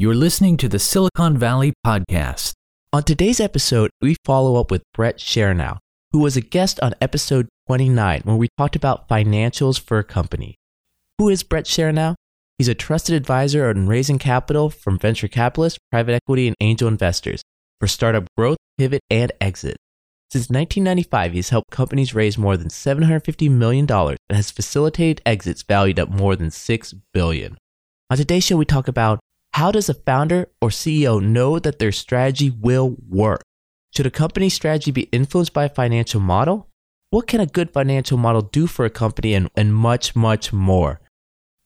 You're 0.00 0.14
listening 0.14 0.56
to 0.56 0.68
the 0.70 0.78
Silicon 0.78 1.36
Valley 1.36 1.74
Podcast. 1.84 2.54
On 2.90 3.02
today's 3.02 3.38
episode, 3.38 3.90
we 4.00 4.16
follow 4.24 4.58
up 4.58 4.70
with 4.70 4.82
Brett 4.94 5.18
Sharenow, 5.18 5.76
who 6.10 6.20
was 6.20 6.38
a 6.38 6.40
guest 6.40 6.80
on 6.80 6.94
episode 7.02 7.50
29 7.66 8.22
when 8.24 8.38
we 8.38 8.48
talked 8.56 8.76
about 8.76 9.10
financials 9.10 9.78
for 9.78 9.98
a 9.98 10.02
company. 10.02 10.54
Who 11.18 11.28
is 11.28 11.42
Brett 11.42 11.66
Sharenow? 11.66 12.14
He's 12.56 12.68
a 12.68 12.74
trusted 12.74 13.14
advisor 13.14 13.68
on 13.68 13.88
raising 13.88 14.18
capital 14.18 14.70
from 14.70 14.98
venture 14.98 15.28
capitalists, 15.28 15.78
private 15.90 16.14
equity, 16.14 16.46
and 16.46 16.56
angel 16.60 16.88
investors 16.88 17.42
for 17.78 17.86
startup 17.86 18.24
growth, 18.38 18.56
pivot, 18.78 19.02
and 19.10 19.30
exit. 19.38 19.76
Since 20.30 20.48
1995, 20.48 21.34
he's 21.34 21.50
helped 21.50 21.70
companies 21.70 22.14
raise 22.14 22.38
more 22.38 22.56
than 22.56 22.68
$750 22.68 23.50
million 23.50 23.86
and 23.90 24.16
has 24.30 24.50
facilitated 24.50 25.20
exits 25.26 25.62
valued 25.62 25.98
at 25.98 26.10
more 26.10 26.36
than 26.36 26.50
6 26.50 26.94
billion. 27.12 27.58
On 28.08 28.16
today's 28.16 28.44
show, 28.44 28.56
we 28.56 28.64
talk 28.64 28.88
about 28.88 29.20
how 29.52 29.70
does 29.70 29.88
a 29.88 29.94
founder 29.94 30.48
or 30.60 30.68
CEO 30.68 31.22
know 31.22 31.58
that 31.58 31.78
their 31.78 31.92
strategy 31.92 32.50
will 32.50 32.96
work? 33.08 33.42
Should 33.94 34.06
a 34.06 34.10
company's 34.10 34.54
strategy 34.54 34.90
be 34.90 35.08
influenced 35.12 35.52
by 35.52 35.64
a 35.64 35.68
financial 35.68 36.20
model? 36.20 36.68
What 37.10 37.26
can 37.26 37.40
a 37.40 37.46
good 37.46 37.72
financial 37.72 38.16
model 38.16 38.42
do 38.42 38.66
for 38.66 38.84
a 38.84 38.90
company 38.90 39.34
and, 39.34 39.50
and 39.56 39.74
much, 39.74 40.14
much 40.14 40.52
more? 40.52 41.00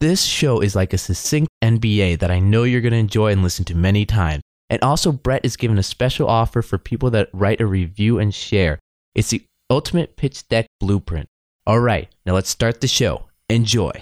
This 0.00 0.23
show 0.23 0.60
is 0.60 0.74
like 0.74 0.92
a 0.92 0.98
succinct 0.98 1.50
MBA 1.62 2.18
that 2.18 2.30
I 2.30 2.40
know 2.40 2.64
you're 2.64 2.80
going 2.80 2.92
to 2.92 2.98
enjoy 2.98 3.32
and 3.32 3.42
listen 3.42 3.64
to 3.66 3.74
many 3.74 4.06
times. 4.06 4.42
And 4.70 4.82
also, 4.82 5.12
Brett 5.12 5.45
is 5.45 5.56
giving 5.56 5.78
a 5.78 5.82
special 5.82 6.28
offer 6.28 6.62
for 6.62 6.78
people 6.78 7.10
that 7.10 7.28
write 7.32 7.60
a 7.60 7.66
review 7.66 8.18
and 8.18 8.34
share. 8.34 8.78
It's 9.14 9.30
the 9.30 9.45
ultimate 9.70 10.16
pitch 10.16 10.48
deck 10.48 10.66
blueprint. 10.80 11.28
All 11.66 11.80
right, 11.80 12.09
now 12.24 12.34
let's 12.34 12.51
start 12.51 12.80
the 12.80 12.88
show. 12.88 13.26
Enjoy. 13.48 13.92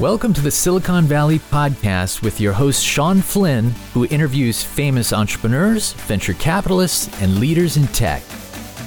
Welcome 0.00 0.32
to 0.34 0.40
the 0.40 0.52
Silicon 0.52 1.06
Valley 1.06 1.40
Podcast 1.40 2.22
with 2.22 2.40
your 2.40 2.52
host, 2.52 2.84
Sean 2.84 3.20
Flynn, 3.20 3.74
who 3.94 4.06
interviews 4.06 4.62
famous 4.62 5.12
entrepreneurs, 5.12 5.92
venture 5.92 6.34
capitalists, 6.34 7.20
and 7.20 7.40
leaders 7.40 7.76
in 7.76 7.88
tech. 7.88 8.22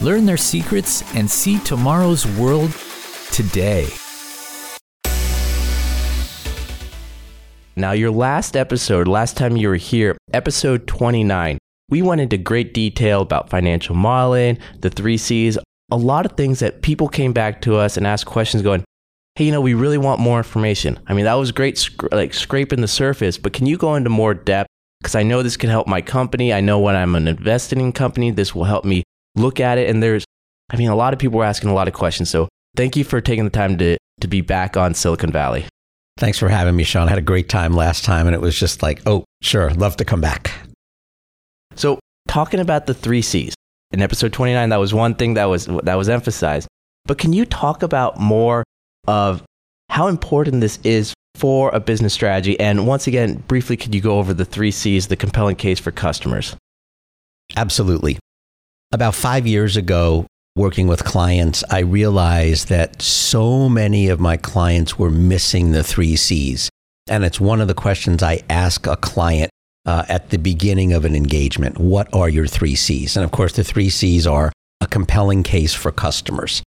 Learn 0.02 0.26
their 0.26 0.38
secrets 0.38 1.04
and 1.14 1.30
see 1.30 1.60
tomorrow's 1.60 2.26
world 2.26 2.74
today. 3.30 3.90
Now, 7.76 7.92
your 7.92 8.12
last 8.12 8.56
episode, 8.56 9.10
last 9.10 9.36
time 9.36 9.58
you 9.58 9.68
were 9.68 9.76
here, 9.76 10.18
episode 10.32 10.88
29, 10.88 11.58
we 11.90 12.02
went 12.02 12.22
into 12.22 12.38
great 12.38 12.74
detail 12.74 13.20
about 13.20 13.50
financial 13.50 13.96
modeling, 13.96 14.60
the 14.80 14.90
three 14.90 15.18
C's, 15.18 15.58
a 15.92 15.98
lot 15.98 16.26
of 16.26 16.38
things 16.38 16.60
that 16.60 16.82
people 16.82 17.10
came 17.10 17.34
back 17.34 17.62
to 17.64 17.76
us 17.76 17.98
and 17.98 18.08
asked 18.08 18.28
questions 18.28 18.64
going, 18.64 18.86
hey, 19.36 19.46
you 19.46 19.52
know, 19.52 19.62
we 19.62 19.74
really 19.74 19.98
want 19.98 20.20
more 20.20 20.38
information. 20.38 21.00
I 21.08 21.14
mean, 21.14 21.26
that 21.26 21.36
was 21.36 21.52
great, 21.52 21.78
sc- 21.78 22.12
like 22.12 22.34
scraping 22.34 22.82
the 22.82 22.88
surface, 22.88 23.38
but 23.38 23.54
can 23.54 23.66
you 23.66 23.78
go 23.78 23.96
into 23.96 24.10
more 24.10 24.34
depth? 24.34 24.68
Because 25.00 25.16
I 25.16 25.24
know 25.24 25.42
this 25.42 25.58
can 25.58 25.70
help 25.70 25.88
my 25.88 26.02
company. 26.02 26.54
I 26.54 26.62
know 26.62 26.80
when 26.80 26.96
I'm 26.96 27.16
an 27.16 27.28
investing 27.28 27.92
company, 27.92 28.32
this 28.32 28.54
will 28.54 28.66
help 28.66 28.86
me 28.86 29.04
look 29.36 29.60
at 29.60 29.78
it. 29.78 29.90
And 29.90 30.04
there's, 30.04 30.26
I 30.70 30.78
mean, 30.78 30.90
a 30.90 30.96
lot 30.96 31.14
of 31.14 31.20
people 31.20 31.40
were 31.40 31.46
asking 31.46 31.70
a 31.70 31.74
lot 31.74 31.88
of 31.88 31.94
questions. 31.94 32.30
So 32.30 32.50
thank 32.76 32.96
you 32.96 33.04
for 33.04 33.20
taking 33.20 33.46
the 33.46 33.50
time 33.50 33.78
to, 33.80 33.98
to 34.20 34.28
be 34.28 34.42
back 34.42 34.78
on 34.78 34.94
Silicon 34.94 35.32
Valley. 35.32 35.66
Thanks 36.18 36.38
for 36.38 36.50
having 36.50 36.76
me, 36.76 36.84
Sean. 36.84 37.08
I 37.08 37.12
had 37.12 37.18
a 37.18 37.24
great 37.24 37.50
time 37.50 37.74
last 37.74 38.06
time, 38.06 38.28
and 38.28 38.36
it 38.36 38.42
was 38.42 38.60
just 38.60 38.84
like, 38.84 39.02
oh, 39.08 39.24
sure, 39.42 39.72
love 39.72 39.98
to 39.98 40.06
come 40.06 40.22
back. 40.22 40.52
So, 41.76 42.00
talking 42.28 42.60
about 42.60 42.86
the 42.86 42.94
three 42.94 43.22
C's 43.22 43.56
in 43.92 44.02
episode 44.02 44.34
29, 44.34 44.70
that 44.70 44.78
was 44.78 44.94
one 44.94 45.16
thing 45.16 45.34
that 45.36 45.46
was 45.46 45.66
that 45.66 45.96
was 45.96 46.10
emphasized. 46.10 46.68
But 47.06 47.18
can 47.18 47.34
you 47.34 47.46
talk 47.46 47.82
about 47.82 48.20
more 48.20 48.64
of 49.08 49.44
how 49.90 50.08
important 50.08 50.62
this 50.62 50.80
is 50.84 51.14
for 51.36 51.70
a 51.72 51.80
business 51.80 52.14
strategy? 52.14 52.60
And 52.60 52.88
once 52.88 53.08
again, 53.08 53.44
briefly, 53.48 53.78
could 53.78 53.96
you 53.96 54.02
go 54.02 54.20
over 54.20 54.34
the 54.34 54.46
three 54.46 54.72
C's, 54.72 55.08
the 55.08 55.16
compelling 55.16 55.56
case 55.56 55.80
for 55.80 55.92
customers? 55.92 56.56
Absolutely. 57.56 58.18
About 58.92 59.16
five 59.16 59.48
years 59.48 59.78
ago, 59.78 60.26
working 60.56 60.88
with 60.88 61.04
clients, 61.04 61.64
I 61.70 61.80
realized 61.80 62.68
that 62.70 63.02
so 63.02 63.70
many 63.70 64.10
of 64.10 64.20
my 64.20 64.38
clients 64.38 65.00
were 65.00 65.10
missing 65.10 65.72
the 65.72 65.84
three 65.84 66.16
C's. 66.16 66.70
And 67.10 67.24
it's 67.24 67.40
one 67.40 67.62
of 67.62 67.68
the 67.68 67.74
questions 67.74 68.22
I 68.22 68.42
ask 68.50 68.86
a 68.88 68.96
client 68.96 69.50
uh, 69.86 70.06
at 70.08 70.30
the 70.30 70.38
beginning 70.38 70.94
of 70.94 71.06
an 71.06 71.16
engagement 71.16 71.80
What 71.80 72.14
are 72.14 72.30
your 72.30 72.48
three 72.48 72.76
C's? 72.76 73.16
And 73.16 73.24
of 73.24 73.32
course, 73.32 73.54
the 73.54 73.64
three 73.64 73.90
C's 73.90 74.28
are 74.28 74.52
a 74.80 74.88
compelling 74.88 75.44
case 75.44 75.74
for 75.74 75.92
customers. 75.92 76.62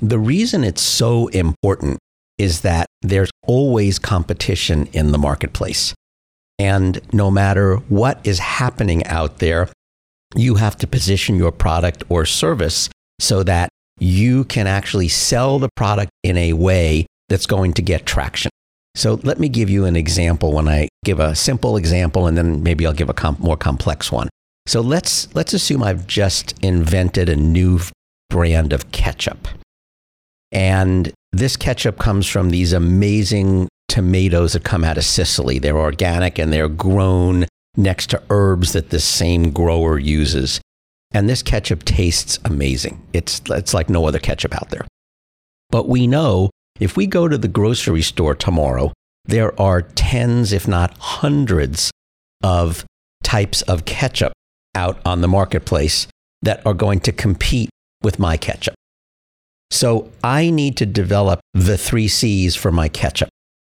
The 0.00 0.18
reason 0.18 0.62
it's 0.62 0.82
so 0.82 1.26
important 1.28 1.98
is 2.38 2.60
that 2.60 2.86
there's 3.02 3.30
always 3.46 3.98
competition 3.98 4.88
in 4.92 5.10
the 5.10 5.18
marketplace. 5.18 5.92
And 6.58 7.00
no 7.12 7.30
matter 7.30 7.76
what 7.88 8.20
is 8.24 8.38
happening 8.38 9.04
out 9.06 9.38
there, 9.38 9.68
you 10.36 10.56
have 10.56 10.76
to 10.78 10.86
position 10.86 11.36
your 11.36 11.52
product 11.52 12.04
or 12.08 12.24
service 12.26 12.88
so 13.18 13.42
that 13.42 13.68
you 13.98 14.44
can 14.44 14.66
actually 14.66 15.08
sell 15.08 15.58
the 15.58 15.68
product 15.74 16.10
in 16.22 16.36
a 16.36 16.52
way 16.52 17.06
that's 17.28 17.46
going 17.46 17.72
to 17.74 17.82
get 17.82 18.06
traction. 18.06 18.50
So 18.94 19.20
let 19.22 19.38
me 19.38 19.48
give 19.48 19.70
you 19.70 19.84
an 19.84 19.96
example 19.96 20.52
when 20.52 20.68
I 20.68 20.88
give 21.04 21.20
a 21.20 21.34
simple 21.34 21.76
example 21.76 22.26
and 22.26 22.36
then 22.36 22.62
maybe 22.62 22.86
I'll 22.86 22.92
give 22.92 23.08
a 23.08 23.14
com- 23.14 23.36
more 23.38 23.56
complex 23.56 24.10
one. 24.12 24.28
So 24.66 24.80
let's 24.80 25.34
let's 25.34 25.54
assume 25.54 25.82
I've 25.82 26.06
just 26.06 26.54
invented 26.62 27.28
a 27.28 27.36
new 27.36 27.80
brand 28.28 28.72
of 28.72 28.92
ketchup. 28.92 29.48
And 30.52 31.12
this 31.32 31.56
ketchup 31.56 31.98
comes 31.98 32.26
from 32.26 32.50
these 32.50 32.72
amazing 32.72 33.68
tomatoes 33.88 34.52
that 34.52 34.64
come 34.64 34.84
out 34.84 34.98
of 34.98 35.04
Sicily. 35.04 35.58
They're 35.58 35.78
organic 35.78 36.38
and 36.38 36.52
they're 36.52 36.68
grown 36.68 37.46
next 37.76 38.10
to 38.10 38.22
herbs 38.30 38.72
that 38.72 38.90
this 38.90 39.04
same 39.04 39.50
grower 39.50 39.98
uses. 39.98 40.60
And 41.12 41.28
this 41.28 41.42
ketchup 41.42 41.84
tastes 41.84 42.38
amazing. 42.44 43.00
It's, 43.12 43.40
it's 43.48 43.72
like 43.72 43.88
no 43.88 44.06
other 44.06 44.18
ketchup 44.18 44.54
out 44.54 44.70
there. 44.70 44.86
But 45.70 45.88
we 45.88 46.06
know 46.06 46.50
if 46.80 46.96
we 46.96 47.06
go 47.06 47.28
to 47.28 47.38
the 47.38 47.48
grocery 47.48 48.02
store 48.02 48.34
tomorrow, 48.34 48.92
there 49.24 49.58
are 49.60 49.82
tens, 49.82 50.52
if 50.52 50.66
not 50.66 50.96
hundreds, 50.98 51.90
of 52.42 52.84
types 53.22 53.62
of 53.62 53.84
ketchup 53.84 54.32
out 54.74 55.00
on 55.04 55.20
the 55.20 55.28
marketplace 55.28 56.06
that 56.42 56.64
are 56.64 56.74
going 56.74 57.00
to 57.00 57.12
compete 57.12 57.68
with 58.02 58.18
my 58.18 58.36
ketchup. 58.36 58.74
So 59.70 60.10
I 60.24 60.50
need 60.50 60.76
to 60.78 60.86
develop 60.86 61.40
the 61.54 61.76
three 61.76 62.08
C's 62.08 62.56
for 62.56 62.72
my 62.72 62.88
ketchup. 62.88 63.28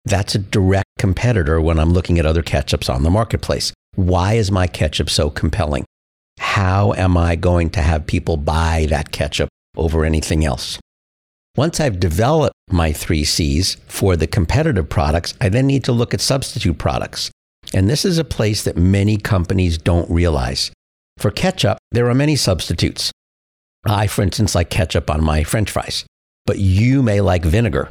That's 0.05 0.35
a 0.35 0.39
direct 0.39 0.89
competitor 0.99 1.61
when 1.61 1.79
I'm 1.79 1.93
looking 1.93 2.19
at 2.19 2.27
other 2.27 2.43
ketchups 2.43 2.93
on 2.93 3.03
the 3.03 3.11
marketplace. 3.11 3.73
Why 3.95 4.35
is 4.35 4.51
my 4.51 4.67
ketchup 4.67 5.11
so 5.11 5.31
compelling? 5.31 5.85
How 6.39 6.93
am 6.93 7.17
I 7.17 7.37
going 7.37 7.71
to 7.71 7.83
have 7.83 8.07
people 8.07 8.37
buy 8.37 8.87
that 8.91 9.13
ketchup 9.13 9.49
over 9.77 10.05
anything 10.05 10.45
else? 10.45 10.79
Once 11.57 11.81
I've 11.81 11.99
developed 11.99 12.55
my 12.71 12.93
three 12.93 13.25
C's 13.25 13.77
for 13.89 14.15
the 14.15 14.29
competitive 14.29 14.89
products, 14.89 15.35
I 15.41 15.49
then 15.49 15.67
need 15.67 15.85
to 15.85 15.93
look 15.93 16.15
at 16.15 16.21
substitute 16.21 16.79
products. 16.79 17.31
And 17.75 17.91
this 17.91 18.05
is 18.05 18.19
a 18.19 18.25
place 18.25 18.63
that 18.63 18.77
many 18.77 19.17
companies 19.17 19.77
don't 19.77 20.09
realize. 20.11 20.71
For 21.19 21.31
ketchup, 21.31 21.79
there 21.91 22.09
are 22.09 22.15
many 22.15 22.37
substitutes. 22.37 23.11
I, 23.89 24.07
for 24.07 24.23
instance, 24.23 24.55
like 24.55 24.71
ketchup 24.71 25.11
on 25.11 25.23
my 25.25 25.45
french 25.45 25.71
fries, 25.71 26.05
but 26.47 26.59
you 26.59 27.03
may 27.03 27.21
like 27.21 27.45
vinegar. 27.45 27.91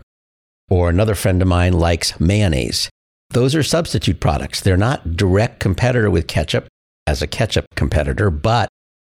Or 0.70 0.90
another 0.90 1.16
friend 1.16 1.42
of 1.42 1.48
mine 1.48 1.74
likes 1.74 2.20
mayonnaise. 2.20 2.90
Those 3.30 3.56
are 3.56 3.64
substitute 3.64 4.20
products. 4.20 4.62
They're 4.62 4.78
not 4.78 5.16
direct 5.16 5.60
competitor 5.60 6.10
with 6.10 6.28
ketchup 6.28 6.68
as 7.06 7.22
a 7.22 7.28
ketchup 7.28 7.66
competitor, 7.76 8.30
but 8.30 8.70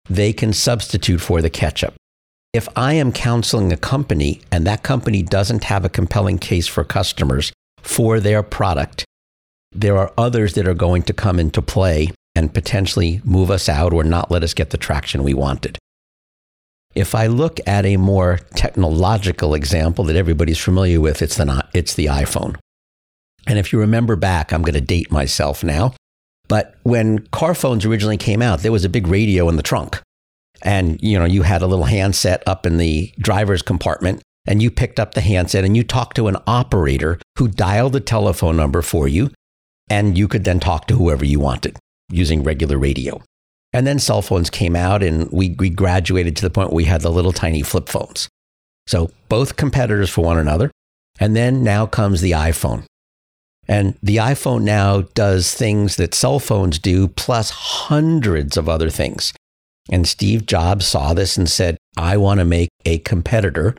they 0.10 0.34
can 0.34 0.54
substitute 0.54 1.22
for 1.22 1.42
the 1.42 1.50
ketchup. 1.50 1.94
If 2.54 2.68
I 2.76 2.94
am 2.94 3.12
counseling 3.12 3.72
a 3.72 3.78
company 3.78 4.42
and 4.52 4.68
that 4.68 4.84
company 4.84 5.24
doesn't 5.24 5.64
have 5.66 5.86
a 5.86 5.90
compelling 5.90 6.38
case 6.38 6.68
for 6.68 6.84
customers 6.84 7.52
for 7.82 8.20
their 8.20 8.44
product, 8.44 9.06
there 9.72 9.98
are 9.98 10.14
others 10.18 10.54
that 10.54 10.68
are 10.68 10.76
going 10.76 11.02
to 11.04 11.14
come 11.14 11.40
into 11.40 11.62
play 11.62 12.12
and 12.36 12.54
potentially 12.54 13.22
move 13.24 13.50
us 13.50 13.68
out 13.68 13.94
or 13.94 14.04
not 14.04 14.30
let 14.30 14.44
us 14.44 14.54
get 14.54 14.70
the 14.70 14.78
traction 14.78 15.24
we 15.24 15.34
wanted. 15.34 15.78
If 16.96 17.16
I 17.16 17.28
look 17.28 17.60
at 17.66 17.86
a 17.86 17.98
more 17.98 18.40
technological 18.56 19.56
example 19.56 20.06
that 20.06 20.16
everybody's 20.16 20.60
familiar 20.60 21.02
with, 21.02 21.22
it's 21.22 21.38
the, 21.38 21.66
it's 21.74 21.96
the 21.96 22.06
iPhone. 22.06 22.56
And 23.48 23.60
if 23.60 23.74
you 23.74 23.80
remember 23.80 24.16
back, 24.16 24.54
I'm 24.54 24.62
going 24.62 24.74
to 24.76 24.82
date 24.82 25.12
myself 25.12 25.64
now, 25.64 25.96
but 26.48 26.76
when 26.84 27.20
car 27.28 27.56
phones 27.56 27.86
originally 27.86 28.18
came 28.18 28.42
out, 28.42 28.60
there 28.60 28.72
was 28.72 28.86
a 28.86 28.90
big 28.90 29.08
radio 29.08 29.50
in 29.50 29.56
the 29.56 29.64
trunk. 29.64 30.02
And 30.62 31.02
you 31.02 31.18
know, 31.20 31.26
you 31.26 31.42
had 31.42 31.62
a 31.62 31.68
little 31.68 31.86
handset 31.86 32.44
up 32.48 32.66
in 32.66 32.78
the 32.78 33.14
driver's 33.20 33.62
compartment 33.62 34.22
and 34.46 34.62
you 34.62 34.70
picked 34.70 35.00
up 35.00 35.14
the 35.14 35.22
handset 35.22 35.64
and 35.64 35.76
you 35.76 35.84
talked 35.84 36.16
to 36.18 36.28
an 36.28 36.38
operator 36.48 37.20
who 37.38 37.48
dialed 37.48 37.94
the 37.94 38.00
telephone 38.00 38.56
number 38.56 38.82
for 38.82 39.08
you 39.08 39.32
and 39.90 40.18
you 40.18 40.28
could 40.28 40.44
then 40.44 40.60
talk 40.60 40.88
to 40.88 40.96
whoever 40.96 41.26
you 41.26 41.40
wanted 41.40 41.78
using 42.10 42.44
regular 42.44 42.78
radio. 42.78 43.22
And 43.74 43.88
then 43.88 44.00
cell 44.00 44.22
phones 44.22 44.50
came 44.50 44.76
out 44.76 45.02
and 45.02 45.30
we, 45.32 45.56
we 45.58 45.70
graduated 45.70 46.36
to 46.38 46.44
the 46.44 46.50
point 46.50 46.70
where 46.70 46.78
we 46.78 46.86
had 46.86 47.02
the 47.02 47.12
little 47.12 47.32
tiny 47.32 47.64
flip 47.64 47.90
phones. 47.90 48.30
So 48.88 49.12
both 49.30 49.56
competitors 49.56 50.10
for 50.10 50.24
one 50.24 50.38
another. 50.38 50.72
And 51.20 51.36
then 51.36 51.64
now 51.64 51.86
comes 51.86 52.22
the 52.22 52.32
iPhone. 52.32 52.86
And 53.68 53.98
the 54.04 54.18
iPhone 54.18 54.64
now 54.64 55.02
does 55.14 55.54
things 55.54 55.96
that 55.96 56.14
cell 56.14 56.40
phones 56.40 56.80
do, 56.80 57.08
plus 57.08 57.50
hundreds 57.50 58.58
of 58.58 58.68
other 58.68 58.90
things. 58.90 59.34
And 59.90 60.08
Steve 60.08 60.46
Jobs 60.46 60.86
saw 60.86 61.14
this 61.14 61.38
and 61.38 61.50
said, 61.50 61.78
I 61.98 62.18
want 62.18 62.40
to 62.40 62.46
make 62.46 62.70
a 62.86 63.00
competitor 63.00 63.78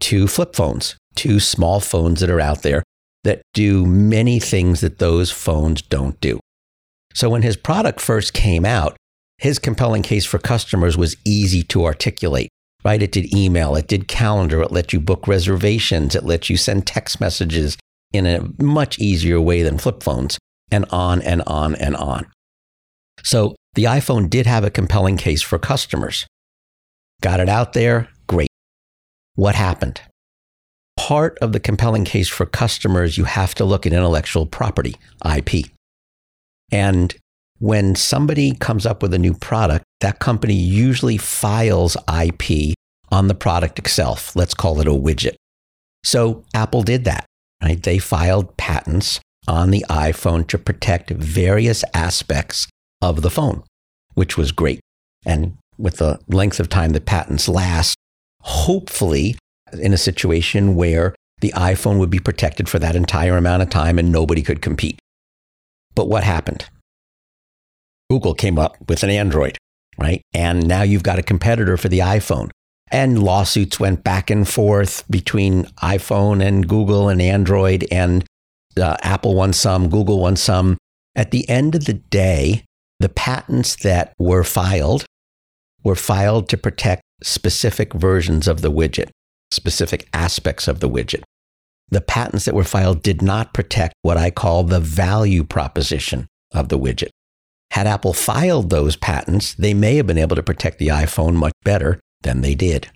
to 0.00 0.26
flip 0.26 0.54
phones, 0.54 0.96
to 1.16 1.40
small 1.40 1.80
phones 1.80 2.20
that 2.20 2.30
are 2.30 2.40
out 2.40 2.62
there 2.62 2.82
that 3.24 3.42
do 3.54 3.86
many 3.86 4.40
things 4.40 4.80
that 4.80 4.98
those 4.98 5.30
phones 5.30 5.80
don't 5.80 6.20
do. 6.20 6.40
So 7.14 7.30
when 7.30 7.42
his 7.42 7.56
product 7.56 8.00
first 8.00 8.32
came 8.32 8.64
out, 8.64 8.96
his 9.42 9.58
compelling 9.58 10.02
case 10.02 10.24
for 10.24 10.38
customers 10.38 10.96
was 10.96 11.16
easy 11.24 11.64
to 11.64 11.84
articulate, 11.84 12.48
right? 12.84 13.02
It 13.02 13.10
did 13.10 13.34
email, 13.34 13.74
it 13.74 13.88
did 13.88 14.06
calendar, 14.06 14.62
it 14.62 14.70
let 14.70 14.92
you 14.92 15.00
book 15.00 15.26
reservations, 15.26 16.14
it 16.14 16.22
let 16.22 16.48
you 16.48 16.56
send 16.56 16.86
text 16.86 17.20
messages 17.20 17.76
in 18.12 18.24
a 18.24 18.48
much 18.62 19.00
easier 19.00 19.40
way 19.40 19.64
than 19.64 19.78
flip 19.78 20.00
phones, 20.00 20.38
and 20.70 20.84
on 20.90 21.20
and 21.22 21.42
on 21.48 21.74
and 21.74 21.96
on. 21.96 22.28
So 23.24 23.56
the 23.74 23.82
iPhone 23.82 24.30
did 24.30 24.46
have 24.46 24.62
a 24.62 24.70
compelling 24.70 25.16
case 25.16 25.42
for 25.42 25.58
customers. 25.58 26.24
Got 27.20 27.40
it 27.40 27.48
out 27.48 27.72
there, 27.72 28.10
great. 28.28 28.48
What 29.34 29.56
happened? 29.56 30.02
Part 30.96 31.36
of 31.40 31.50
the 31.50 31.58
compelling 31.58 32.04
case 32.04 32.28
for 32.28 32.46
customers, 32.46 33.18
you 33.18 33.24
have 33.24 33.56
to 33.56 33.64
look 33.64 33.86
at 33.86 33.92
intellectual 33.92 34.46
property, 34.46 34.94
IP. 35.24 35.66
And 36.70 37.16
when 37.62 37.94
somebody 37.94 38.56
comes 38.56 38.84
up 38.84 39.02
with 39.02 39.14
a 39.14 39.18
new 39.20 39.32
product, 39.34 39.84
that 40.00 40.18
company 40.18 40.54
usually 40.54 41.16
files 41.16 41.96
IP 42.12 42.74
on 43.12 43.28
the 43.28 43.36
product 43.36 43.78
itself. 43.78 44.34
Let's 44.34 44.52
call 44.52 44.80
it 44.80 44.88
a 44.88 44.90
widget. 44.90 45.36
So 46.02 46.42
Apple 46.54 46.82
did 46.82 47.04
that, 47.04 47.24
right? 47.62 47.80
They 47.80 47.98
filed 47.98 48.56
patents 48.56 49.20
on 49.46 49.70
the 49.70 49.84
iPhone 49.88 50.48
to 50.48 50.58
protect 50.58 51.10
various 51.10 51.84
aspects 51.94 52.66
of 53.00 53.22
the 53.22 53.30
phone, 53.30 53.62
which 54.14 54.36
was 54.36 54.50
great. 54.50 54.80
And 55.24 55.56
with 55.78 55.98
the 55.98 56.18
length 56.26 56.58
of 56.58 56.68
time 56.68 56.90
the 56.90 57.00
patents 57.00 57.48
last, 57.48 57.96
hopefully 58.40 59.36
in 59.72 59.92
a 59.92 59.98
situation 59.98 60.74
where 60.74 61.14
the 61.40 61.52
iPhone 61.52 62.00
would 62.00 62.10
be 62.10 62.18
protected 62.18 62.68
for 62.68 62.80
that 62.80 62.96
entire 62.96 63.36
amount 63.36 63.62
of 63.62 63.70
time 63.70 64.00
and 64.00 64.10
nobody 64.10 64.42
could 64.42 64.60
compete. 64.60 64.98
But 65.94 66.08
what 66.08 66.24
happened? 66.24 66.68
Google 68.12 68.34
came 68.34 68.58
up 68.58 68.76
with 68.90 69.02
an 69.02 69.08
Android, 69.08 69.56
right? 69.96 70.20
And 70.34 70.68
now 70.68 70.82
you've 70.82 71.02
got 71.02 71.18
a 71.18 71.22
competitor 71.22 71.78
for 71.78 71.88
the 71.88 72.00
iPhone. 72.00 72.50
And 72.90 73.22
lawsuits 73.22 73.80
went 73.80 74.04
back 74.04 74.28
and 74.28 74.46
forth 74.46 75.10
between 75.10 75.64
iPhone 75.82 76.46
and 76.46 76.68
Google 76.68 77.08
and 77.08 77.22
Android, 77.22 77.86
and 77.90 78.22
uh, 78.76 78.98
Apple 79.00 79.34
won 79.34 79.54
some, 79.54 79.88
Google 79.88 80.20
won 80.20 80.36
some. 80.36 80.76
At 81.16 81.30
the 81.30 81.48
end 81.48 81.74
of 81.74 81.86
the 81.86 81.94
day, 81.94 82.64
the 83.00 83.08
patents 83.08 83.76
that 83.76 84.12
were 84.18 84.44
filed 84.44 85.06
were 85.82 85.96
filed 85.96 86.50
to 86.50 86.58
protect 86.58 87.00
specific 87.22 87.94
versions 87.94 88.46
of 88.46 88.60
the 88.60 88.70
widget, 88.70 89.08
specific 89.50 90.06
aspects 90.12 90.68
of 90.68 90.80
the 90.80 90.90
widget. 90.90 91.22
The 91.88 92.02
patents 92.02 92.44
that 92.44 92.54
were 92.54 92.62
filed 92.62 93.02
did 93.02 93.22
not 93.22 93.54
protect 93.54 93.94
what 94.02 94.18
I 94.18 94.30
call 94.30 94.64
the 94.64 94.80
value 94.80 95.44
proposition 95.44 96.26
of 96.52 96.68
the 96.68 96.78
widget. 96.78 97.08
Had 97.72 97.86
Apple 97.86 98.14
filed 98.14 98.70
those 98.70 98.96
patents, 98.96 99.54
they 99.54 99.74
may 99.74 99.96
have 99.96 100.06
been 100.06 100.18
able 100.18 100.36
to 100.36 100.42
protect 100.42 100.78
the 100.78 100.88
iPhone 100.88 101.34
much 101.34 101.52
better 101.64 102.00
than 102.22 102.40
they 102.40 102.54
did. 102.54 102.90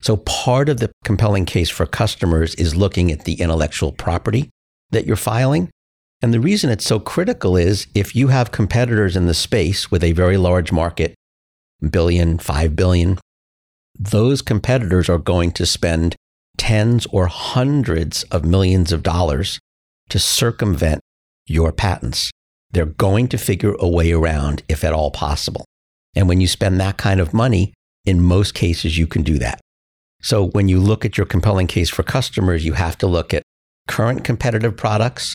So, 0.00 0.16
part 0.16 0.68
of 0.68 0.78
the 0.80 0.90
compelling 1.04 1.44
case 1.44 1.70
for 1.70 1.86
customers 1.86 2.56
is 2.56 2.74
looking 2.74 3.12
at 3.12 3.24
the 3.24 3.34
intellectual 3.34 3.92
property 3.92 4.50
that 4.90 5.06
you're 5.06 5.16
filing 5.16 5.70
and 6.22 6.32
the 6.32 6.40
reason 6.40 6.70
it's 6.70 6.84
so 6.84 7.00
critical 7.00 7.56
is 7.56 7.88
if 7.94 8.14
you 8.14 8.28
have 8.28 8.52
competitors 8.52 9.16
in 9.16 9.26
the 9.26 9.34
space 9.34 9.90
with 9.90 10.04
a 10.04 10.12
very 10.12 10.36
large 10.36 10.70
market, 10.70 11.16
billion, 11.90 12.38
five 12.38 12.76
billion, 12.76 13.18
those 13.98 14.40
competitors 14.40 15.08
are 15.08 15.18
going 15.18 15.50
to 15.50 15.66
spend 15.66 16.14
tens 16.56 17.06
or 17.06 17.26
hundreds 17.26 18.22
of 18.24 18.44
millions 18.44 18.92
of 18.92 19.02
dollars 19.02 19.58
to 20.10 20.20
circumvent 20.20 21.00
your 21.46 21.72
patents. 21.72 22.30
They're 22.72 22.86
going 22.86 23.28
to 23.28 23.38
figure 23.38 23.74
a 23.78 23.88
way 23.88 24.12
around 24.12 24.62
if 24.68 24.84
at 24.84 24.92
all 24.92 25.10
possible. 25.10 25.64
And 26.14 26.28
when 26.28 26.40
you 26.40 26.48
spend 26.48 26.80
that 26.80 26.96
kind 26.96 27.20
of 27.20 27.32
money, 27.32 27.72
in 28.04 28.22
most 28.22 28.54
cases, 28.54 28.98
you 28.98 29.06
can 29.06 29.22
do 29.22 29.38
that. 29.38 29.60
So 30.20 30.48
when 30.48 30.68
you 30.68 30.80
look 30.80 31.04
at 31.04 31.16
your 31.16 31.26
compelling 31.26 31.66
case 31.66 31.90
for 31.90 32.02
customers, 32.02 32.64
you 32.64 32.74
have 32.74 32.98
to 32.98 33.06
look 33.06 33.34
at 33.34 33.42
current 33.88 34.24
competitive 34.24 34.76
products 34.76 35.34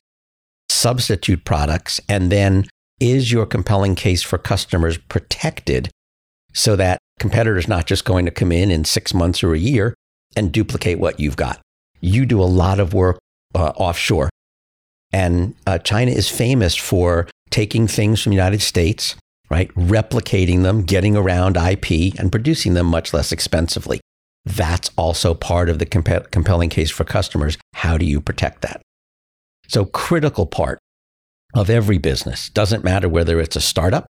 substitute 0.78 1.44
products? 1.44 2.00
And 2.08 2.32
then 2.32 2.66
is 3.00 3.32
your 3.32 3.46
compelling 3.46 3.96
case 3.96 4.24
for 4.24 4.38
customers 4.38 4.98
protected 4.98 5.90
so 6.54 6.76
that 6.76 7.00
competitors 7.20 7.68
not 7.68 7.86
just 7.86 8.06
going 8.06 8.26
to 8.26 8.32
come 8.32 8.52
in 8.52 8.72
in 8.72 8.86
six 8.86 9.14
months 9.14 9.44
or 9.44 9.54
a 9.54 9.60
year 9.60 9.94
and 10.36 10.52
duplicate 10.52 11.00
what 11.00 11.20
you've 11.20 11.36
got? 11.36 11.60
You 12.00 12.26
do 12.26 12.42
a 12.42 12.46
lot 12.46 12.80
of 12.80 12.94
work 12.94 13.20
uh, 13.56 13.74
offshore. 13.76 14.30
And 15.12 15.56
uh, 15.66 15.78
China 15.80 16.12
is 16.12 16.30
famous 16.30 16.76
for 16.76 17.28
taking 17.50 17.88
things 17.88 18.22
from 18.22 18.32
the 18.32 18.36
United 18.36 18.62
States, 18.62 19.16
right, 19.50 19.74
replicating 19.76 20.64
them, 20.64 20.84
getting 20.84 21.16
around 21.16 21.58
IP, 21.58 22.20
and 22.20 22.32
producing 22.32 22.74
them 22.74 22.88
much 22.88 23.14
less 23.14 23.32
expensively. 23.32 24.02
That's 24.46 24.90
also 24.98 25.34
part 25.34 25.70
of 25.70 25.80
the 25.80 25.86
comp- 25.86 26.32
compelling 26.32 26.70
case 26.70 26.92
for 26.92 27.04
customers. 27.04 27.58
How 27.74 27.98
do 27.98 28.06
you 28.06 28.22
protect 28.22 28.62
that? 28.62 28.82
So, 29.68 29.86
critical 29.86 30.46
part 30.46 30.80
of 31.54 31.70
every 31.70 31.98
business 31.98 32.50
doesn't 32.50 32.84
matter 32.84 33.10
whether 33.10 33.40
it's 33.40 33.56
a 33.56 33.62
startup 33.62 34.06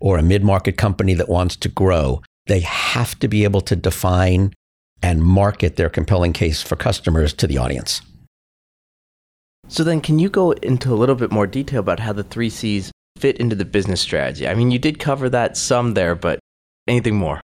or 0.00 0.18
a 0.18 0.22
mid 0.22 0.44
market 0.44 0.76
company 0.76 1.14
that 1.14 1.28
wants 1.28 1.56
to 1.56 1.68
grow, 1.68 2.22
they 2.46 2.60
have 2.60 3.18
to 3.18 3.28
be 3.28 3.44
able 3.44 3.60
to 3.62 3.76
define 3.76 4.52
and 5.02 5.22
market 5.22 5.76
their 5.76 5.90
compelling 5.90 6.32
case 6.32 6.62
for 6.62 6.76
customers 6.76 7.32
to 7.34 7.46
the 7.46 7.58
audience. 7.58 8.00
So, 9.68 9.84
then 9.84 10.00
can 10.00 10.18
you 10.18 10.28
go 10.28 10.52
into 10.52 10.92
a 10.92 10.96
little 10.96 11.14
bit 11.14 11.32
more 11.32 11.46
detail 11.46 11.80
about 11.80 12.00
how 12.00 12.12
the 12.12 12.24
three 12.24 12.50
C's 12.50 12.90
fit 13.18 13.36
into 13.38 13.56
the 13.56 13.64
business 13.64 14.00
strategy? 14.00 14.46
I 14.46 14.54
mean, 14.54 14.70
you 14.70 14.78
did 14.78 14.98
cover 14.98 15.28
that 15.30 15.56
some 15.56 15.94
there, 15.94 16.14
but 16.14 16.38
anything 16.86 17.16
more? 17.16 17.40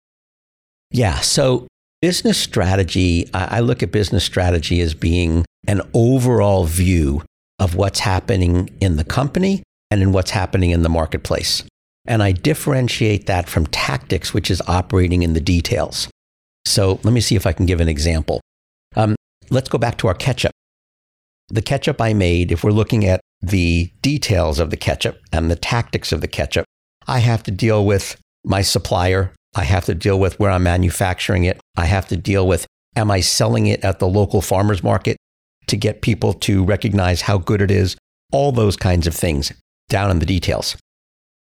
Yeah. 0.90 1.20
So, 1.20 1.66
business 2.02 2.38
strategy, 2.38 3.28
I 3.32 3.60
look 3.60 3.82
at 3.82 3.92
business 3.92 4.24
strategy 4.24 4.80
as 4.80 4.94
being 4.94 5.44
an 5.66 5.82
overall 5.94 6.64
view 6.64 7.22
of 7.58 7.74
what's 7.74 8.00
happening 8.00 8.70
in 8.80 8.96
the 8.96 9.04
company 9.04 9.62
and 9.90 10.02
in 10.02 10.12
what's 10.12 10.30
happening 10.30 10.70
in 10.70 10.82
the 10.82 10.88
marketplace. 10.88 11.62
And 12.06 12.22
I 12.22 12.32
differentiate 12.32 13.26
that 13.26 13.48
from 13.48 13.66
tactics, 13.66 14.32
which 14.32 14.50
is 14.50 14.62
operating 14.66 15.22
in 15.22 15.34
the 15.34 15.40
details. 15.40 16.08
So 16.64 17.00
let 17.02 17.12
me 17.12 17.20
see 17.20 17.36
if 17.36 17.46
I 17.46 17.52
can 17.52 17.66
give 17.66 17.80
an 17.80 17.88
example. 17.88 18.40
Um, 18.96 19.14
let's 19.50 19.68
go 19.68 19.78
back 19.78 19.98
to 19.98 20.08
our 20.08 20.14
ketchup. 20.14 20.52
The 21.50 21.62
ketchup 21.62 22.00
I 22.00 22.14
made, 22.14 22.52
if 22.52 22.62
we're 22.62 22.70
looking 22.70 23.04
at 23.04 23.20
the 23.42 23.92
details 24.02 24.58
of 24.58 24.70
the 24.70 24.76
ketchup 24.76 25.18
and 25.32 25.50
the 25.50 25.56
tactics 25.56 26.12
of 26.12 26.20
the 26.20 26.28
ketchup, 26.28 26.64
I 27.06 27.18
have 27.18 27.42
to 27.44 27.50
deal 27.50 27.84
with 27.84 28.20
my 28.44 28.62
supplier. 28.62 29.32
I 29.56 29.64
have 29.64 29.84
to 29.86 29.94
deal 29.94 30.18
with 30.20 30.38
where 30.38 30.50
I'm 30.50 30.62
manufacturing 30.62 31.44
it. 31.44 31.60
I 31.76 31.86
have 31.86 32.06
to 32.08 32.16
deal 32.16 32.46
with 32.46 32.66
am 32.96 33.10
I 33.10 33.20
selling 33.20 33.66
it 33.66 33.84
at 33.84 33.98
the 33.98 34.08
local 34.08 34.40
farmer's 34.40 34.82
market? 34.82 35.16
to 35.70 35.76
get 35.76 36.02
people 36.02 36.32
to 36.32 36.64
recognize 36.64 37.22
how 37.22 37.38
good 37.38 37.62
it 37.62 37.70
is, 37.70 37.96
all 38.32 38.50
those 38.50 38.76
kinds 38.76 39.06
of 39.06 39.14
things 39.14 39.52
down 39.88 40.10
in 40.10 40.18
the 40.18 40.26
details. 40.26 40.76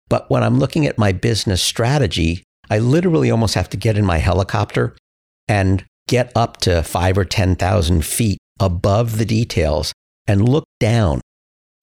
But 0.09 0.31
when 0.31 0.43
I'm 0.43 0.59
looking 0.59 0.87
at 0.87 0.99
my 0.99 1.13
business 1.13 1.63
strategy, 1.63 2.45
I 2.71 2.79
literally 2.79 3.31
almost 3.31 3.55
have 3.55 3.71
to 3.71 3.79
get 3.79 3.97
in 3.97 4.05
my 4.05 4.19
helicopter 4.19 4.95
and 5.49 5.83
get 6.09 6.31
up 6.37 6.59
to 6.59 6.83
five 6.83 7.17
or 7.17 7.25
10,000 7.25 8.05
feet 8.05 8.39
above 8.61 9.17
the 9.17 9.25
details 9.25 9.93
and 10.29 10.47
look 10.47 10.65
down 10.79 11.21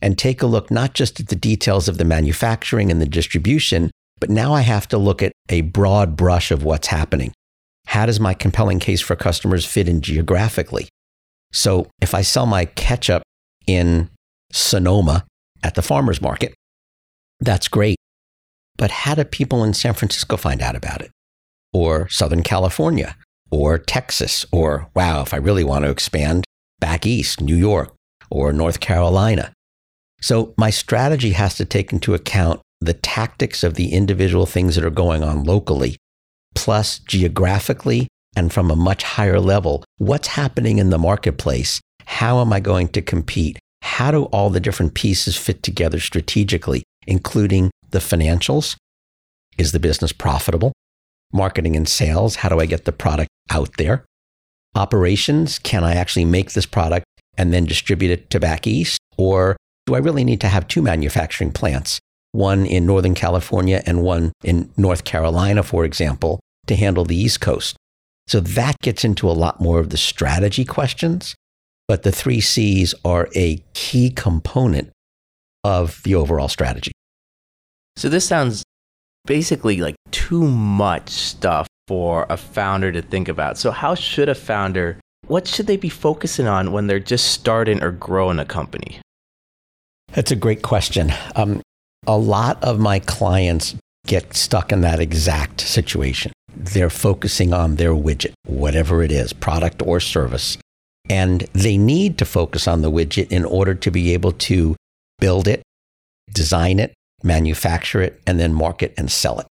and 0.02 0.18
take 0.18 0.42
a 0.42 0.46
look 0.46 0.70
not 0.70 0.94
just 0.94 1.20
at 1.20 1.28
the 1.28 1.36
details 1.36 1.90
of 1.90 1.98
the 1.98 2.06
manufacturing 2.06 2.92
and 2.92 3.02
the 3.02 3.08
distribution, 3.08 3.90
but 4.20 4.30
now 4.30 4.54
I 4.54 4.62
have 4.62 4.88
to 4.90 4.98
look 4.98 5.24
at 5.24 5.34
a 5.50 5.62
broad 5.62 6.16
brush 6.16 6.52
of 6.52 6.64
what's 6.64 6.88
happening. 6.88 7.34
How 7.88 8.06
does 8.06 8.20
my 8.20 8.34
compelling 8.34 8.80
case 8.80 9.02
for 9.02 9.16
customers 9.16 9.66
fit 9.66 9.90
in 9.90 10.02
geographically? 10.02 10.88
So 11.52 11.88
if 12.02 12.14
I 12.14 12.22
sell 12.22 12.46
my 12.46 12.66
ketchup 12.66 13.24
in 13.66 14.10
Sonoma 14.52 15.26
at 15.64 15.76
the 15.76 15.82
farmer's 15.82 16.22
market, 16.22 16.54
that's 17.40 17.68
great. 17.68 17.98
But 18.78 18.92
how 18.92 19.16
do 19.16 19.24
people 19.24 19.64
in 19.64 19.74
San 19.74 19.94
Francisco 19.94 20.38
find 20.38 20.62
out 20.62 20.76
about 20.76 21.02
it? 21.02 21.12
Or 21.74 22.08
Southern 22.10 22.44
California? 22.44 23.16
Or 23.50 23.78
Texas? 23.78 24.46
Or, 24.52 24.90
wow, 24.94 25.22
if 25.22 25.34
I 25.34 25.38
really 25.38 25.64
want 25.64 25.86
to 25.86 25.92
expand, 25.92 26.44
back 26.80 27.06
east, 27.06 27.42
New 27.42 27.56
York 27.56 27.95
or 28.36 28.54
North 28.54 28.80
Carolina. 28.80 29.52
So 30.22 30.54
my 30.58 30.70
strategy 30.70 31.32
has 31.32 31.56
to 31.56 31.66
take 31.66 31.94
into 31.94 32.14
account 32.14 32.62
the 32.82 32.94
tactics 32.94 33.64
of 33.64 33.76
the 33.76 33.94
individual 33.94 34.46
things 34.46 34.76
that 34.76 34.86
are 34.86 34.90
going 34.90 35.24
on 35.24 35.44
locally, 35.44 35.98
plus 36.54 37.00
geographically 37.00 38.08
and 38.36 38.52
from 38.52 38.70
a 38.70 38.76
much 38.76 39.04
higher 39.04 39.40
level, 39.40 39.84
what's 39.98 40.28
happening 40.28 40.78
in 40.78 40.90
the 40.90 40.98
marketplace? 40.98 41.80
How 42.06 42.42
am 42.42 42.52
I 42.52 42.60
going 42.60 42.90
to 42.90 43.02
compete? 43.02 43.58
how 43.86 44.10
do 44.10 44.24
all 44.26 44.50
the 44.50 44.60
different 44.60 44.96
pieces 44.96 45.38
fit 45.38 45.62
together 45.62 46.00
strategically, 46.00 46.84
including 47.06 47.70
the 47.92 48.00
financials? 48.00 48.76
Is 49.60 49.74
the 49.74 49.80
business 49.80 50.12
profitable? 50.12 50.74
Marketing 51.32 51.76
and 51.76 51.88
sales, 51.88 52.38
how 52.38 52.50
do 52.50 52.60
I 52.60 52.66
get 52.66 52.86
the 52.86 52.92
product 52.92 53.30
out 53.52 53.78
there? 53.78 54.04
Operations, 54.74 55.60
can 55.60 55.84
I 55.84 55.94
actually 55.94 56.26
make 56.26 56.54
this 56.54 56.66
product 56.66 57.06
and 57.38 57.54
then 57.54 57.66
distribute 57.66 58.12
it 58.12 58.30
to 58.30 58.40
back 58.40 58.68
east? 58.68 59.00
Or 59.18 59.56
do 59.86 59.96
I 59.96 60.00
really 60.00 60.24
need 60.24 60.42
to 60.42 60.48
have 60.48 60.68
two 60.68 60.82
manufacturing 60.82 61.52
plants, 61.52 62.00
one 62.32 62.66
in 62.66 62.86
Northern 62.86 63.16
California 63.16 63.82
and 63.86 64.02
one 64.02 64.32
in 64.44 64.72
North 64.78 65.04
Carolina, 65.04 65.64
for 65.64 65.86
example, 65.86 66.40
to 66.68 66.76
handle 66.76 67.06
the 67.06 67.16
East 67.16 67.42
Coast? 67.42 67.76
So 68.28 68.40
that 68.40 68.80
gets 68.82 69.06
into 69.06 69.30
a 69.30 69.34
lot 69.34 69.62
more 69.62 69.80
of 69.80 69.92
the 69.92 69.98
strategy 69.98 70.66
questions, 70.66 71.36
but 71.88 72.04
the 72.04 72.12
three 72.12 72.42
C's 72.42 72.96
are 73.06 73.30
a 73.36 73.64
key 73.74 74.10
component 74.10 74.92
of 75.64 76.02
the 76.04 76.16
overall 76.16 76.48
strategy. 76.48 76.92
So 77.98 78.10
this 78.10 78.28
sounds 78.28 78.64
basically 79.26 79.78
like 79.78 79.96
too 80.12 80.48
much 80.48 81.10
stuff 81.10 81.68
for 81.88 82.26
a 82.30 82.38
founder 82.38 82.92
to 82.92 83.02
think 83.02 83.28
about. 83.28 83.58
So 83.58 83.72
how 83.72 83.96
should 83.96 84.30
a 84.30 84.36
founder 84.36 85.00
what 85.28 85.48
should 85.48 85.68
they 85.68 85.78
be 85.78 85.90
focusing 85.90 86.48
on 86.48 86.72
when 86.72 86.88
they're 86.88 87.00
just 87.00 87.28
starting 87.28 87.84
or 87.84 87.92
growing 87.92 88.40
a 88.40 88.46
company? 88.46 89.00
That's 90.14 90.32
a 90.32 90.36
great 90.36 90.62
question. 90.62 91.14
Um, 91.36 91.62
a 92.08 92.18
lot 92.18 92.64
of 92.64 92.80
my 92.80 93.00
clients 93.00 93.76
get 94.06 94.36
stuck 94.36 94.72
in 94.72 94.82
that 94.82 95.00
exact 95.00 95.62
situation. 95.62 96.32
They're 96.56 96.90
focusing 96.90 97.54
on 97.54 97.76
their 97.76 97.94
widget, 97.94 98.34
whatever 98.46 99.04
it 99.04 99.12
is, 99.12 99.34
product 99.34 99.82
or 99.82 100.00
service. 100.00 100.58
And 101.10 101.42
they 101.54 101.78
need 101.78 102.18
to 102.20 102.26
focus 102.26 102.68
on 102.68 102.82
the 102.82 102.92
widget 102.92 103.32
in 103.32 103.46
order 103.46 103.76
to 103.76 103.92
be 103.92 104.14
able 104.14 104.32
to 104.32 104.76
build 105.20 105.48
it, 105.48 105.62
design 106.32 106.80
it, 106.80 106.94
manufacture 107.24 108.02
it, 108.02 108.22
and 108.26 108.40
then 108.40 108.54
market 108.54 108.94
and 108.98 109.12
sell 109.12 109.40
it. 109.40 109.48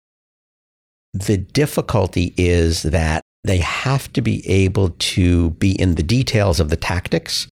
The 1.13 1.39
difficulty 1.39 2.35
is 2.37 2.83
that 2.83 3.23
they 3.45 3.59
have 3.59 4.13
to 4.13 4.21
be 4.21 4.47
able 4.49 4.91
to 4.91 5.51
be 5.51 5.73
in 5.81 5.95
the 5.95 6.03
details 6.03 6.61
of 6.61 6.69
the 6.69 6.77
tactics. 6.77 7.49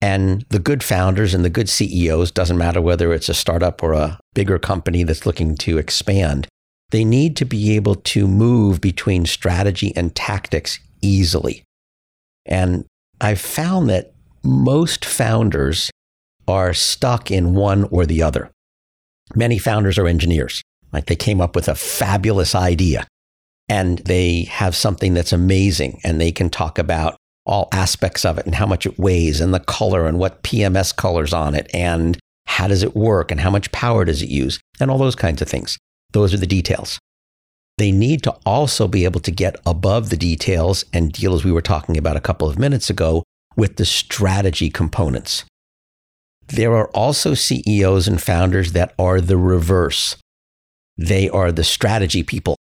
And 0.00 0.46
the 0.48 0.58
good 0.58 0.82
founders 0.82 1.34
and 1.34 1.44
the 1.44 1.50
good 1.50 1.68
CEOs, 1.68 2.30
doesn't 2.30 2.56
matter 2.56 2.80
whether 2.80 3.12
it's 3.12 3.28
a 3.28 3.34
startup 3.34 3.82
or 3.82 3.92
a 3.92 4.18
bigger 4.34 4.58
company 4.58 5.02
that's 5.04 5.26
looking 5.26 5.56
to 5.56 5.78
expand, 5.78 6.48
they 6.90 7.04
need 7.04 7.36
to 7.36 7.44
be 7.44 7.76
able 7.76 7.96
to 7.96 8.26
move 8.26 8.80
between 8.80 9.26
strategy 9.26 9.92
and 9.94 10.14
tactics 10.14 10.78
easily. 11.02 11.64
And 12.46 12.86
I've 13.20 13.40
found 13.40 13.90
that 13.90 14.14
most 14.42 15.04
founders 15.04 15.90
are 16.48 16.72
stuck 16.72 17.30
in 17.30 17.54
one 17.54 17.84
or 17.84 18.06
the 18.06 18.22
other. 18.22 18.50
Many 19.34 19.58
founders 19.58 19.98
are 19.98 20.08
engineers. 20.08 20.62
Like 20.92 21.06
they 21.06 21.16
came 21.16 21.40
up 21.40 21.54
with 21.54 21.68
a 21.68 21.74
fabulous 21.74 22.54
idea 22.54 23.06
and 23.70 23.98
they 24.00 24.42
have 24.50 24.74
something 24.74 25.14
that's 25.14 25.32
amazing 25.32 26.00
and 26.02 26.20
they 26.20 26.32
can 26.32 26.50
talk 26.50 26.76
about 26.76 27.16
all 27.46 27.68
aspects 27.70 28.24
of 28.24 28.36
it 28.36 28.44
and 28.44 28.56
how 28.56 28.66
much 28.66 28.84
it 28.84 28.98
weighs 28.98 29.40
and 29.40 29.54
the 29.54 29.60
color 29.60 30.06
and 30.06 30.18
what 30.18 30.42
PMS 30.42 30.94
colors 30.94 31.32
on 31.32 31.54
it 31.54 31.70
and 31.72 32.18
how 32.46 32.66
does 32.66 32.82
it 32.82 32.96
work 32.96 33.30
and 33.30 33.40
how 33.40 33.50
much 33.50 33.70
power 33.70 34.04
does 34.04 34.22
it 34.22 34.28
use 34.28 34.58
and 34.80 34.90
all 34.90 34.98
those 34.98 35.14
kinds 35.14 35.40
of 35.40 35.48
things. 35.48 35.78
Those 36.12 36.34
are 36.34 36.38
the 36.38 36.48
details. 36.48 36.98
They 37.78 37.92
need 37.92 38.24
to 38.24 38.32
also 38.44 38.88
be 38.88 39.04
able 39.04 39.20
to 39.20 39.30
get 39.30 39.54
above 39.64 40.10
the 40.10 40.16
details 40.16 40.84
and 40.92 41.12
deal, 41.12 41.32
as 41.32 41.44
we 41.44 41.52
were 41.52 41.62
talking 41.62 41.96
about 41.96 42.16
a 42.16 42.20
couple 42.20 42.48
of 42.48 42.58
minutes 42.58 42.90
ago, 42.90 43.22
with 43.56 43.76
the 43.76 43.84
strategy 43.84 44.68
components. 44.68 45.44
There 46.48 46.74
are 46.74 46.88
also 46.88 47.34
CEOs 47.34 48.08
and 48.08 48.20
founders 48.20 48.72
that 48.72 48.92
are 48.98 49.20
the 49.20 49.38
reverse. 49.38 50.16
They 50.98 51.30
are 51.30 51.52
the 51.52 51.64
strategy 51.64 52.24
people, 52.24 52.56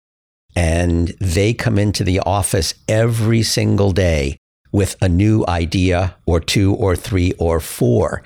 and 0.56 1.08
they 1.20 1.52
come 1.52 1.78
into 1.78 2.04
the 2.04 2.20
office 2.20 2.74
every 2.88 3.42
single 3.42 3.92
day 3.92 4.36
with 4.72 4.96
a 5.00 5.08
new 5.08 5.44
idea 5.46 6.16
or 6.26 6.40
two 6.40 6.74
or 6.74 6.96
three 6.96 7.32
or 7.38 7.60
four. 7.60 8.24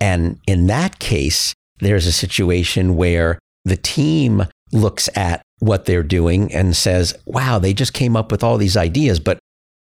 And 0.00 0.38
in 0.46 0.66
that 0.68 0.98
case, 0.98 1.54
there's 1.80 2.06
a 2.06 2.12
situation 2.12 2.96
where 2.96 3.38
the 3.64 3.76
team 3.76 4.44
looks 4.72 5.08
at 5.14 5.42
what 5.58 5.84
they're 5.84 6.02
doing 6.02 6.52
and 6.52 6.76
says, 6.76 7.14
wow, 7.24 7.58
they 7.58 7.72
just 7.72 7.92
came 7.92 8.16
up 8.16 8.32
with 8.32 8.42
all 8.42 8.58
these 8.58 8.76
ideas, 8.76 9.20
but 9.20 9.38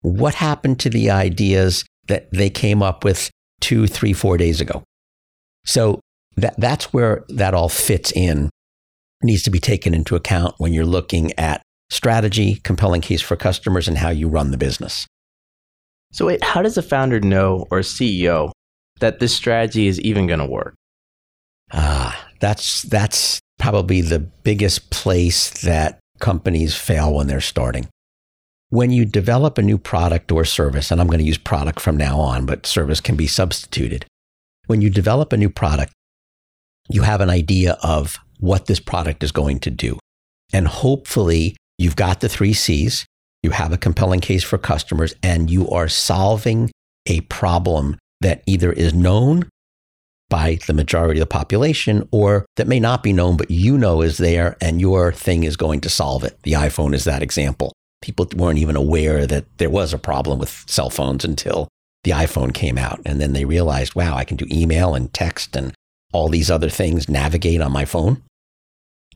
what 0.03 0.35
happened 0.35 0.81
to 0.81 0.91
the 0.91 1.11
ideas 1.11 1.85
that 2.09 2.31
they 2.33 2.51
came 2.51 2.83
up 2.83 3.05
with 3.05 3.31
two, 3.61 3.87
three, 3.87 4.13
four 4.13 4.37
days 4.37 4.61
ago? 4.61 4.83
So 5.65 6.01
that, 6.37 6.55
that's 6.59 6.93
where 6.93 7.25
that 7.29 7.55
all 7.55 7.69
fits 7.69 8.13
in, 8.13 8.51
needs 9.25 9.43
to 9.45 9.51
be 9.51 9.61
taken 9.61 9.95
into 9.95 10.17
account 10.17 10.55
when 10.59 10.73
you're 10.73 10.85
looking 10.85 11.33
at 11.39 11.63
strategy, 11.91 12.57
compelling 12.65 13.01
case 13.01 13.21
for 13.21 13.37
customers, 13.37 13.89
and 13.89 13.99
how 13.99 14.11
you 14.11 14.29
run 14.29 14.51
the 14.51 14.59
business. 14.59 15.07
So, 16.13 16.27
wait, 16.27 16.43
how 16.43 16.63
does 16.63 16.77
a 16.77 16.83
founder 16.83 17.21
know 17.21 17.67
or 17.71 17.81
CEO 17.81 18.53
that 19.01 19.19
this 19.19 19.35
strategy 19.35 19.87
is 19.87 20.01
even 20.01 20.27
going 20.27 20.39
to 20.39 20.47
work? 20.47 20.75
Ah, 21.73 22.29
that's 22.41 22.83
that's 22.83 23.41
probably 23.59 24.01
the 24.01 24.19
biggest 24.19 24.91
place 24.91 25.51
that 25.63 26.01
companies 26.19 26.75
fail 26.75 27.15
when 27.15 27.27
they're 27.27 27.41
starting. 27.41 27.89
When 28.69 28.91
you 28.91 29.05
develop 29.05 29.59
a 29.59 29.63
new 29.63 29.79
product 29.79 30.33
or 30.33 30.45
service, 30.45 30.91
and 30.91 31.01
I'm 31.01 31.07
going 31.07 31.19
to 31.19 31.25
use 31.25 31.39
product 31.39 31.81
from 31.81 31.97
now 31.97 32.19
on, 32.19 32.47
but 32.47 32.67
service 32.67 33.01
can 33.01 33.17
be 33.17 33.27
substituted. 33.27 34.07
When 34.67 34.81
you 34.81 34.91
develop 34.91 35.33
a 35.33 35.37
new 35.37 35.51
product, 35.51 35.93
you 36.89 37.03
have 37.03 37.21
an 37.21 37.31
idea 37.31 37.77
of 37.83 38.19
what 38.43 38.67
this 38.67 38.81
product 38.81 39.23
is 39.23 39.31
going 39.33 39.61
to 39.61 39.71
do. 39.71 39.99
And 40.53 40.67
hopefully, 40.67 41.57
you've 41.79 41.97
got 41.97 42.21
the 42.21 42.29
three 42.29 42.53
C's, 42.53 43.07
you 43.43 43.51
have 43.51 43.73
a 43.73 43.79
compelling 43.79 44.21
case 44.21 44.43
for 44.43 44.59
customers, 44.59 45.15
and 45.23 45.49
you 45.49 45.71
are 45.71 45.89
solving 45.89 46.71
a 47.07 47.21
problem 47.23 47.99
that 48.21 48.43
either 48.47 48.73
is 48.73 48.93
known 48.93 49.49
by 50.29 50.59
the 50.67 50.73
majority 50.73 51.21
of 51.21 51.29
the 51.29 51.33
population 51.33 52.09
or 52.11 52.45
that 52.57 52.67
may 52.67 52.81
not 52.81 53.03
be 53.03 53.13
known, 53.13 53.37
but 53.37 53.51
you 53.51 53.79
know 53.79 54.01
is 54.01 54.19
there 54.19 54.57
and 54.61 54.81
your 54.81 55.13
thing 55.13 55.45
is 55.45 55.57
going 55.57 55.81
to 55.81 55.89
solve 55.89 56.25
it. 56.25 56.39
The 56.43 56.53
iPhone 56.53 56.95
is 56.95 57.05
that 57.05 57.23
example. 57.23 57.73
People 58.01 58.27
weren't 58.35 58.59
even 58.59 58.75
aware 58.75 59.27
that 59.27 59.45
there 59.59 59.71
was 59.71 59.93
a 59.93 59.99
problem 59.99 60.39
with 60.39 60.65
cell 60.67 60.91
phones 60.91 61.25
until 61.25 61.69
the 62.05 62.13
iPhone 62.13 62.53
came 62.53 62.79
out. 62.79 63.01
And 63.05 63.21
then 63.21 63.35
they 63.35 63.45
realized, 63.45 63.95
wow, 63.95 64.17
I 64.17 64.25
can 64.25 64.37
do 64.37 64.47
email 64.51 64.95
and 64.95 65.13
text 65.13 65.55
and 65.55 65.75
all 66.13 66.29
these 66.29 66.51
other 66.51 66.71
things 66.71 67.09
navigate 67.09 67.61
on 67.61 67.73
my 67.73 67.85
phone. 67.85 68.23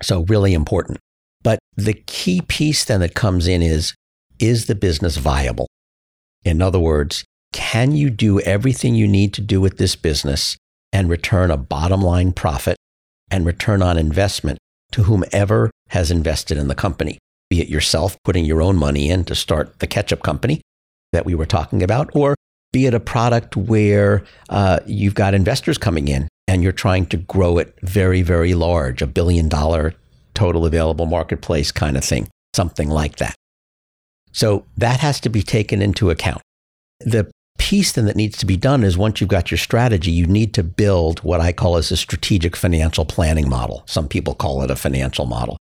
So, 0.02 0.24
really 0.28 0.54
important. 0.54 0.98
But 1.42 1.58
the 1.76 1.94
key 1.94 2.42
piece 2.42 2.84
then 2.84 3.00
that 3.00 3.14
comes 3.14 3.46
in 3.46 3.62
is 3.62 3.94
is 4.38 4.66
the 4.66 4.74
business 4.74 5.16
viable? 5.16 5.68
In 6.44 6.60
other 6.60 6.78
words, 6.78 7.24
can 7.52 7.92
you 7.92 8.10
do 8.10 8.40
everything 8.40 8.94
you 8.94 9.08
need 9.08 9.32
to 9.34 9.40
do 9.40 9.60
with 9.60 9.78
this 9.78 9.96
business 9.96 10.56
and 10.92 11.08
return 11.08 11.50
a 11.50 11.56
bottom 11.56 12.02
line 12.02 12.32
profit 12.32 12.76
and 13.30 13.46
return 13.46 13.82
on 13.82 13.98
investment 13.98 14.58
to 14.92 15.04
whomever 15.04 15.70
has 15.88 16.10
invested 16.10 16.58
in 16.58 16.68
the 16.68 16.74
company, 16.74 17.18
be 17.50 17.60
it 17.60 17.68
yourself 17.68 18.16
putting 18.24 18.44
your 18.44 18.62
own 18.62 18.76
money 18.76 19.10
in 19.10 19.24
to 19.24 19.34
start 19.34 19.78
the 19.78 19.86
ketchup 19.86 20.22
company 20.22 20.60
that 21.12 21.24
we 21.24 21.34
were 21.34 21.46
talking 21.46 21.82
about, 21.82 22.10
or 22.14 22.34
be 22.72 22.86
it 22.86 22.94
a 22.94 23.00
product 23.00 23.56
where 23.56 24.24
uh, 24.48 24.80
you've 24.86 25.14
got 25.14 25.34
investors 25.34 25.78
coming 25.78 26.08
in 26.08 26.28
and 26.48 26.62
you're 26.62 26.72
trying 26.72 27.06
to 27.06 27.16
grow 27.16 27.58
it 27.58 27.76
very, 27.82 28.22
very 28.22 28.54
large, 28.54 29.02
a 29.02 29.06
billion 29.06 29.48
dollar 29.48 29.94
total 30.34 30.66
available 30.66 31.06
marketplace 31.06 31.72
kind 31.72 31.96
of 31.96 32.04
thing, 32.04 32.28
something 32.54 32.88
like 32.88 33.16
that. 33.16 33.34
So 34.32 34.66
that 34.76 35.00
has 35.00 35.18
to 35.20 35.28
be 35.28 35.42
taken 35.42 35.80
into 35.80 36.10
account. 36.10 36.42
The 37.00 37.30
piece 37.58 37.92
then 37.92 38.04
that 38.04 38.16
needs 38.16 38.36
to 38.38 38.46
be 38.46 38.56
done 38.56 38.84
is 38.84 38.98
once 38.98 39.20
you've 39.20 39.30
got 39.30 39.50
your 39.50 39.58
strategy, 39.58 40.10
you 40.10 40.26
need 40.26 40.52
to 40.54 40.62
build 40.62 41.20
what 41.20 41.40
I 41.40 41.52
call 41.52 41.76
as 41.76 41.90
a 41.90 41.96
strategic 41.96 42.54
financial 42.54 43.06
planning 43.06 43.48
model. 43.48 43.82
Some 43.86 44.08
people 44.08 44.34
call 44.34 44.62
it 44.62 44.70
a 44.70 44.76
financial 44.76 45.24
model. 45.24 45.56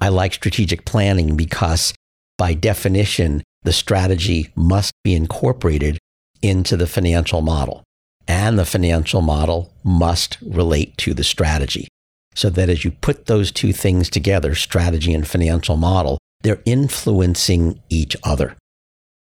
I 0.00 0.10
like 0.10 0.34
strategic 0.34 0.84
planning 0.84 1.36
because 1.36 1.94
by 2.36 2.54
definition, 2.54 3.42
the 3.62 3.72
strategy 3.72 4.52
must 4.54 4.92
be 5.02 5.14
incorporated 5.14 5.98
into 6.42 6.76
the 6.76 6.86
financial 6.86 7.40
model. 7.40 7.82
And 8.28 8.58
the 8.58 8.66
financial 8.66 9.22
model 9.22 9.72
must 9.82 10.36
relate 10.42 10.96
to 10.98 11.14
the 11.14 11.24
strategy. 11.24 11.88
So 12.34 12.50
that 12.50 12.68
as 12.68 12.84
you 12.84 12.92
put 12.92 13.26
those 13.26 13.50
two 13.50 13.72
things 13.72 14.08
together, 14.10 14.54
strategy 14.54 15.12
and 15.12 15.26
financial 15.26 15.76
model, 15.76 16.18
they're 16.42 16.62
influencing 16.64 17.80
each 17.88 18.16
other. 18.22 18.56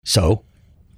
So 0.06 0.44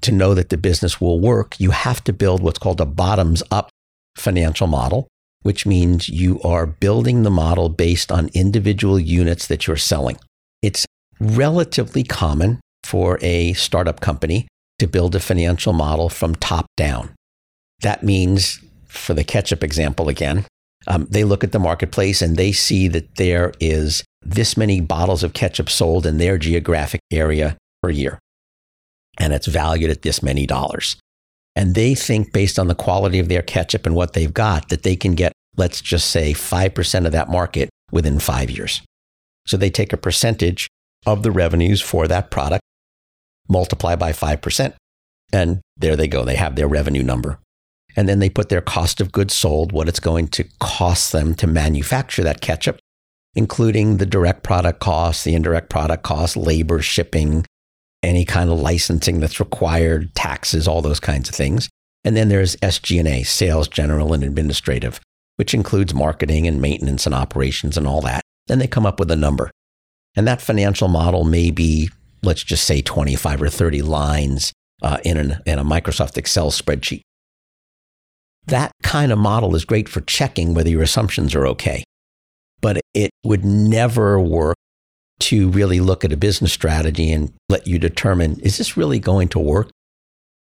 to 0.02 0.12
know 0.12 0.34
that 0.34 0.50
the 0.50 0.58
business 0.58 1.00
will 1.00 1.20
work, 1.20 1.60
you 1.60 1.72
have 1.72 2.04
to 2.06 2.12
build 2.12 2.42
what's 2.42 2.60
called 2.60 2.82
a 2.82 2.86
bottoms 2.86 3.42
up 3.52 3.70
financial 4.18 4.68
model, 4.68 5.08
which 5.44 5.66
means 5.66 6.10
you 6.10 6.42
are 6.42 6.66
building 6.66 7.24
the 7.24 7.32
model 7.32 7.70
based 7.70 8.12
on 8.12 8.30
individual 8.34 9.00
units 9.00 9.48
that 9.48 9.68
you're 9.68 9.78
selling. 9.78 10.18
It's 10.62 10.86
relatively 11.20 12.04
common 12.04 12.60
for 12.84 13.18
a 13.22 13.54
startup 13.54 14.02
company 14.02 14.48
to 14.80 14.88
build 14.88 15.16
a 15.16 15.20
financial 15.20 15.74
model 15.74 16.10
from 16.10 16.36
top 16.36 16.66
down. 16.76 17.14
That 17.84 18.04
means 18.04 18.60
for 18.88 19.14
the 19.14 19.24
ketchup 19.24 19.64
example 19.64 20.10
again, 20.10 20.46
um, 20.88 21.08
they 21.10 21.24
look 21.24 21.44
at 21.44 21.52
the 21.52 21.60
marketplace 21.60 22.22
and 22.22 22.36
they 22.36 22.52
see 22.52 22.88
that 22.90 23.16
there 23.16 23.54
is 23.60 24.04
this 24.22 24.58
many 24.58 24.82
bottles 24.82 25.24
of 25.24 25.34
ketchup 25.34 25.70
sold 25.70 26.06
in 26.06 26.18
their 26.18 26.38
geographic 26.38 27.02
area 27.12 27.58
per 27.82 27.90
year. 27.90 28.20
And 29.20 29.34
it's 29.34 29.48
valued 29.48 29.92
at 29.92 30.02
this 30.02 30.24
many 30.24 30.46
dollars. 30.46 30.98
And 31.56 31.76
they 31.76 31.94
think, 31.94 32.34
based 32.34 32.58
on 32.58 32.68
the 32.68 32.76
quality 32.76 33.20
of 33.20 33.30
their 33.30 33.44
ketchup 33.44 33.86
and 33.86 33.96
what 33.96 34.14
they've 34.14 34.34
got, 34.34 34.70
that 34.70 34.84
they 34.84 34.96
can 34.96 35.14
get, 35.14 35.34
let's 35.56 35.82
just 35.82 36.10
say, 36.10 36.34
5% 36.34 37.06
of 37.06 37.12
that 37.12 37.30
market 37.30 37.70
within 37.92 38.18
five 38.18 38.50
years. 38.50 38.82
So 39.46 39.56
they 39.56 39.70
take 39.70 39.94
a 39.94 39.98
percentage 39.98 40.68
of 41.06 41.22
the 41.22 41.32
revenues 41.32 41.80
for 41.80 42.08
that 42.08 42.32
product, 42.32 42.64
multiply 43.48 43.96
by 43.96 44.14
5%, 44.14 44.74
and 45.32 45.62
there 45.78 45.96
they 45.96 46.08
go. 46.08 46.26
They 46.26 46.38
have 46.38 46.56
their 46.56 46.68
revenue 46.68 47.04
number. 47.04 47.40
And 47.96 48.10
then 48.10 48.20
they 48.20 48.30
put 48.30 48.50
their 48.50 48.62
cost 48.62 49.02
of 49.02 49.12
goods 49.12 49.36
sold, 49.36 49.72
what 49.72 49.88
it's 49.88 50.00
going 50.00 50.28
to 50.30 50.46
cost 50.60 51.12
them 51.12 51.36
to 51.36 51.48
manufacture 51.48 52.24
that 52.24 52.42
ketchup, 52.42 52.80
including 53.36 53.98
the 53.98 54.06
direct 54.06 54.44
product 54.44 54.80
costs, 54.80 55.24
the 55.24 55.36
indirect 55.36 55.70
product 55.70 56.04
costs, 56.04 56.36
labor, 56.36 56.82
shipping, 56.82 57.46
any 58.02 58.26
kind 58.26 58.50
of 58.50 58.60
licensing 58.60 59.20
that's 59.20 59.40
required, 59.40 60.14
taxes, 60.16 60.68
all 60.68 60.82
those 60.82 61.00
kinds 61.00 61.30
of 61.30 61.36
things. 61.36 61.70
And 62.04 62.18
then 62.18 62.30
there's 62.30 62.56
SG&A, 62.58 63.24
sales, 63.24 63.68
general 63.68 64.14
and 64.14 64.24
administrative, 64.24 65.00
which 65.38 65.54
includes 65.54 65.94
marketing 65.94 66.48
and 66.48 66.62
maintenance 66.62 67.06
and 67.06 67.16
operations 67.16 67.78
and 67.78 67.88
all 67.88 68.02
that. 68.02 68.22
Then 68.48 68.60
they 68.60 68.68
come 68.68 68.86
up 68.86 69.00
with 69.00 69.10
a 69.10 69.16
number. 69.16 69.50
And 70.16 70.28
that 70.28 70.42
financial 70.42 70.90
model 70.90 71.24
may 71.24 71.50
be, 71.50 71.90
let's 72.22 72.44
just 72.44 72.66
say 72.66 72.82
25 72.82 73.42
or 73.42 73.50
30 73.50 73.82
lines 73.82 74.52
uh, 74.82 74.98
in, 75.06 75.18
an, 75.18 75.38
in 75.46 75.60
a 75.60 75.64
Microsoft 75.64 76.18
Excel 76.18 76.52
spreadsheet. 76.52 77.02
That 78.48 78.72
kind 78.84 79.12
of 79.12 79.18
model 79.18 79.56
is 79.56 79.66
great 79.66 79.88
for 79.88 80.02
checking 80.02 80.54
whether 80.54 80.70
your 80.70 80.84
assumptions 80.84 81.34
are 81.36 81.48
okay 81.48 81.84
but 82.64 82.80
it 82.94 83.12
would 83.26 83.44
never 83.44 84.20
work 84.20 84.56
to 85.20 85.50
really 85.50 85.82
look 85.82 86.06
at 86.06 86.14
a 86.14 86.18
business 86.18 86.54
strategy 86.54 87.12
and 87.12 87.32
let 87.50 87.68
you 87.68 87.78
determine 87.78 88.40
is 88.40 88.58
this 88.58 88.78
really 88.78 89.00
going 89.00 89.28
to 89.28 89.38
work? 89.38 89.70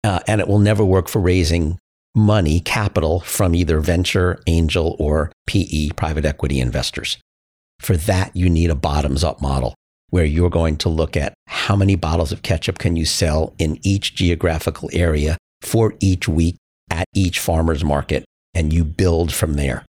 Uh, 0.04 0.20
and 0.28 0.40
it 0.40 0.46
will 0.46 0.60
never 0.60 0.84
work 0.84 1.08
for 1.08 1.20
raising 1.20 1.76
money, 2.14 2.60
capital 2.60 3.20
from 3.20 3.54
either 3.54 3.80
venture, 3.80 4.40
angel, 4.46 4.94
or 5.00 5.32
PE, 5.48 5.88
private 5.96 6.24
equity 6.24 6.60
investors. 6.60 7.18
For 7.80 7.96
that, 7.96 8.34
you 8.36 8.48
need 8.48 8.70
a 8.70 8.76
bottoms 8.76 9.24
up 9.24 9.42
model 9.42 9.74
where 10.10 10.24
you're 10.24 10.50
going 10.50 10.76
to 10.76 10.88
look 10.88 11.16
at 11.16 11.34
how 11.48 11.74
many 11.74 11.96
bottles 11.96 12.30
of 12.30 12.42
ketchup 12.42 12.78
can 12.78 12.94
you 12.94 13.04
sell 13.04 13.54
in 13.58 13.78
each 13.82 14.14
geographical 14.14 14.88
area 14.92 15.36
for 15.62 15.94
each 15.98 16.28
week 16.28 16.56
at 16.94 17.06
each 17.12 17.40
farmer's 17.40 17.84
market, 17.84 18.24
and 18.54 18.72
you 18.72 18.84
build 18.84 19.32
from 19.32 19.54
there. 19.54 19.84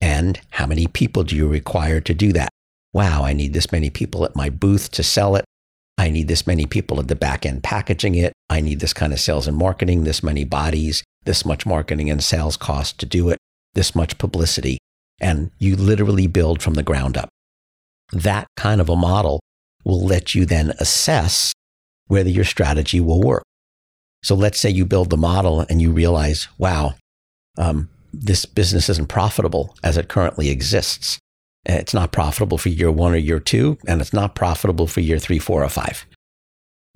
And 0.00 0.40
how 0.50 0.66
many 0.66 0.86
people 0.86 1.24
do 1.24 1.34
you 1.34 1.48
require 1.48 2.00
to 2.00 2.14
do 2.14 2.32
that? 2.32 2.50
Wow, 2.92 3.24
I 3.24 3.32
need 3.32 3.52
this 3.52 3.72
many 3.72 3.90
people 3.90 4.24
at 4.24 4.36
my 4.36 4.48
booth 4.48 4.90
to 4.92 5.02
sell 5.02 5.34
it. 5.36 5.44
I 5.98 6.10
need 6.10 6.28
this 6.28 6.46
many 6.46 6.64
people 6.66 7.00
at 7.00 7.08
the 7.08 7.16
back 7.16 7.44
end 7.44 7.62
packaging 7.62 8.14
it. 8.14 8.32
I 8.48 8.60
need 8.60 8.80
this 8.80 8.92
kind 8.92 9.12
of 9.12 9.20
sales 9.20 9.48
and 9.48 9.56
marketing, 9.56 10.04
this 10.04 10.22
many 10.22 10.44
bodies, 10.44 11.02
this 11.24 11.44
much 11.44 11.66
marketing 11.66 12.10
and 12.10 12.22
sales 12.22 12.56
cost 12.56 12.98
to 13.00 13.06
do 13.06 13.28
it, 13.30 13.38
this 13.74 13.94
much 13.94 14.16
publicity. 14.18 14.78
And 15.20 15.50
you 15.58 15.74
literally 15.74 16.26
build 16.26 16.62
from 16.62 16.74
the 16.74 16.82
ground 16.82 17.16
up. 17.16 17.28
That 18.12 18.46
kind 18.56 18.80
of 18.80 18.88
a 18.88 18.96
model 18.96 19.40
will 19.84 20.04
let 20.04 20.34
you 20.34 20.46
then 20.46 20.74
assess 20.78 21.52
whether 22.06 22.30
your 22.30 22.44
strategy 22.44 23.00
will 23.00 23.22
work. 23.22 23.42
So 24.26 24.34
let's 24.34 24.58
say 24.58 24.70
you 24.70 24.84
build 24.84 25.10
the 25.10 25.16
model 25.16 25.60
and 25.60 25.80
you 25.80 25.92
realize, 25.92 26.48
wow, 26.58 26.94
um, 27.58 27.88
this 28.12 28.44
business 28.44 28.88
isn't 28.88 29.08
profitable 29.08 29.76
as 29.84 29.96
it 29.96 30.08
currently 30.08 30.48
exists. 30.48 31.20
It's 31.64 31.94
not 31.94 32.10
profitable 32.10 32.58
for 32.58 32.68
year 32.68 32.90
one 32.90 33.12
or 33.12 33.18
year 33.18 33.38
two, 33.38 33.78
and 33.86 34.00
it's 34.00 34.12
not 34.12 34.34
profitable 34.34 34.88
for 34.88 34.98
year 34.98 35.20
three, 35.20 35.38
four, 35.38 35.62
or 35.62 35.68
five. 35.68 36.04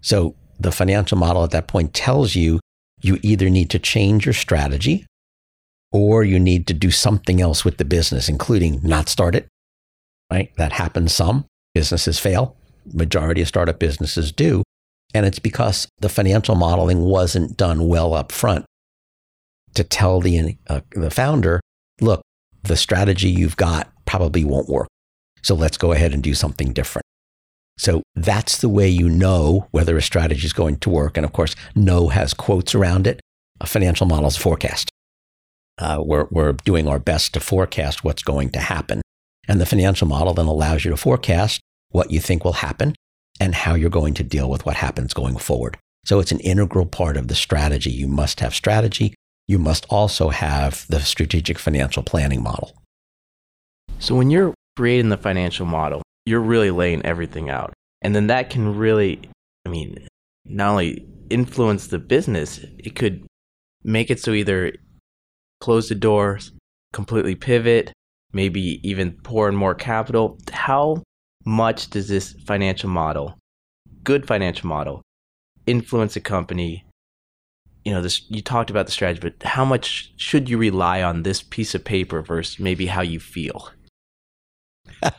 So 0.03 0.35
the 0.59 0.73
financial 0.73 1.19
model 1.19 1.45
at 1.45 1.53
that 1.53 1.69
point 1.69 1.95
tells 1.95 2.35
you 2.35 2.59
you 3.01 3.21
either 3.23 3.49
need 3.49 3.71
to 3.71 3.79
change 3.79 4.27
your 4.27 4.33
strategy 4.33 5.07
or 5.93 6.25
you 6.25 6.41
need 6.41 6.67
to 6.67 6.75
do 6.75 6.91
something 6.91 7.41
else 7.41 7.65
with 7.65 7.77
the 7.77 7.85
business, 7.85 8.29
including 8.29 8.81
not 8.83 9.09
start 9.09 9.37
it. 9.37 9.47
Right? 10.33 10.51
That 10.57 10.73
happens 10.73 11.15
some. 11.15 11.45
Businesses 11.75 12.19
fail. 12.19 12.57
Majority 12.93 13.43
of 13.43 13.47
startup 13.47 13.79
businesses 13.79 14.33
do. 14.33 14.65
And 15.15 15.27
it's 15.27 15.39
because 15.39 15.89
the 15.99 16.09
financial 16.09 16.55
modeling 16.55 17.01
wasn't 17.01 17.57
done 17.57 17.89
well 17.89 18.15
up 18.15 18.33
front 18.33 18.65
to 19.75 19.85
tell 19.85 20.21
the, 20.21 20.57
uh, 20.69 20.81
the 20.93 21.11
founder, 21.11 21.61
look, 22.01 22.23
the 22.63 22.77
strategy 22.77 23.29
you've 23.29 23.57
got 23.57 23.91
probably 24.05 24.45
won't 24.45 24.69
work. 24.69 24.89
So 25.43 25.55
let's 25.55 25.77
go 25.77 25.93
ahead 25.93 26.13
and 26.13 26.23
do 26.23 26.35
something 26.35 26.73
different. 26.73 27.05
So 27.79 28.03
that's 28.15 28.59
the 28.59 28.69
way 28.69 28.89
you 28.89 29.09
know 29.09 29.69
whether 29.71 29.97
a 29.97 30.03
strategy 30.03 30.45
is 30.45 30.53
going 30.53 30.77
to 30.81 30.91
work. 30.91 31.17
And 31.17 31.25
of 31.25 31.33
course, 31.33 31.57
know 31.75 32.09
has 32.09 32.35
quotes 32.35 32.75
around 32.75 33.07
it. 33.07 33.21
A 33.61 33.67
financial 33.67 34.07
model 34.07 34.27
is 34.27 34.37
forecast. 34.37 34.91
Uh, 35.79 36.03
we're, 36.05 36.27
we're 36.31 36.53
doing 36.53 36.87
our 36.87 36.99
best 36.99 37.33
to 37.35 37.41
forecast 37.41 38.05
what's 38.05 38.23
going 38.23 38.51
to 38.51 38.61
happen. 38.61 39.01
And 39.49 39.61
the 39.61 39.67
financial 39.67 40.07
model 40.07 40.35
then 40.35 40.47
allows 40.47 40.85
you 40.85 40.91
to 40.91 40.97
forecast 40.97 41.61
what 41.89 42.11
you 42.11 42.21
think 42.21 42.45
will 42.45 42.53
happen 42.53 42.95
and 43.41 43.55
how 43.55 43.75
you're 43.75 43.91
going 43.91 44.15
to 44.15 44.23
deal 44.23 44.49
with 44.49 44.65
what 44.65 44.77
happens 44.77 45.13
going 45.13 45.39
forward. 45.39 45.77
So 46.05 46.21
it's 46.21 46.33
an 46.33 46.41
integral 46.41 46.87
part 46.87 47.17
of 47.17 47.29
the 47.29 47.35
strategy. 47.35 47.91
You 47.91 48.07
must 48.07 48.41
have 48.41 48.55
strategy 48.55 49.15
you 49.51 49.59
must 49.59 49.85
also 49.91 50.29
have 50.29 50.87
the 50.87 51.01
strategic 51.01 51.59
financial 51.59 52.05
planning 52.05 52.41
model. 52.41 52.73
So 53.99 54.15
when 54.15 54.31
you're 54.31 54.55
creating 54.77 55.09
the 55.09 55.17
financial 55.17 55.67
model, 55.67 56.03
you're 56.25 56.39
really 56.39 56.71
laying 56.71 57.05
everything 57.05 57.51
out. 57.51 57.73
And 58.01 58.15
then 58.15 58.29
that 58.29 58.51
can 58.51 58.77
really, 58.77 59.21
I 59.67 59.71
mean, 59.71 60.07
not 60.45 60.71
only 60.71 61.05
influence 61.31 61.89
the 61.89 61.99
business, 61.99 62.59
it 62.79 62.95
could 62.95 63.27
make 63.83 64.09
it 64.09 64.21
so 64.21 64.31
either 64.31 64.73
close 65.61 65.89
the 65.89 65.97
doors, 65.97 66.53
completely 66.93 67.35
pivot, 67.35 67.93
maybe 68.33 68.79
even 68.89 69.19
pour 69.25 69.49
in 69.49 69.57
more 69.57 69.75
capital. 69.75 70.39
How 70.53 71.03
much 71.45 71.91
does 71.91 72.09
this 72.09 72.33
financial 72.47 72.91
model, 72.91 73.39
good 74.05 74.27
financial 74.27 74.69
model, 74.69 75.03
influence 75.67 76.17
a 76.17 76.21
company? 76.21 76.85
You 77.85 77.93
know 77.93 78.03
this 78.03 78.29
you 78.31 78.43
talked 78.43 78.69
about 78.69 78.87
the 78.87 78.93
strategy 78.93 79.21
but 79.21 79.47
how 79.47 79.65
much 79.65 80.13
should 80.17 80.51
you 80.51 80.59
rely 80.59 81.03
on 81.03 81.23
this 81.23 81.43
piece 81.43 81.75
of 81.75 81.83
paper 81.83 82.21
versus 82.21 82.61
maybe 82.61 82.87
how 82.87 83.01
you 83.01 83.19
feel? 83.21 83.71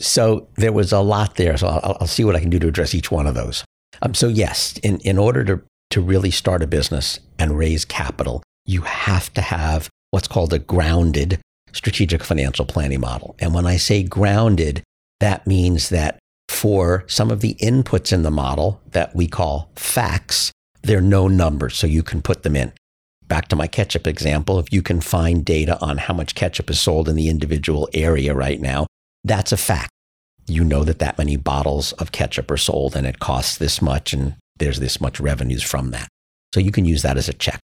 So 0.00 0.48
there 0.56 0.72
was 0.72 0.92
a 0.92 1.00
lot 1.00 1.36
there 1.36 1.56
so 1.56 1.68
I'll, 1.68 1.96
I'll, 2.00 2.06
see 2.06 2.24
what 2.24 2.36
i 2.36 2.40
can 2.40 2.50
do 2.50 2.58
to 2.58 2.68
address 2.68 2.94
each 2.94 3.10
one 3.10 3.26
of 3.26 3.34
those. 3.34 3.64
Um, 4.02 4.12
so 4.14 4.28
yes 4.28 4.76
in, 4.82 4.98
in 4.98 5.18
order 5.18 5.44
to, 5.44 5.62
to 5.90 6.00
really 6.00 6.30
start 6.30 6.62
a 6.62 6.66
business 6.66 7.20
and 7.38 7.56
raise 7.56 7.84
capital 7.84 8.42
you 8.66 8.82
have 8.82 9.32
to 9.34 9.40
have 9.40 9.88
what's 10.10 10.28
called 10.28 10.52
a 10.52 10.58
grounded 10.58 11.40
strategic 11.74 12.24
financial 12.24 12.64
planning 12.64 13.00
model 13.00 13.36
and 13.38 13.52
when 13.52 13.66
i 13.66 13.76
say 13.76 14.02
grounded 14.02 14.82
that 15.20 15.46
means 15.46 15.90
that 15.90 16.18
for 16.48 17.04
some 17.06 17.30
of 17.30 17.40
the 17.40 17.54
inputs 17.54 18.12
in 18.12 18.22
the 18.22 18.30
model 18.30 18.80
that 18.92 19.14
we 19.14 19.26
call 19.26 19.70
facts 19.76 20.52
they're 20.84 21.00
no 21.00 21.28
numbers, 21.28 21.76
so 21.76 21.86
you 21.86 22.02
can 22.02 22.20
put 22.22 22.42
them 22.42 22.54
in. 22.54 22.72
Back 23.26 23.48
to 23.48 23.56
my 23.56 23.66
ketchup 23.66 24.06
example, 24.06 24.58
if 24.58 24.70
you 24.70 24.82
can 24.82 25.00
find 25.00 25.44
data 25.44 25.80
on 25.80 25.96
how 25.96 26.12
much 26.12 26.34
ketchup 26.34 26.68
is 26.68 26.78
sold 26.78 27.08
in 27.08 27.16
the 27.16 27.30
individual 27.30 27.88
area 27.94 28.34
right 28.34 28.60
now, 28.60 28.86
that's 29.24 29.50
a 29.50 29.56
fact. 29.56 29.90
You 30.46 30.62
know 30.62 30.84
that 30.84 30.98
that 30.98 31.16
many 31.16 31.36
bottles 31.38 31.92
of 31.94 32.12
ketchup 32.12 32.50
are 32.50 32.58
sold 32.58 32.94
and 32.94 33.06
it 33.06 33.18
costs 33.18 33.56
this 33.56 33.80
much 33.80 34.12
and 34.12 34.36
there's 34.58 34.78
this 34.78 35.00
much 35.00 35.18
revenues 35.18 35.62
from 35.62 35.90
that. 35.92 36.08
So 36.54 36.60
you 36.60 36.70
can 36.70 36.84
use 36.84 37.00
that 37.00 37.16
as 37.16 37.30
a 37.30 37.32
check. 37.32 37.60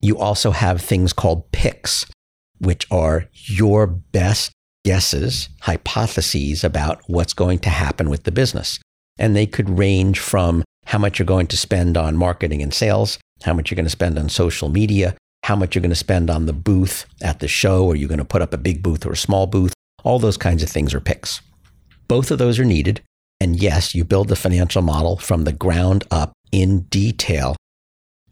You 0.00 0.18
also 0.18 0.50
have 0.50 0.82
things 0.82 1.14
called 1.14 1.50
picks, 1.52 2.04
which 2.60 2.86
are 2.90 3.26
your 3.32 3.86
best 3.86 4.52
guesses, 4.84 5.48
hypotheses 5.60 6.64
about 6.64 7.00
what's 7.06 7.32
going 7.32 7.58
to 7.60 7.68
happen 7.68 8.08
with 8.08 8.24
the 8.24 8.32
business. 8.32 8.78
And 9.18 9.34
they 9.34 9.46
could 9.46 9.78
range 9.78 10.18
from 10.18 10.64
how 10.86 10.98
much 10.98 11.18
you're 11.18 11.26
going 11.26 11.48
to 11.48 11.56
spend 11.56 11.96
on 11.96 12.16
marketing 12.16 12.62
and 12.62 12.72
sales, 12.72 13.18
how 13.42 13.52
much 13.52 13.70
you're 13.70 13.76
going 13.76 13.84
to 13.84 13.90
spend 13.90 14.18
on 14.18 14.28
social 14.28 14.68
media, 14.68 15.14
how 15.42 15.56
much 15.56 15.74
you're 15.74 15.82
going 15.82 15.90
to 15.90 15.96
spend 15.96 16.30
on 16.30 16.46
the 16.46 16.52
booth 16.52 17.06
at 17.22 17.40
the 17.40 17.48
show, 17.48 17.90
are 17.90 17.96
you 17.96 18.08
going 18.08 18.18
to 18.18 18.24
put 18.24 18.42
up 18.42 18.54
a 18.54 18.58
big 18.58 18.82
booth 18.82 19.04
or 19.04 19.12
a 19.12 19.16
small 19.16 19.46
booth? 19.46 19.74
All 20.04 20.18
those 20.18 20.36
kinds 20.36 20.62
of 20.62 20.70
things 20.70 20.94
are 20.94 21.00
picks. 21.00 21.40
Both 22.06 22.30
of 22.30 22.38
those 22.38 22.58
are 22.58 22.64
needed. 22.64 23.02
And 23.40 23.60
yes, 23.60 23.94
you 23.94 24.04
build 24.04 24.28
the 24.28 24.36
financial 24.36 24.82
model 24.82 25.16
from 25.18 25.44
the 25.44 25.52
ground 25.52 26.04
up 26.10 26.32
in 26.50 26.80
detail, 26.84 27.56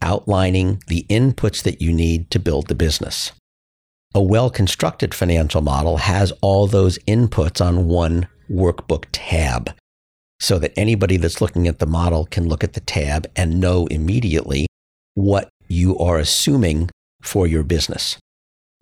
outlining 0.01 0.81
the 0.87 1.05
inputs 1.09 1.63
that 1.63 1.81
you 1.81 1.93
need 1.93 2.29
to 2.31 2.39
build 2.39 2.67
the 2.67 2.75
business. 2.75 3.31
A 4.13 4.21
well 4.21 4.49
constructed 4.49 5.13
financial 5.13 5.61
model 5.61 5.97
has 5.97 6.31
all 6.41 6.67
those 6.67 6.97
inputs 6.99 7.63
on 7.63 7.87
one 7.87 8.27
workbook 8.49 9.05
tab 9.11 9.73
so 10.39 10.59
that 10.59 10.77
anybody 10.77 11.17
that's 11.17 11.41
looking 11.41 11.67
at 11.67 11.79
the 11.79 11.85
model 11.85 12.25
can 12.25 12.47
look 12.47 12.63
at 12.63 12.73
the 12.73 12.79
tab 12.79 13.27
and 13.35 13.59
know 13.59 13.87
immediately 13.87 14.67
what 15.15 15.49
you 15.67 15.97
are 15.97 16.17
assuming 16.17 16.89
for 17.21 17.47
your 17.47 17.63
business. 17.63 18.17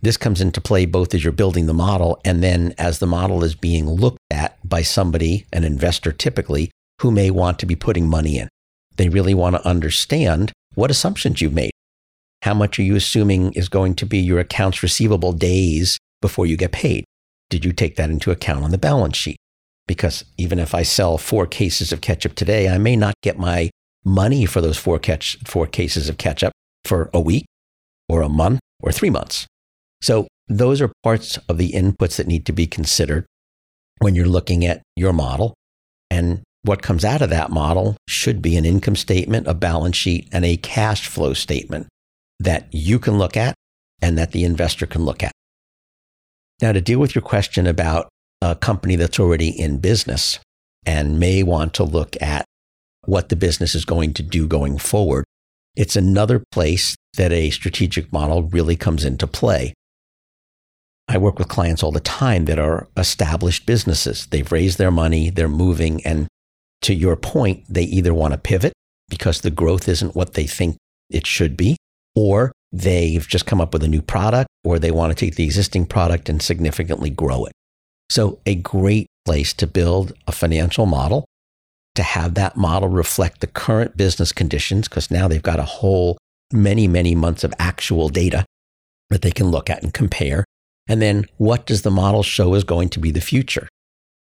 This 0.01 0.17
comes 0.17 0.41
into 0.41 0.61
play 0.61 0.85
both 0.85 1.15
as 1.15 1.23
you're 1.23 1.33
building 1.33 1.65
the 1.65 1.73
model 1.73 2.19
and 2.23 2.43
then 2.43 2.75
as 2.77 2.99
the 2.99 3.07
model 3.07 3.43
is 3.43 3.55
being 3.55 3.89
looked 3.89 4.19
at 4.29 4.57
by 4.67 4.81
somebody, 4.81 5.45
an 5.51 5.63
investor 5.63 6.11
typically, 6.11 6.69
who 7.01 7.11
may 7.11 7.31
want 7.31 7.59
to 7.59 7.65
be 7.65 7.75
putting 7.75 8.07
money 8.07 8.37
in. 8.37 8.49
They 8.97 9.09
really 9.09 9.33
want 9.33 9.55
to 9.55 9.67
understand 9.67 10.51
what 10.75 10.91
assumptions 10.91 11.41
you've 11.41 11.53
made. 11.53 11.71
How 12.45 12.53
much 12.53 12.77
are 12.77 12.83
you 12.83 12.95
assuming 12.95 13.53
is 13.53 13.69
going 13.69 13.95
to 13.95 14.05
be 14.05 14.19
your 14.19 14.37
accounts 14.37 14.83
receivable 14.83 15.33
days 15.33 15.97
before 16.21 16.45
you 16.45 16.55
get 16.55 16.71
paid? 16.71 17.03
Did 17.49 17.65
you 17.65 17.73
take 17.73 17.95
that 17.95 18.11
into 18.11 18.29
account 18.29 18.63
on 18.63 18.69
the 18.69 18.77
balance 18.77 19.17
sheet? 19.17 19.37
Because 19.87 20.23
even 20.37 20.59
if 20.59 20.75
I 20.75 20.83
sell 20.83 21.17
four 21.17 21.47
cases 21.47 21.91
of 21.91 22.01
ketchup 22.01 22.35
today, 22.35 22.69
I 22.69 22.77
may 22.77 22.95
not 22.95 23.15
get 23.23 23.39
my 23.39 23.71
money 24.03 24.45
for 24.45 24.61
those 24.61 24.77
four, 24.77 24.99
catch, 24.99 25.39
four 25.43 25.65
cases 25.65 26.07
of 26.07 26.19
ketchup 26.19 26.53
for 26.83 27.09
a 27.15 27.19
week 27.19 27.47
or 28.07 28.21
a 28.21 28.29
month 28.29 28.59
or 28.79 28.91
three 28.91 29.09
months. 29.09 29.47
So 30.03 30.27
those 30.47 30.81
are 30.81 30.91
parts 31.01 31.39
of 31.49 31.57
the 31.57 31.71
inputs 31.71 32.17
that 32.17 32.27
need 32.27 32.45
to 32.45 32.53
be 32.53 32.67
considered 32.67 33.25
when 34.01 34.13
you're 34.13 34.27
looking 34.27 34.63
at 34.63 34.83
your 34.95 35.13
model. 35.13 35.55
And 36.11 36.43
what 36.61 36.83
comes 36.83 37.03
out 37.03 37.23
of 37.23 37.31
that 37.31 37.49
model 37.49 37.97
should 38.07 38.43
be 38.43 38.55
an 38.55 38.65
income 38.65 38.95
statement, 38.95 39.47
a 39.47 39.55
balance 39.55 39.95
sheet, 39.95 40.27
and 40.31 40.45
a 40.45 40.57
cash 40.57 41.07
flow 41.07 41.33
statement 41.33 41.87
that 42.39 42.67
you 42.71 42.99
can 42.99 43.17
look 43.17 43.37
at 43.37 43.55
and 44.01 44.17
that 44.17 44.31
the 44.31 44.43
investor 44.43 44.85
can 44.85 45.03
look 45.03 45.23
at. 45.23 45.31
Now, 46.61 46.71
to 46.71 46.81
deal 46.81 46.99
with 46.99 47.15
your 47.15 47.21
question 47.21 47.67
about 47.67 48.09
a 48.41 48.55
company 48.55 48.95
that's 48.95 49.19
already 49.19 49.49
in 49.49 49.79
business 49.79 50.39
and 50.85 51.19
may 51.19 51.43
want 51.43 51.73
to 51.75 51.83
look 51.83 52.15
at 52.21 52.45
what 53.05 53.29
the 53.29 53.35
business 53.35 53.75
is 53.75 53.85
going 53.85 54.13
to 54.13 54.23
do 54.23 54.47
going 54.47 54.77
forward, 54.77 55.25
it's 55.75 55.95
another 55.95 56.43
place 56.51 56.95
that 57.17 57.31
a 57.31 57.49
strategic 57.49 58.11
model 58.11 58.43
really 58.43 58.75
comes 58.75 59.03
into 59.03 59.27
play. 59.27 59.73
I 61.07 61.17
work 61.17 61.37
with 61.37 61.49
clients 61.49 61.83
all 61.83 61.91
the 61.91 61.99
time 61.99 62.45
that 62.45 62.57
are 62.57 62.87
established 62.97 63.65
businesses. 63.65 64.25
They've 64.27 64.51
raised 64.51 64.77
their 64.77 64.91
money, 64.91 65.29
they're 65.29 65.47
moving, 65.47 66.05
and 66.05 66.27
to 66.81 66.93
your 66.93 67.15
point, 67.15 67.63
they 67.69 67.83
either 67.83 68.13
want 68.13 68.33
to 68.33 68.37
pivot 68.37 68.73
because 69.09 69.41
the 69.41 69.51
growth 69.51 69.87
isn't 69.87 70.15
what 70.15 70.33
they 70.33 70.47
think 70.47 70.77
it 71.09 71.27
should 71.27 71.55
be, 71.55 71.77
or 72.15 72.51
they've 72.71 73.27
just 73.27 73.45
come 73.45 73.61
up 73.61 73.73
with 73.73 73.83
a 73.83 73.87
new 73.87 74.01
product, 74.01 74.49
or 74.63 74.79
they 74.79 74.91
want 74.91 75.11
to 75.11 75.25
take 75.25 75.35
the 75.35 75.43
existing 75.43 75.85
product 75.85 76.29
and 76.29 76.41
significantly 76.41 77.09
grow 77.09 77.45
it. 77.45 77.53
So, 78.09 78.39
a 78.45 78.55
great 78.55 79.07
place 79.25 79.53
to 79.53 79.67
build 79.67 80.13
a 80.27 80.31
financial 80.31 80.85
model, 80.85 81.25
to 81.95 82.03
have 82.03 82.35
that 82.35 82.57
model 82.57 82.89
reflect 82.89 83.41
the 83.41 83.47
current 83.47 83.97
business 83.97 84.31
conditions, 84.31 84.87
because 84.87 85.09
now 85.09 85.27
they've 85.27 85.41
got 85.41 85.59
a 85.59 85.63
whole 85.63 86.17
many, 86.51 86.87
many 86.87 87.15
months 87.15 87.43
of 87.43 87.53
actual 87.57 88.09
data 88.09 88.45
that 89.09 89.21
they 89.21 89.31
can 89.31 89.47
look 89.47 89.69
at 89.69 89.83
and 89.83 89.93
compare. 89.93 90.45
And 90.87 91.01
then, 91.01 91.25
what 91.37 91.65
does 91.65 91.81
the 91.81 91.91
model 91.91 92.23
show 92.23 92.53
is 92.53 92.63
going 92.63 92.89
to 92.89 92.99
be 92.99 93.11
the 93.11 93.21
future? 93.21 93.67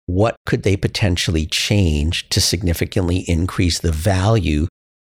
What 0.06 0.36
could 0.46 0.64
they 0.64 0.78
potentially 0.78 1.46
change 1.46 2.30
to 2.30 2.42
significantly 2.42 3.20
increase 3.28 3.80
the 3.80 3.92
value 3.92 4.68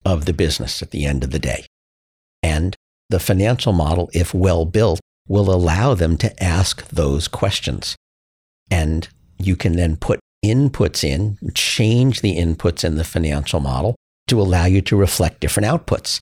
of 0.05 0.25
the 0.25 0.33
business 0.33 0.81
at 0.81 0.91
the 0.91 1.05
end 1.05 1.23
of 1.23 1.31
the 1.31 1.39
day? 1.39 1.65
And 2.41 2.75
the 3.09 3.19
financial 3.19 3.73
model, 3.73 4.09
if 4.13 4.33
well 4.33 4.65
built, 4.65 4.99
will 5.27 5.53
allow 5.53 5.93
them 5.93 6.17
to 6.17 6.43
ask 6.43 6.87
those 6.89 7.27
questions. 7.27 7.95
And 8.71 9.07
you 9.37 9.55
can 9.55 9.75
then 9.75 9.95
put 9.95 10.19
inputs 10.45 11.03
in, 11.03 11.37
change 11.53 12.21
the 12.21 12.37
inputs 12.37 12.83
in 12.83 12.95
the 12.95 13.03
financial 13.03 13.59
model 13.59 13.95
to 14.27 14.41
allow 14.41 14.65
you 14.65 14.81
to 14.81 14.95
reflect 14.95 15.39
different 15.39 15.67
outputs. 15.67 16.19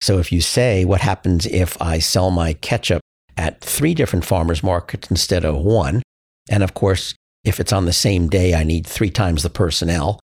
So 0.00 0.18
if 0.18 0.30
you 0.30 0.40
say, 0.40 0.84
what 0.84 1.00
happens 1.00 1.46
if 1.46 1.80
I 1.80 1.98
sell 1.98 2.30
my 2.30 2.52
ketchup 2.52 3.00
at 3.36 3.60
three 3.60 3.94
different 3.94 4.24
farmers 4.24 4.62
markets 4.62 5.10
instead 5.10 5.44
of 5.44 5.56
one? 5.56 6.02
And 6.50 6.62
of 6.62 6.74
course, 6.74 7.14
if 7.44 7.60
it's 7.60 7.72
on 7.72 7.86
the 7.86 7.92
same 7.92 8.28
day, 8.28 8.54
I 8.54 8.64
need 8.64 8.86
three 8.86 9.10
times 9.10 9.42
the 9.42 9.50
personnel. 9.50 10.20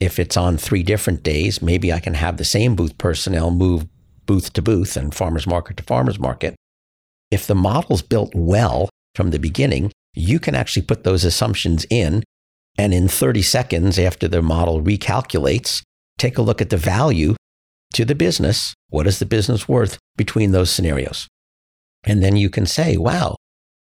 If 0.00 0.18
it's 0.18 0.36
on 0.36 0.56
three 0.56 0.82
different 0.82 1.22
days, 1.22 1.60
maybe 1.60 1.92
I 1.92 1.98
can 1.98 2.14
have 2.14 2.36
the 2.36 2.44
same 2.44 2.76
booth 2.76 2.96
personnel 2.98 3.50
move 3.50 3.86
booth 4.28 4.52
to 4.52 4.62
booth 4.62 4.96
and 4.96 5.12
farmers 5.12 5.46
market 5.46 5.78
to 5.78 5.82
farmers 5.82 6.20
market. 6.20 6.54
If 7.32 7.46
the 7.46 7.56
model's 7.56 8.02
built 8.02 8.32
well 8.34 8.88
from 9.16 9.30
the 9.30 9.38
beginning, 9.38 9.90
you 10.14 10.38
can 10.38 10.54
actually 10.54 10.82
put 10.82 11.02
those 11.02 11.24
assumptions 11.24 11.84
in. 11.90 12.22
And 12.76 12.94
in 12.94 13.08
30 13.08 13.42
seconds 13.42 13.98
after 13.98 14.28
the 14.28 14.42
model 14.42 14.80
recalculates, 14.80 15.82
take 16.16 16.38
a 16.38 16.42
look 16.42 16.60
at 16.60 16.70
the 16.70 16.76
value 16.76 17.34
to 17.94 18.04
the 18.04 18.14
business. 18.14 18.74
What 18.90 19.06
is 19.06 19.18
the 19.18 19.26
business 19.26 19.68
worth 19.68 19.98
between 20.16 20.52
those 20.52 20.70
scenarios? 20.70 21.26
And 22.04 22.22
then 22.22 22.36
you 22.36 22.50
can 22.50 22.66
say, 22.66 22.96
wow, 22.96 23.36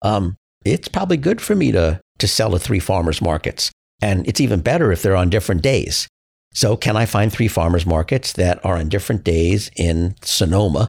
um, 0.03 0.37
it's 0.64 0.88
probably 0.88 1.16
good 1.16 1.40
for 1.40 1.55
me 1.55 1.71
to, 1.73 2.01
to 2.18 2.27
sell 2.27 2.57
at 2.57 2.62
three 2.62 2.81
farmers 2.81 3.21
markets. 3.23 3.71
And 4.01 4.27
it's 4.27 4.40
even 4.40 4.61
better 4.61 4.90
if 4.90 5.03
they're 5.03 5.14
on 5.16 5.31
different 5.31 5.62
days. 5.62 6.09
So, 6.55 6.77
can 6.77 6.97
I 6.97 7.07
find 7.07 7.33
three 7.33 7.49
farmers 7.49 7.87
markets 7.87 8.35
that 8.35 8.65
are 8.65 8.77
on 8.77 8.88
different 8.88 9.25
days 9.25 9.71
in 9.77 10.17
Sonoma 10.23 10.87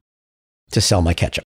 to 0.72 0.80
sell 0.80 1.00
my 1.00 1.14
ketchup? 1.14 1.44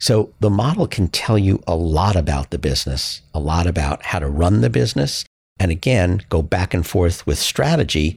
So, 0.00 0.32
the 0.38 0.50
model 0.50 0.86
can 0.86 1.08
tell 1.08 1.36
you 1.36 1.60
a 1.66 1.74
lot 1.74 2.14
about 2.14 2.50
the 2.50 2.58
business, 2.58 3.22
a 3.34 3.40
lot 3.40 3.66
about 3.66 4.04
how 4.04 4.20
to 4.20 4.28
run 4.28 4.60
the 4.60 4.70
business, 4.70 5.24
and 5.58 5.72
again, 5.72 6.22
go 6.28 6.42
back 6.42 6.72
and 6.72 6.86
forth 6.86 7.26
with 7.26 7.38
strategy 7.38 8.14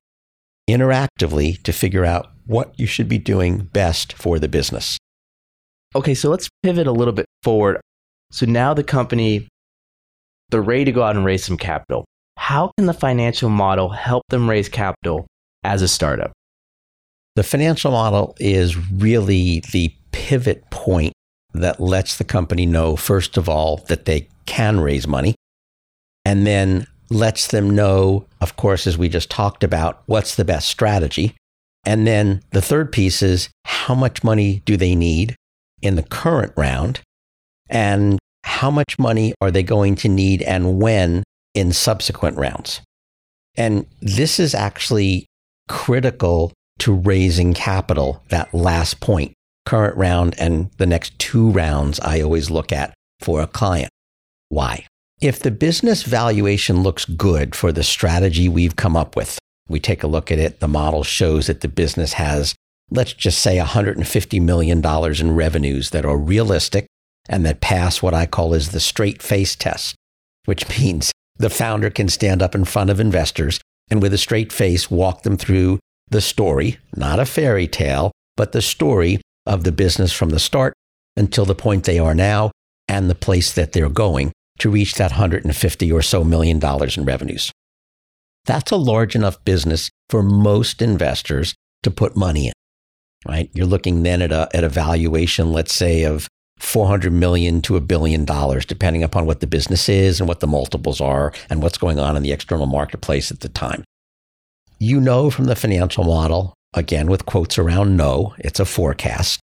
interactively 0.69 1.61
to 1.63 1.73
figure 1.73 2.05
out 2.05 2.31
what 2.45 2.79
you 2.79 2.85
should 2.85 3.09
be 3.09 3.17
doing 3.17 3.57
best 3.57 4.13
for 4.13 4.37
the 4.37 4.47
business. 4.47 4.97
Okay, 5.95 6.13
so 6.13 6.29
let's 6.29 6.49
pivot 6.63 6.87
a 6.87 6.91
little 6.91 7.13
bit 7.13 7.25
forward. 7.43 7.81
So 8.31 8.45
now 8.45 8.73
the 8.73 8.83
company, 8.83 9.47
they're 10.49 10.61
ready 10.61 10.85
to 10.85 10.91
go 10.91 11.03
out 11.03 11.15
and 11.15 11.25
raise 11.25 11.43
some 11.43 11.57
capital. 11.57 12.05
How 12.51 12.69
can 12.77 12.85
the 12.85 12.93
financial 12.93 13.49
model 13.49 13.87
help 13.91 14.23
them 14.27 14.49
raise 14.49 14.67
capital 14.67 15.25
as 15.63 15.81
a 15.81 15.87
startup? 15.87 16.33
The 17.37 17.43
financial 17.43 17.91
model 17.91 18.35
is 18.41 18.75
really 18.91 19.61
the 19.71 19.95
pivot 20.11 20.69
point 20.69 21.13
that 21.53 21.79
lets 21.79 22.17
the 22.17 22.25
company 22.25 22.65
know, 22.65 22.97
first 22.97 23.37
of 23.37 23.47
all, 23.47 23.77
that 23.87 24.03
they 24.03 24.27
can 24.47 24.81
raise 24.81 25.07
money, 25.07 25.33
and 26.25 26.45
then 26.45 26.87
lets 27.09 27.47
them 27.47 27.73
know, 27.73 28.25
of 28.41 28.57
course, 28.57 28.85
as 28.85 28.97
we 28.97 29.07
just 29.07 29.29
talked 29.29 29.63
about, 29.63 30.03
what's 30.07 30.35
the 30.35 30.43
best 30.43 30.67
strategy. 30.67 31.33
And 31.85 32.05
then 32.05 32.41
the 32.51 32.61
third 32.61 32.91
piece 32.91 33.21
is 33.21 33.47
how 33.63 33.95
much 33.95 34.25
money 34.25 34.61
do 34.65 34.75
they 34.75 34.93
need 34.93 35.37
in 35.81 35.95
the 35.95 36.03
current 36.03 36.51
round? 36.57 36.99
And 37.69 38.19
how 38.43 38.69
much 38.69 38.99
money 38.99 39.35
are 39.39 39.51
they 39.51 39.63
going 39.63 39.95
to 39.95 40.09
need 40.09 40.41
and 40.41 40.81
when 40.81 41.23
in 41.53 41.73
subsequent 41.73 42.37
rounds. 42.37 42.81
And 43.55 43.85
this 44.01 44.39
is 44.39 44.55
actually 44.55 45.25
critical 45.67 46.53
to 46.79 46.93
raising 46.93 47.53
capital, 47.53 48.23
that 48.29 48.53
last 48.53 48.99
point, 49.01 49.33
current 49.65 49.95
round 49.97 50.35
and 50.39 50.71
the 50.77 50.85
next 50.85 51.17
two 51.19 51.51
rounds 51.51 51.99
I 51.99 52.21
always 52.21 52.49
look 52.49 52.71
at 52.71 52.93
for 53.19 53.41
a 53.41 53.47
client. 53.47 53.91
Why? 54.49 54.85
If 55.21 55.39
the 55.39 55.51
business 55.51 56.03
valuation 56.03 56.81
looks 56.81 57.05
good 57.05 57.55
for 57.55 57.71
the 57.71 57.83
strategy 57.83 58.49
we've 58.49 58.75
come 58.75 58.97
up 58.97 59.15
with, 59.15 59.37
we 59.69 59.79
take 59.79 60.03
a 60.03 60.07
look 60.07 60.31
at 60.31 60.39
it, 60.39 60.59
the 60.59 60.67
model 60.67 61.03
shows 61.03 61.47
that 61.47 61.61
the 61.61 61.67
business 61.67 62.13
has, 62.13 62.55
let's 62.89 63.13
just 63.13 63.39
say, 63.39 63.57
$150 63.57 64.41
million 64.41 64.83
in 64.83 65.35
revenues 65.35 65.91
that 65.91 66.05
are 66.05 66.17
realistic 66.17 66.87
and 67.29 67.45
that 67.45 67.61
pass 67.61 68.01
what 68.01 68.15
I 68.15 68.25
call 68.25 68.53
is 68.53 68.71
the 68.71 68.79
straight 68.79 69.21
face 69.21 69.55
test, 69.55 69.95
which 70.45 70.67
means 70.79 71.10
the 71.37 71.49
founder 71.49 71.89
can 71.89 72.09
stand 72.09 72.41
up 72.41 72.55
in 72.55 72.65
front 72.65 72.89
of 72.89 72.99
investors 72.99 73.59
and 73.89 74.01
with 74.01 74.13
a 74.13 74.17
straight 74.17 74.53
face 74.53 74.89
walk 74.89 75.23
them 75.23 75.37
through 75.37 75.79
the 76.09 76.21
story, 76.21 76.77
not 76.95 77.19
a 77.19 77.25
fairy 77.25 77.67
tale, 77.67 78.11
but 78.37 78.51
the 78.51 78.61
story 78.61 79.19
of 79.45 79.63
the 79.63 79.71
business 79.71 80.13
from 80.13 80.29
the 80.29 80.39
start 80.39 80.73
until 81.17 81.45
the 81.45 81.55
point 81.55 81.83
they 81.83 81.99
are 81.99 82.15
now 82.15 82.51
and 82.87 83.09
the 83.09 83.15
place 83.15 83.53
that 83.53 83.73
they're 83.73 83.89
going 83.89 84.31
to 84.59 84.69
reach 84.69 84.95
that 84.95 85.11
150 85.11 85.91
or 85.91 86.01
so 86.01 86.23
million 86.23 86.59
dollars 86.59 86.97
in 86.97 87.05
revenues. 87.05 87.51
That's 88.45 88.71
a 88.71 88.75
large 88.75 89.15
enough 89.15 89.43
business 89.45 89.89
for 90.09 90.23
most 90.23 90.81
investors 90.81 91.55
to 91.83 91.91
put 91.91 92.15
money 92.15 92.47
in, 92.47 92.53
right? 93.27 93.49
You're 93.53 93.65
looking 93.65 94.03
then 94.03 94.21
at 94.21 94.31
a, 94.31 94.49
at 94.53 94.63
a 94.63 94.69
valuation, 94.69 95.51
let's 95.51 95.73
say, 95.73 96.03
of 96.03 96.27
400 96.61 97.11
million 97.11 97.61
to 97.63 97.75
a 97.75 97.81
billion 97.81 98.23
dollars, 98.23 98.65
depending 98.65 99.03
upon 99.03 99.25
what 99.25 99.39
the 99.39 99.47
business 99.47 99.89
is 99.89 100.19
and 100.19 100.29
what 100.29 100.39
the 100.39 100.47
multiples 100.47 101.01
are 101.01 101.33
and 101.49 101.61
what's 101.61 101.77
going 101.77 101.99
on 101.99 102.15
in 102.15 102.23
the 102.23 102.31
external 102.31 102.67
marketplace 102.67 103.31
at 103.31 103.39
the 103.39 103.49
time. 103.49 103.83
You 104.79 105.01
know 105.01 105.29
from 105.29 105.45
the 105.45 105.55
financial 105.55 106.03
model, 106.03 106.53
again 106.73 107.07
with 107.07 107.25
quotes 107.25 107.57
around 107.57 107.97
know, 107.97 108.35
it's 108.37 108.59
a 108.59 108.65
forecast, 108.65 109.39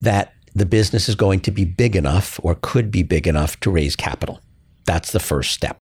that 0.00 0.34
the 0.54 0.66
business 0.66 1.08
is 1.08 1.14
going 1.14 1.40
to 1.40 1.50
be 1.50 1.64
big 1.64 1.96
enough 1.96 2.38
or 2.42 2.56
could 2.60 2.90
be 2.90 3.02
big 3.02 3.26
enough 3.26 3.58
to 3.60 3.70
raise 3.70 3.96
capital. 3.96 4.40
That's 4.84 5.12
the 5.12 5.20
first 5.20 5.52
step. 5.52 5.78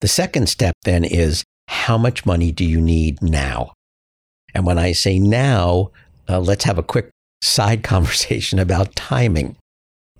The 0.00 0.08
second 0.08 0.48
step 0.48 0.74
then 0.84 1.04
is 1.04 1.44
how 1.68 1.96
much 1.96 2.26
money 2.26 2.52
do 2.52 2.64
you 2.64 2.80
need 2.80 3.22
now? 3.22 3.72
And 4.54 4.66
when 4.66 4.78
I 4.78 4.92
say 4.92 5.18
now, 5.18 5.90
uh, 6.28 6.40
let's 6.40 6.64
have 6.64 6.78
a 6.78 6.82
quick 6.82 7.10
side 7.40 7.82
conversation 7.82 8.58
about 8.58 8.94
timing. 8.94 9.56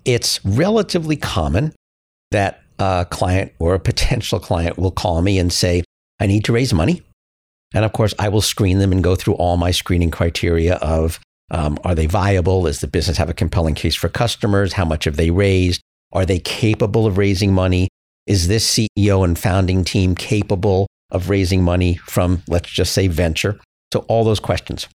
It's 0.05 0.43
relatively 0.45 1.15
common 1.15 1.73
that 2.31 2.61
a 2.79 3.05
client 3.09 3.53
or 3.59 3.73
a 3.73 3.79
potential 3.79 4.39
client 4.39 4.77
will 4.77 4.91
call 4.91 5.21
me 5.21 5.39
and 5.39 5.51
say, 5.51 5.83
I 6.19 6.27
need 6.27 6.45
to 6.45 6.53
raise 6.53 6.73
money. 6.73 7.01
And 7.73 7.85
of 7.85 7.93
course, 7.93 8.13
I 8.19 8.29
will 8.29 8.41
screen 8.41 8.79
them 8.79 8.91
and 8.91 9.03
go 9.03 9.15
through 9.15 9.35
all 9.35 9.57
my 9.57 9.71
screening 9.71 10.11
criteria 10.11 10.75
of 10.75 11.19
um, 11.51 11.77
are 11.83 11.95
they 11.95 12.05
viable? 12.07 12.63
Does 12.63 12.79
the 12.79 12.87
business 12.87 13.17
have 13.17 13.29
a 13.29 13.33
compelling 13.33 13.75
case 13.75 13.95
for 13.95 14.09
customers? 14.09 14.73
How 14.73 14.85
much 14.85 15.05
have 15.05 15.17
they 15.17 15.29
raised? 15.29 15.81
Are 16.11 16.25
they 16.25 16.39
capable 16.39 17.05
of 17.05 17.17
raising 17.17 17.53
money? 17.53 17.89
Is 18.25 18.47
this 18.47 18.77
CEO 18.77 19.23
and 19.23 19.37
founding 19.37 19.83
team 19.83 20.15
capable 20.15 20.87
of 21.11 21.29
raising 21.29 21.63
money 21.63 21.95
from, 21.95 22.41
let's 22.47 22.69
just 22.69 22.93
say, 22.93 23.07
venture? 23.07 23.59
So, 23.91 23.99
all 24.07 24.23
those 24.23 24.39
questions. 24.39 24.87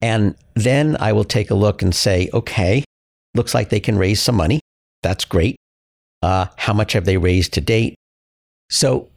And 0.00 0.34
then 0.54 0.96
I 1.00 1.12
will 1.12 1.24
take 1.24 1.50
a 1.50 1.54
look 1.54 1.82
and 1.82 1.94
say, 1.94 2.30
okay, 2.32 2.84
looks 3.34 3.54
like 3.54 3.68
they 3.68 3.80
can 3.80 3.98
raise 3.98 4.20
some 4.20 4.36
money. 4.36 4.60
That's 5.02 5.24
great. 5.24 5.56
Uh, 6.22 6.46
how 6.56 6.72
much 6.72 6.92
have 6.94 7.04
they 7.04 7.16
raised 7.16 7.52
to 7.54 7.60
date? 7.60 7.96
So, 8.70 9.08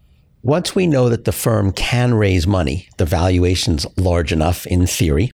once 0.44 0.76
we 0.76 0.88
know 0.88 1.10
that 1.10 1.26
the 1.26 1.32
firm 1.32 1.72
can 1.72 2.14
raise 2.14 2.46
money, 2.46 2.88
the 2.98 3.06
valuation's 3.06 3.86
large 3.98 4.32
enough 4.32 4.66
in 4.68 4.86
theory, 4.86 5.32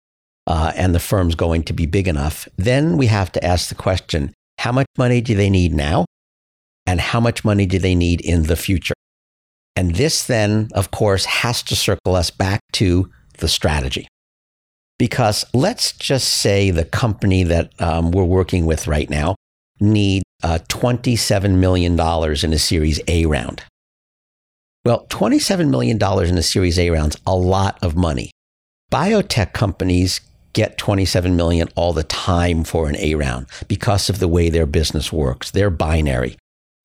uh, 0.47 0.71
and 0.75 0.93
the 0.93 0.99
firm's 0.99 1.35
going 1.35 1.63
to 1.63 1.73
be 1.73 1.85
big 1.85 2.07
enough, 2.07 2.47
then 2.57 2.97
we 2.97 3.07
have 3.07 3.31
to 3.33 3.43
ask 3.43 3.69
the 3.69 3.75
question 3.75 4.33
how 4.59 4.71
much 4.71 4.87
money 4.97 5.21
do 5.21 5.35
they 5.35 5.49
need 5.49 5.73
now? 5.73 6.05
And 6.85 6.99
how 6.99 7.19
much 7.19 7.43
money 7.45 7.65
do 7.65 7.79
they 7.79 7.95
need 7.95 8.21
in 8.21 8.43
the 8.43 8.55
future? 8.55 8.93
And 9.75 9.95
this 9.95 10.25
then, 10.25 10.69
of 10.73 10.91
course, 10.91 11.25
has 11.25 11.63
to 11.63 11.75
circle 11.75 12.15
us 12.15 12.29
back 12.29 12.59
to 12.73 13.09
the 13.39 13.47
strategy. 13.47 14.07
Because 14.99 15.45
let's 15.53 15.91
just 15.91 16.27
say 16.41 16.71
the 16.71 16.85
company 16.85 17.43
that 17.43 17.71
um, 17.81 18.11
we're 18.11 18.23
working 18.23 18.65
with 18.65 18.87
right 18.87 19.09
now 19.09 19.35
need 19.79 20.23
uh, 20.43 20.59
$27 20.69 21.55
million 21.55 21.93
in 21.93 22.53
a 22.53 22.59
Series 22.59 22.99
A 23.07 23.25
round. 23.25 23.63
Well, 24.85 25.05
$27 25.09 25.69
million 25.69 25.97
in 25.97 26.37
a 26.37 26.43
Series 26.43 26.77
A 26.77 26.89
round's 26.89 27.17
a 27.25 27.35
lot 27.35 27.79
of 27.81 27.95
money. 27.95 28.31
Biotech 28.91 29.53
companies 29.53 30.19
get 30.51 30.77
27 30.77 31.35
million 31.35 31.67
all 31.75 31.93
the 31.93 32.03
time 32.03 32.63
for 32.63 32.87
an 32.87 32.95
A 32.97 33.15
round 33.15 33.47
because 33.67 34.09
of 34.09 34.19
the 34.19 34.27
way 34.27 34.49
their 34.49 34.65
business 34.65 35.11
works. 35.11 35.51
They're 35.51 35.69
binary. 35.69 36.37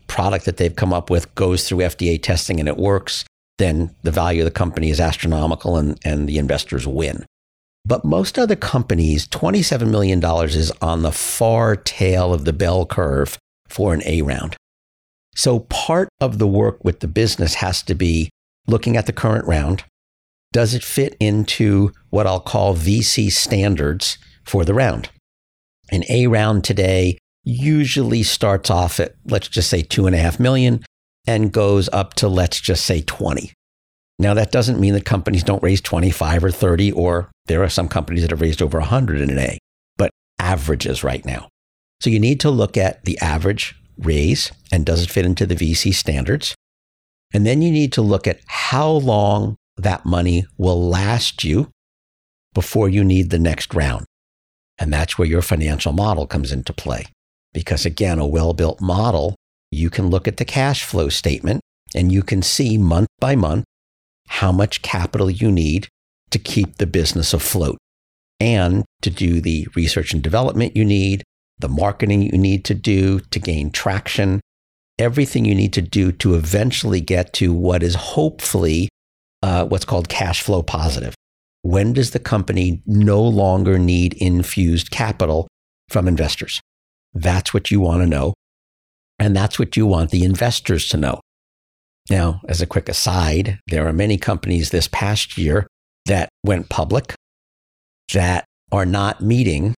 Product 0.07 0.47
that 0.47 0.57
they've 0.57 0.75
come 0.75 0.93
up 0.93 1.11
with 1.11 1.35
goes 1.35 1.69
through 1.69 1.79
FDA 1.79 2.21
testing 2.23 2.59
and 2.61 2.69
it 2.69 2.79
works, 2.79 3.25
then 3.59 3.95
the 4.03 4.11
value 4.11 4.43
of 4.43 4.47
the 4.47 4.51
company 4.51 4.89
is 4.91 5.01
astronomical 5.01 5.77
and, 5.77 5.99
and 6.05 6.29
the 6.29 6.39
investors 6.39 6.87
win. 6.87 7.27
But 7.89 8.05
most 8.05 8.39
other 8.39 8.55
companies, 8.55 9.27
$27 9.27 9.89
million 9.89 10.23
is 10.23 10.71
on 10.83 11.01
the 11.01 11.11
far 11.11 11.75
tail 11.75 12.35
of 12.35 12.45
the 12.45 12.53
bell 12.53 12.85
curve 12.85 13.39
for 13.67 13.95
an 13.95 14.03
A 14.05 14.21
round. 14.21 14.57
So 15.35 15.61
part 15.61 16.11
of 16.21 16.39
the 16.39 16.47
work 16.47 16.85
with 16.85 17.01
the 17.01 17.09
business 17.09 17.55
has 17.55 17.83
to 17.85 17.95
be 17.95 18.29
looking 18.67 18.99
at 18.99 19.07
the 19.07 19.13
current 19.15 19.47
round, 19.47 19.85
does 20.53 20.75
it 20.75 20.85
fit 20.85 21.17
into 21.19 21.93
what 22.11 22.27
I'll 22.27 22.41
call 22.41 22.77
VC 22.77 23.33
standards 23.33 24.19
for 24.45 24.67
the 24.67 24.75
round? 24.75 25.09
An 25.91 26.05
A 26.11 26.27
round 26.27 26.65
today 26.65 27.17
usually 27.43 28.23
starts 28.23 28.69
off 28.69 29.01
at, 29.01 29.15
let's 29.25 29.49
just 29.49 29.71
say, 29.71 29.81
two 29.81 30.07
and 30.07 30.15
a 30.15 30.19
half 30.19 30.39
million 30.39 30.85
and 31.27 31.53
goes 31.53 31.89
up 31.95 32.13
to, 32.15 32.29
let's 32.29 32.61
just 32.61 32.85
say, 32.85 33.01
20. 33.01 33.55
Now, 34.19 34.35
that 34.35 34.51
doesn't 34.51 34.81
mean 34.81 34.95
that 34.95 35.05
companies 35.05 35.45
don't 35.45 35.63
raise 35.63 35.81
25 35.81 36.45
or 36.45 36.51
30, 36.51 36.93
or 36.93 37.31
there 37.47 37.63
are 37.63 37.69
some 37.69 37.89
companies 37.89 38.23
that 38.23 38.31
have 38.31 38.41
raised 38.41 38.61
over 38.61 38.79
100 38.79 39.21
in 39.21 39.31
an 39.31 39.39
A, 39.39 39.59
but 39.97 40.11
averages 40.39 41.05
right 41.05 41.25
now. 41.25 41.49
So 42.01 42.11
you 42.11 42.19
need 42.19 42.41
to 42.41 42.51
look 42.51 42.77
at 42.77 43.05
the 43.05 43.19
average 43.19 43.77
raise 43.97 44.53
and 44.71 44.87
does 44.87 45.03
it 45.03 45.11
fit 45.11 45.27
into 45.27 45.47
the 45.47 45.55
VC 45.55 45.93
standards? 45.93 46.55
And 47.33 47.47
then 47.47 47.63
you 47.63 47.71
need 47.71 47.93
to 47.95 48.03
look 48.03 48.27
at 48.27 48.41
how 48.47 48.91
long 48.91 49.57
that 49.77 50.07
money 50.07 50.47
will 50.57 50.89
last 50.89 51.45
you 51.45 51.71
before 52.55 52.89
you 52.89 53.05
need 53.05 53.31
the 53.31 53.39
next 53.39 53.75
round. 53.75 54.05
And 54.79 54.93
that's 54.93 55.19
where 55.19 55.29
your 55.29 55.43
financial 55.43 55.93
model 55.93 56.27
comes 56.27 56.53
into 56.53 56.73
play. 56.73 57.07
Because 57.53 57.85
again, 57.85 58.19
a 58.19 58.27
well 58.27 58.53
built 58.53 58.81
model, 58.81 59.35
you 59.71 59.91
can 59.91 60.09
look 60.09 60.29
at 60.29 60.37
the 60.37 60.45
cash 60.45 60.85
flow 60.85 61.09
statement 61.09 61.61
and 61.95 62.13
you 62.13 62.23
can 62.23 62.43
see 62.43 62.79
month 62.79 63.09
by 63.19 63.35
month 63.35 63.65
how 64.29 64.53
much 64.53 64.83
capital 64.83 65.31
you 65.31 65.51
need 65.51 65.89
to 66.31 66.39
keep 66.39 66.77
the 66.77 66.87
business 66.87 67.33
afloat 67.33 67.79
and 68.41 68.85
to 69.03 69.11
do 69.11 69.41
the 69.41 69.67
research 69.75 70.13
and 70.13 70.23
development 70.23 70.77
you 70.77 70.85
need, 70.85 71.23
the 71.59 71.69
marketing 71.69 72.23
you 72.23 72.39
need 72.39 72.65
to 72.65 72.75
do 72.75 73.21
to 73.21 73.39
gain 73.41 73.71
traction, 73.71 74.41
everything 74.99 75.45
you 75.45 75.55
need 75.55 75.73
to 75.73 75.83
do 75.83 76.13
to 76.13 76.35
eventually 76.35 77.01
get 77.01 77.33
to 77.33 77.53
what 77.53 77.83
is 77.83 77.95
hopefully 77.95 78.89
uh, 79.43 79.65
what's 79.65 79.85
called 79.85 80.09
cash 80.09 80.43
flow 80.43 80.63
positive. 80.63 81.15
When 81.63 81.93
does 81.93 82.11
the 82.11 82.19
company 82.19 82.83
no 82.87 83.23
longer 83.23 83.79
need 83.79 84.15
infused 84.15 84.91
capital 84.91 85.49
from 85.89 86.09
investors? 86.09 86.61
That's 87.13 87.53
what 87.53 87.71
you 87.71 87.81
want 87.81 88.03
to 88.03 88.07
know. 88.07 88.35
And 89.19 89.35
that's 89.35 89.59
what 89.59 89.77
you 89.77 89.87
want 89.87 90.11
the 90.11 90.25
investors 90.25 90.89
to 90.91 90.97
know. 90.97 91.21
Now, 92.11 92.41
as 92.49 92.63
a 92.63 92.67
quick 92.67 92.89
aside, 92.89 93.59
there 93.67 93.87
are 93.87 93.93
many 93.93 94.17
companies 94.17 94.71
this 94.71 94.89
past 94.89 95.37
year 95.37 95.67
that 96.07 96.29
went 96.43 96.69
public 96.69 97.15
that 98.13 98.45
are 98.73 98.87
not 98.87 99.21
meeting 99.21 99.75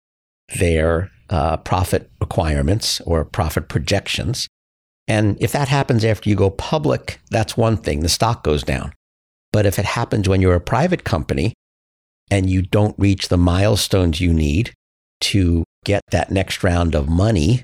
their 0.59 1.11
uh, 1.29 1.57
profit 1.59 2.11
requirements 2.21 3.01
or 3.03 3.25
profit 3.25 3.69
projections. 3.69 4.49
And 5.09 5.37
if 5.40 5.53
that 5.53 5.69
happens 5.69 6.05
after 6.05 6.29
you 6.29 6.37
go 6.37 6.51
public, 6.51 7.21
that's 7.31 7.57
one 7.57 7.77
thing. 7.77 8.01
The 8.01 8.09
stock 8.09 8.45
goes 8.45 8.62
down. 8.62 8.93
But 9.53 9.66
if 9.66 9.79
it 9.79 9.85
happens 9.85 10.29
when 10.29 10.40
you're 10.40 10.55
a 10.55 10.61
private 10.61 11.03
company 11.03 11.55
and 12.31 12.49
you 12.49 12.62
don't 12.62 12.95
reach 12.99 13.29
the 13.29 13.37
milestones 13.37 14.21
you 14.21 14.33
need 14.33 14.73
to 15.23 15.64
get 15.85 16.03
that 16.11 16.31
next 16.31 16.62
round 16.62 16.95
of 16.95 17.09
money, 17.09 17.62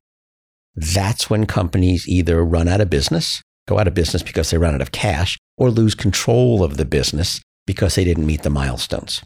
that's 0.75 1.31
when 1.31 1.47
companies 1.47 2.09
either 2.09 2.45
run 2.45 2.67
out 2.67 2.81
of 2.81 2.91
business, 2.91 3.43
go 3.67 3.79
out 3.79 3.89
of 3.89 3.95
business 3.95 4.23
because 4.23 4.51
they 4.51 4.59
run 4.59 4.75
out 4.75 4.81
of 4.81 4.93
cash, 4.93 5.39
or 5.57 5.71
lose 5.71 5.95
control 5.95 6.63
of 6.63 6.77
the 6.77 6.85
business 6.85 7.41
because 7.67 7.95
they 7.95 8.05
didn't 8.05 8.27
meet 8.27 8.43
the 8.43 8.51
milestones. 8.51 9.23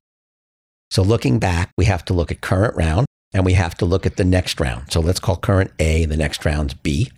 So 0.91 1.03
looking 1.03 1.39
back, 1.39 1.71
we 1.77 1.85
have 1.85 2.05
to 2.07 2.15
look 2.15 2.33
at 2.33 2.41
current 2.41 2.75
round 2.77 3.07
and 3.33 3.45
we 3.45 3.53
have 3.53 3.77
to 3.77 3.85
look 3.85 4.07
at 4.07 4.17
the 4.17 4.25
next 4.25 4.59
round. 4.59 4.91
So 4.91 5.01
let's 5.01 5.21
call 5.21 5.37
current 5.37 5.71
A, 5.79 6.05
the 6.05 6.17
next 6.17 6.45
round's 6.45 6.75
B. 6.75 7.13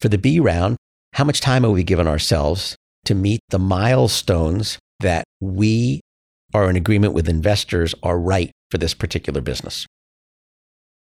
For 0.00 0.08
the 0.08 0.18
B 0.18 0.40
round, 0.40 0.76
how 1.12 1.24
much 1.24 1.40
time 1.40 1.64
are 1.64 1.70
we 1.70 1.84
given 1.84 2.08
ourselves 2.08 2.76
to 3.04 3.14
meet 3.14 3.40
the 3.50 3.58
milestones 3.58 4.78
that 5.00 5.24
we 5.40 6.00
are 6.52 6.68
in 6.68 6.76
agreement 6.76 7.14
with 7.14 7.28
investors 7.28 7.94
are 8.02 8.18
right 8.18 8.50
for 8.70 8.78
this 8.78 8.94
particular 8.94 9.40
business. 9.40 9.86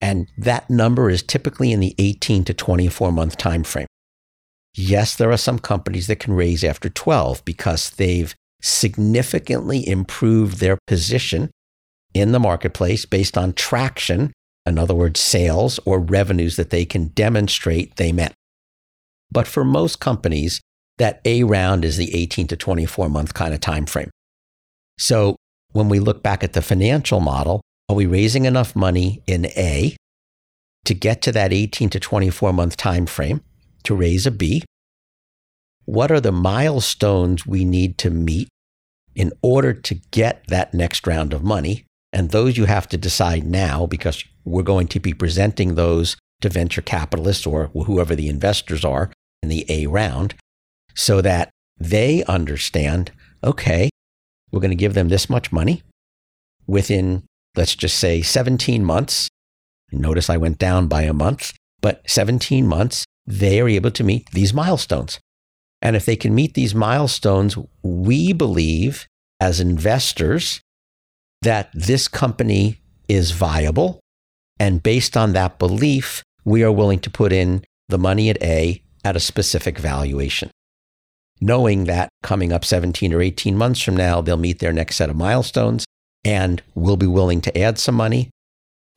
And 0.01 0.29
that 0.38 0.70
number 0.70 1.11
is 1.11 1.23
typically 1.23 1.73
in 1.73 1.81
the 1.81 1.94
18 1.99 2.44
to 2.44 2.55
24 2.55 3.12
month 3.12 3.37
time 3.37 3.64
frame. 3.64 3.87
Yes, 4.74 5.16
there 5.16 5.33
are 5.33 5.37
some 5.37 5.59
companies 5.59 6.06
that 6.06 6.20
can 6.20 6.35
raise 6.35 6.62
after 6.62 6.88
12 6.88 7.44
because 7.44 7.90
they've 7.90 8.35
significantly 8.62 9.87
improved 9.87 10.61
their 10.61 10.78
position 10.87 11.50
in 12.14 12.33
the 12.33 12.40
marketplace 12.40 13.04
based 13.04 13.37
on 13.37 13.52
traction, 13.52 14.33
in 14.66 14.78
other 14.78 14.94
words, 14.94 15.20
sales 15.20 15.80
or 15.85 15.98
revenues 15.98 16.56
that 16.56 16.70
they 16.70 16.85
can 16.85 17.09
demonstrate 17.09 17.96
they 17.96 18.12
met. 18.12 18.35
But 19.33 19.46
for 19.46 19.64
most 19.64 20.00
companies, 20.00 20.61
that 20.98 21.20
A 21.24 21.44
round 21.44 21.85
is 21.85 21.96
the 21.96 22.14
18 22.14 22.46
to 22.48 22.56
24 22.56 23.09
month 23.09 23.33
kind 23.33 23.54
of 23.54 23.61
time 23.61 23.87
frame. 23.87 24.11
So 24.98 25.37
when 25.72 25.88
we 25.88 25.98
look 25.98 26.22
back 26.22 26.44
at 26.44 26.52
the 26.52 26.62
financial 26.62 27.20
model, 27.20 27.62
are 27.88 27.96
we 27.96 28.06
raising 28.06 28.44
enough 28.44 28.76
money 28.76 29.22
in 29.26 29.46
A 29.46 29.96
to 30.85 30.94
get 30.94 31.22
to 31.22 31.33
that 31.33 31.52
18 31.52 31.90
to 31.90 32.00
24 32.00 32.52
month 32.52 32.76
time 32.76 33.06
frame 33.06 33.40
to 33.85 33.95
raise 33.95 34.27
a 34.27 34.31
B? 34.31 34.62
What 35.85 36.11
are 36.11 36.21
the 36.21 36.33
milestones 36.33 37.47
we 37.47 37.64
need 37.64 37.99
to 37.99 38.11
meet 38.11 38.49
in 39.14 39.33
order 39.43 39.73
to 39.73 39.95
get 40.11 40.45
that 40.49 40.73
next 40.75 41.07
round 41.07 41.33
of 41.33 41.43
money? 41.43 41.85
And 42.12 42.31
those 42.31 42.57
you 42.57 42.64
have 42.64 42.88
to 42.88 42.97
decide 42.97 43.45
now 43.45 43.87
because 43.87 44.25
we're 44.45 44.62
going 44.62 44.88
to 44.88 45.01
be 45.01 45.14
presenting 45.14 45.75
those 45.75 46.16
to 46.40 46.49
venture 46.49 46.83
capitalists 46.83 47.47
or 47.47 47.66
whoever 47.69 48.14
the 48.14 48.29
investors 48.29 48.85
are 48.85 49.11
in 49.43 49.49
the 49.49 49.64
A 49.69 49.87
round 49.87 50.35
so 50.95 51.21
that 51.21 51.51
they 51.79 52.25
understand 52.25 53.12
okay, 53.43 53.88
we're 54.53 54.61
going 54.61 54.71
to 54.71 54.77
give 54.77 54.95
them 54.95 55.09
this 55.09 55.31
much 55.31 55.51
money 55.51 55.83
within, 56.66 57.25
let's 57.57 57.75
just 57.75 57.99
say, 57.99 58.21
17 58.21 58.85
months. 58.85 59.29
Notice 59.90 60.29
I 60.29 60.37
went 60.37 60.59
down 60.59 60.88
by 60.88 61.03
a 61.03 61.14
month, 61.14 61.55
but 61.81 62.03
17 62.07 62.66
months, 62.66 63.05
they 63.26 63.61
are 63.61 63.68
able 63.68 63.90
to 63.92 64.04
meet 64.04 64.30
these 64.33 64.54
milestones. 64.54 65.18
And 65.83 65.96
if 65.96 66.04
they 66.04 66.16
can 66.16 66.35
meet 66.35 66.54
these 66.54 66.74
milestones, 66.74 67.56
we 67.83 68.33
believe 68.33 69.06
as 69.40 69.61
investors 69.61 70.61
that 71.42 71.70
this 71.72 72.06
company 72.09 72.80
is 73.09 73.30
viable. 73.30 74.00
And 74.59 74.83
based 74.83 75.16
on 75.16 75.33
that 75.33 75.59
belief, 75.59 76.22
we 76.44 76.62
are 76.62 76.72
willing 76.72 77.00
to 77.00 77.11
put 77.11 77.33
in 77.33 77.64
the 77.88 77.98
money 77.98 78.28
at 78.28 78.42
A 78.42 78.83
at 79.04 79.16
a 79.16 79.20
specific 79.20 79.78
valuation, 79.78 80.50
knowing 81.40 81.85
that 81.85 82.11
coming 82.22 82.52
up 82.52 82.64
17 82.64 83.14
or 83.14 83.22
18 83.22 83.56
months 83.56 83.80
from 83.80 83.96
now, 83.96 84.20
they'll 84.20 84.37
meet 84.37 84.59
their 84.59 84.72
next 84.72 84.96
set 84.96 85.09
of 85.09 85.16
milestones 85.16 85.85
and 86.24 86.62
we'll 86.74 86.98
be 86.98 87.06
willing 87.06 87.40
to 87.40 87.59
add 87.59 87.78
some 87.78 87.94
money. 87.94 88.30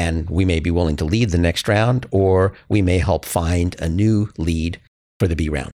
And 0.04 0.30
we 0.30 0.44
may 0.44 0.60
be 0.60 0.70
willing 0.70 0.98
to 0.98 1.06
lead 1.06 1.30
the 1.30 1.38
next 1.38 1.66
round, 1.70 2.06
or 2.12 2.52
we 2.68 2.82
may 2.82 2.98
help 2.98 3.24
find 3.24 3.74
a 3.80 3.88
new 3.88 4.30
lead 4.38 4.82
for 5.18 5.30
the 5.30 5.36
B 5.36 5.48
round. 5.48 5.72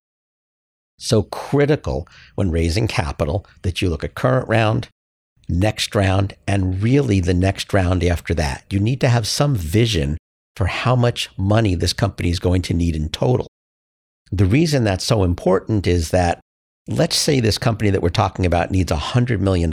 So 1.00 1.24
critical 1.24 2.06
when 2.36 2.52
raising 2.52 2.86
capital 2.86 3.44
that 3.62 3.82
you 3.82 3.88
look 3.90 4.04
at 4.04 4.14
current 4.14 4.46
round, 4.48 4.86
next 5.48 5.96
round, 5.96 6.34
and 6.46 6.80
really 6.80 7.18
the 7.18 7.34
next 7.34 7.72
round 7.72 8.04
after 8.04 8.32
that. 8.34 8.64
You 8.70 8.78
need 8.78 9.00
to 9.00 9.08
have 9.08 9.26
some 9.26 9.56
vision 9.56 10.16
for 10.54 10.66
how 10.66 10.94
much 10.94 11.30
money 11.36 11.74
this 11.74 11.92
company 11.92 12.30
is 12.30 12.38
going 12.38 12.62
to 12.62 12.74
need 12.74 12.94
in 12.94 13.08
total. 13.08 13.48
The 14.30 14.46
reason 14.46 14.84
that's 14.84 15.04
so 15.04 15.24
important 15.24 15.88
is 15.88 16.10
that 16.10 16.40
let's 16.86 17.16
say 17.16 17.40
this 17.40 17.58
company 17.58 17.90
that 17.90 18.02
we're 18.02 18.10
talking 18.10 18.46
about 18.46 18.70
needs 18.70 18.92
$100 18.92 19.40
million, 19.40 19.72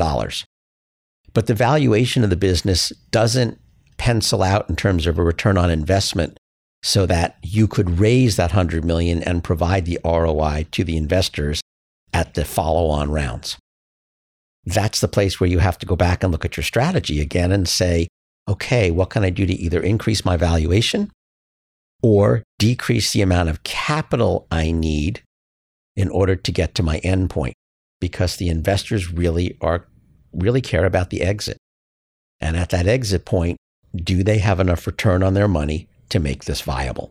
but 1.34 1.46
the 1.46 1.54
valuation 1.54 2.24
of 2.24 2.32
the 2.32 2.36
business 2.36 2.90
doesn't 3.12 3.60
pencil 3.98 4.44
out 4.44 4.70
in 4.70 4.76
terms 4.76 5.08
of 5.08 5.18
a 5.18 5.24
return 5.24 5.58
on 5.58 5.70
investment 5.70 6.38
so 6.84 7.06
that 7.06 7.38
you 7.44 7.68
could 7.68 8.00
raise 8.00 8.36
that 8.36 8.52
100 8.52 8.86
million 8.86 9.24
and 9.24 9.44
provide 9.44 9.86
the 9.86 10.00
ROI 10.06 10.68
to 10.72 10.84
the 10.84 10.96
investors 10.96 11.62
at 12.14 12.36
the 12.36 12.46
follow-on 12.46 13.12
rounds 13.12 13.58
that's 14.68 15.00
the 15.00 15.08
place 15.08 15.40
where 15.40 15.50
you 15.50 15.60
have 15.60 15.78
to 15.80 15.86
go 15.86 15.96
back 15.96 16.24
and 16.24 16.32
look 16.32 16.44
at 16.44 16.58
your 16.58 16.64
strategy 16.64 17.22
again 17.22 17.54
and 17.54 17.70
say, 17.70 18.10
okay, 18.50 18.92
what 18.92 19.10
can 19.10 19.24
I 19.24 19.30
do 19.30 19.46
to 19.46 19.54
either 19.54 19.82
increase 19.82 20.26
my 20.26 20.36
valuation 20.36 21.10
or 22.04 22.44
decrease 22.60 23.14
the 23.14 23.22
amount 23.22 23.50
of 23.50 23.64
capital 23.64 24.46
I 24.52 24.72
need 24.72 25.24
in 25.96 26.10
order 26.10 26.36
to 26.36 26.52
get 26.52 26.76
to 26.76 26.84
my 26.84 27.00
endpoint? 27.00 27.54
Because 28.02 28.36
the 28.36 28.50
investors 28.50 29.12
really 29.12 29.58
are 29.62 29.88
really 30.34 30.62
care 30.62 30.86
about 30.86 31.12
the 31.12 31.22
exit. 31.22 31.58
And 32.42 32.58
at 32.58 32.70
that 32.70 32.88
exit 32.88 33.26
point, 33.26 33.58
do 34.04 34.24
they 34.24 34.40
have 34.40 34.60
enough 34.60 34.88
return 34.88 35.24
on 35.24 35.34
their 35.34 35.48
money 35.48 35.88
to 36.10 36.20
make 36.20 36.46
this 36.46 36.62
viable? 36.62 37.10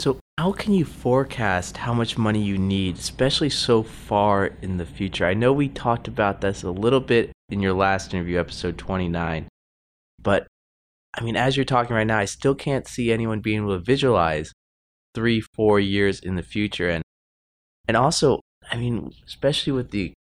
So, 0.00 0.20
how 0.38 0.52
can 0.52 0.74
you 0.74 0.84
forecast 0.84 1.76
how 1.76 1.92
much 1.92 2.16
money 2.16 2.40
you 2.40 2.56
need, 2.56 2.98
especially 2.98 3.50
so 3.50 3.82
far 3.82 4.46
in 4.62 4.76
the 4.76 4.86
future? 4.86 5.26
I 5.26 5.34
know 5.34 5.52
we 5.52 5.68
talked 5.68 6.06
about 6.06 6.40
this 6.40 6.62
a 6.62 6.70
little 6.70 7.00
bit 7.00 7.32
in 7.48 7.60
your 7.60 7.72
last 7.72 8.14
interview, 8.14 8.38
episode 8.38 8.78
29, 8.78 9.48
but 10.22 10.46
I 11.14 11.22
mean, 11.22 11.36
as 11.36 11.56
you're 11.56 11.64
talking 11.64 11.96
right 11.96 12.06
now, 12.06 12.18
I 12.18 12.26
still 12.26 12.54
can't 12.54 12.86
see 12.86 13.10
anyone 13.10 13.40
being 13.40 13.62
able 13.62 13.76
to 13.76 13.84
visualize 13.84 14.52
three, 15.14 15.40
four 15.40 15.80
years 15.80 16.20
in 16.20 16.36
the 16.36 16.42
future. 16.42 16.88
And, 16.88 17.02
and 17.88 17.96
also, 17.96 18.40
I 18.70 18.76
mean, 18.76 19.10
especially 19.26 19.72
with 19.72 19.90
the 19.90 20.12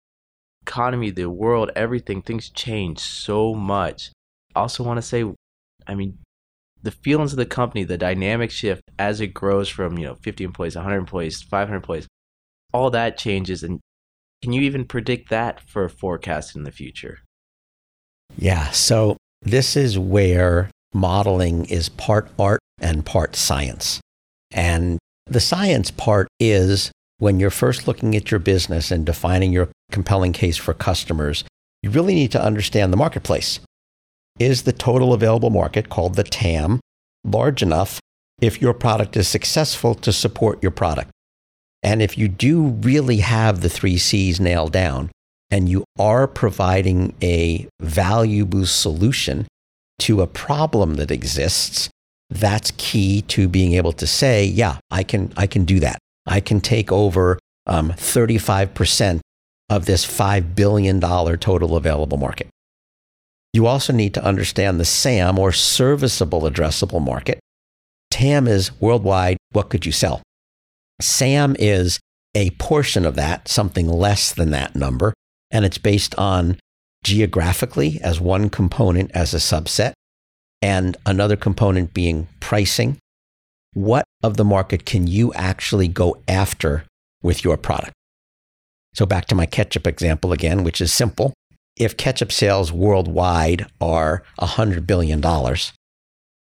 economy, 0.63 1.11
the 1.11 1.29
world, 1.29 1.69
everything, 1.75 2.21
things 2.21 2.49
change 2.49 2.99
so 2.99 3.53
much. 3.53 4.11
I 4.55 4.61
also 4.61 4.83
want 4.83 4.97
to 4.97 5.01
say, 5.03 5.23
I 5.87 5.95
mean, 5.95 6.17
the 6.83 6.91
feelings 6.91 7.33
of 7.33 7.37
the 7.37 7.45
company, 7.45 7.83
the 7.83 7.97
dynamic 7.97 8.51
shift 8.51 8.83
as 8.99 9.19
it 9.21 9.27
grows 9.27 9.69
from, 9.69 9.97
you 9.97 10.05
know, 10.05 10.15
50 10.15 10.43
employees, 10.43 10.75
100 10.75 10.97
employees, 10.97 11.41
500 11.41 11.75
employees, 11.75 12.07
all 12.73 12.89
that 12.91 13.17
changes. 13.17 13.63
And 13.63 13.79
can 14.41 14.53
you 14.53 14.61
even 14.61 14.85
predict 14.85 15.29
that 15.29 15.59
for 15.61 15.87
forecast 15.89 16.55
in 16.55 16.63
the 16.63 16.71
future? 16.71 17.19
Yeah. 18.37 18.69
So 18.71 19.17
this 19.41 19.75
is 19.75 19.97
where 19.97 20.69
modeling 20.93 21.65
is 21.65 21.89
part 21.89 22.29
art 22.37 22.59
and 22.79 23.05
part 23.05 23.35
science. 23.35 23.99
And 24.51 24.99
the 25.25 25.39
science 25.39 25.91
part 25.91 26.27
is 26.39 26.91
when 27.19 27.39
you're 27.39 27.49
first 27.49 27.87
looking 27.87 28.15
at 28.15 28.29
your 28.29 28.39
business 28.39 28.91
and 28.91 29.05
defining 29.05 29.51
your 29.51 29.69
compelling 29.91 30.33
case 30.33 30.57
for 30.57 30.73
customers, 30.73 31.43
you 31.81 31.89
really 31.89 32.13
need 32.13 32.31
to 32.31 32.43
understand 32.43 32.93
the 32.93 32.97
marketplace 32.97 33.59
is 34.39 34.63
the 34.63 34.73
total 34.73 35.13
available 35.13 35.49
market, 35.49 35.89
called 35.89 36.15
the 36.15 36.23
TAM, 36.23 36.79
large 37.23 37.61
enough 37.61 37.99
if 38.41 38.61
your 38.61 38.73
product 38.73 39.17
is 39.17 39.27
successful 39.27 39.95
to 39.95 40.13
support 40.13 40.61
your 40.61 40.71
product? 40.71 41.11
And 41.83 42.01
if 42.01 42.17
you 42.17 42.27
do 42.27 42.67
really 42.67 43.17
have 43.17 43.61
the 43.61 43.69
three 43.69 43.97
C's 43.97 44.39
nailed 44.39 44.71
down 44.71 45.11
and 45.49 45.69
you 45.69 45.83
are 45.97 46.27
providing 46.27 47.15
a 47.21 47.67
value 47.79 48.45
boost 48.45 48.81
solution 48.81 49.47
to 49.99 50.21
a 50.21 50.27
problem 50.27 50.95
that 50.95 51.11
exists, 51.11 51.89
that's 52.29 52.71
key 52.77 53.21
to 53.23 53.47
being 53.47 53.73
able 53.73 53.93
to 53.93 54.07
say, 54.07 54.43
yeah, 54.43 54.77
I 54.91 55.03
can, 55.03 55.31
I 55.37 55.47
can 55.47 55.63
do 55.63 55.79
that. 55.79 55.97
I 56.25 56.41
can 56.41 56.59
take 56.59 56.91
over 56.91 57.39
um, 57.67 57.91
35% 57.91 59.21
of 59.69 59.85
this 59.85 60.05
$5 60.05 60.55
billion 60.55 60.99
total 60.99 61.75
available 61.75 62.17
market. 62.17 62.47
You 63.57 63.65
also 63.65 63.91
need 63.91 64.13
to 64.13 64.23
understand 64.23 64.79
the 64.79 64.85
SAM 64.85 65.39
or 65.39 65.51
serviceable 65.51 66.41
addressable 66.41 67.03
market. 67.03 67.39
TAM 68.11 68.47
is 68.47 68.71
worldwide, 68.79 69.37
what 69.51 69.69
could 69.69 69.83
you 69.83 69.91
sell? 69.91 70.21
SAM 71.01 71.55
is 71.57 71.99
a 72.35 72.51
portion 72.51 73.03
of 73.03 73.15
that, 73.15 73.47
something 73.47 73.89
less 73.89 74.31
than 74.31 74.51
that 74.51 74.75
number, 74.75 75.11
and 75.49 75.65
it's 75.65 75.79
based 75.79 76.13
on 76.19 76.59
geographically 77.03 77.99
as 78.03 78.21
one 78.21 78.51
component 78.51 79.09
as 79.15 79.33
a 79.33 79.37
subset, 79.37 79.93
and 80.61 80.95
another 81.07 81.35
component 81.35 81.95
being 81.95 82.27
pricing. 82.39 82.99
What 83.73 84.05
of 84.21 84.37
the 84.37 84.45
market 84.45 84.85
can 84.85 85.07
you 85.07 85.33
actually 85.33 85.87
go 85.87 86.21
after 86.27 86.85
with 87.23 87.43
your 87.43 87.57
product? 87.57 87.93
So, 88.93 89.07
back 89.07 89.25
to 89.29 89.35
my 89.35 89.47
ketchup 89.47 89.87
example 89.87 90.31
again, 90.31 90.63
which 90.63 90.79
is 90.79 90.93
simple 90.93 91.33
if 91.77 91.97
ketchup 91.97 92.31
sales 92.31 92.71
worldwide 92.71 93.67
are 93.79 94.23
$100 94.39 94.87
billion, 94.87 95.21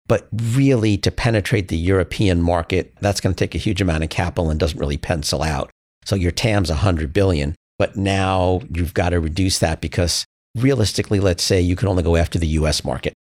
but 0.08 0.28
really 0.34 0.98
to 0.98 1.12
penetrate 1.12 1.68
the 1.68 1.78
European 1.78 2.42
market, 2.42 2.94
that's 3.00 3.22
going 3.22 3.36
to 3.36 3.40
take 3.40 3.56
a 3.56 3.60
huge 3.60 3.82
amount 3.82 4.04
of 4.04 4.10
capital 4.10 4.50
and 4.50 4.60
doesn't 4.60 4.80
really 4.80 4.98
pencil 4.98 5.44
out. 5.44 5.70
So 6.06 6.16
your 6.16 6.32
TAM's 6.32 6.70
100 6.70 7.14
billion, 7.14 7.56
but 7.78 7.96
now 7.96 8.62
you've 8.74 8.94
got 8.94 9.10
to 9.10 9.20
reduce 9.20 9.60
that 9.60 9.82
because 9.82 10.26
realistically, 10.56 11.20
let's 11.20 11.44
say 11.44 11.62
you 11.62 11.76
can 11.76 11.88
only 11.88 12.04
go 12.04 12.16
after 12.16 12.40
the 12.40 12.48
US 12.48 12.84
market. 12.84 13.14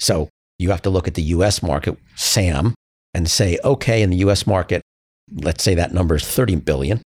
So 0.00 0.28
you 0.58 0.70
have 0.70 0.82
to 0.82 0.90
look 0.90 1.06
at 1.06 1.14
the 1.14 1.22
US 1.22 1.62
market, 1.62 1.98
SAM, 2.16 2.74
and 3.14 3.30
say, 3.30 3.58
okay, 3.62 4.02
in 4.02 4.10
the 4.10 4.16
US 4.16 4.46
market, 4.46 4.82
let's 5.32 5.62
say 5.62 5.74
that 5.74 5.92
number 5.92 6.16
is 6.16 6.26
30 6.26 6.56
billion. 6.56 7.02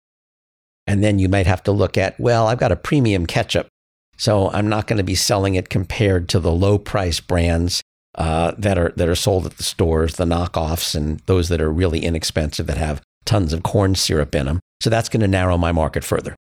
And 0.87 1.03
then 1.03 1.19
you 1.19 1.29
might 1.29 1.47
have 1.47 1.63
to 1.65 1.73
look 1.73 1.99
at, 1.99 2.19
well, 2.19 2.47
I've 2.47 2.59
got 2.59 2.73
a 2.73 2.77
premium 2.77 3.27
ketchup 3.27 3.69
so 4.17 4.51
I'm 4.51 4.69
not 4.69 4.87
going 4.87 4.97
to 4.99 5.05
be 5.05 5.15
selling 5.15 5.55
it 5.55 5.69
compared 5.69 6.29
to 6.31 6.41
the 6.41 6.53
low 6.53 6.79
price 6.79 7.21
brands 7.21 7.83
uh, 8.17 8.53
that 8.57 8.79
are 8.79 8.93
that 8.97 9.09
are 9.09 9.15
sold 9.15 9.47
at 9.47 9.57
the 9.59 9.63
stores, 9.63 10.17
the 10.17 10.25
knockoffs, 10.25 10.95
and 10.95 11.21
those 11.27 11.49
that 11.51 11.61
are 11.61 11.71
really 11.71 12.01
inexpensive 12.01 12.67
that 12.67 12.79
have 12.79 13.03
tons 13.27 13.53
of 13.53 13.63
corn 13.63 13.95
syrup 13.95 14.35
in 14.35 14.47
them. 14.47 14.61
So 14.81 14.89
that's 14.89 15.09
going 15.09 15.21
to 15.21 15.29
narrow 15.29 15.59
my 15.59 15.73
market 15.73 16.05
further. 16.05 16.35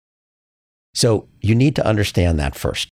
So 0.94 1.28
you 1.42 1.56
need 1.56 1.76
to 1.78 1.86
understand 1.86 2.40
that 2.40 2.56
first. 2.56 2.90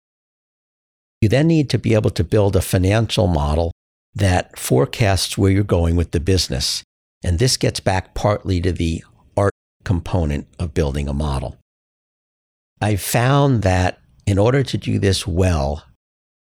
You 1.20 1.28
then 1.28 1.46
need 1.46 1.70
to 1.70 1.78
be 1.78 1.94
able 1.94 2.10
to 2.10 2.24
build 2.24 2.56
a 2.56 2.60
financial 2.60 3.26
model 3.26 3.72
that 4.14 4.58
forecasts 4.58 5.38
where 5.38 5.50
you're 5.50 5.64
going 5.64 5.96
with 5.96 6.10
the 6.10 6.20
business. 6.20 6.82
And 7.22 7.38
this 7.38 7.56
gets 7.56 7.80
back 7.80 8.14
partly 8.14 8.60
to 8.60 8.72
the 8.72 9.04
art 9.36 9.54
component 9.84 10.46
of 10.58 10.74
building 10.74 11.08
a 11.08 11.14
model. 11.14 11.56
I 12.80 12.96
found 12.96 13.62
that 13.62 14.00
in 14.26 14.38
order 14.38 14.62
to 14.62 14.78
do 14.78 14.98
this 14.98 15.26
well, 15.26 15.84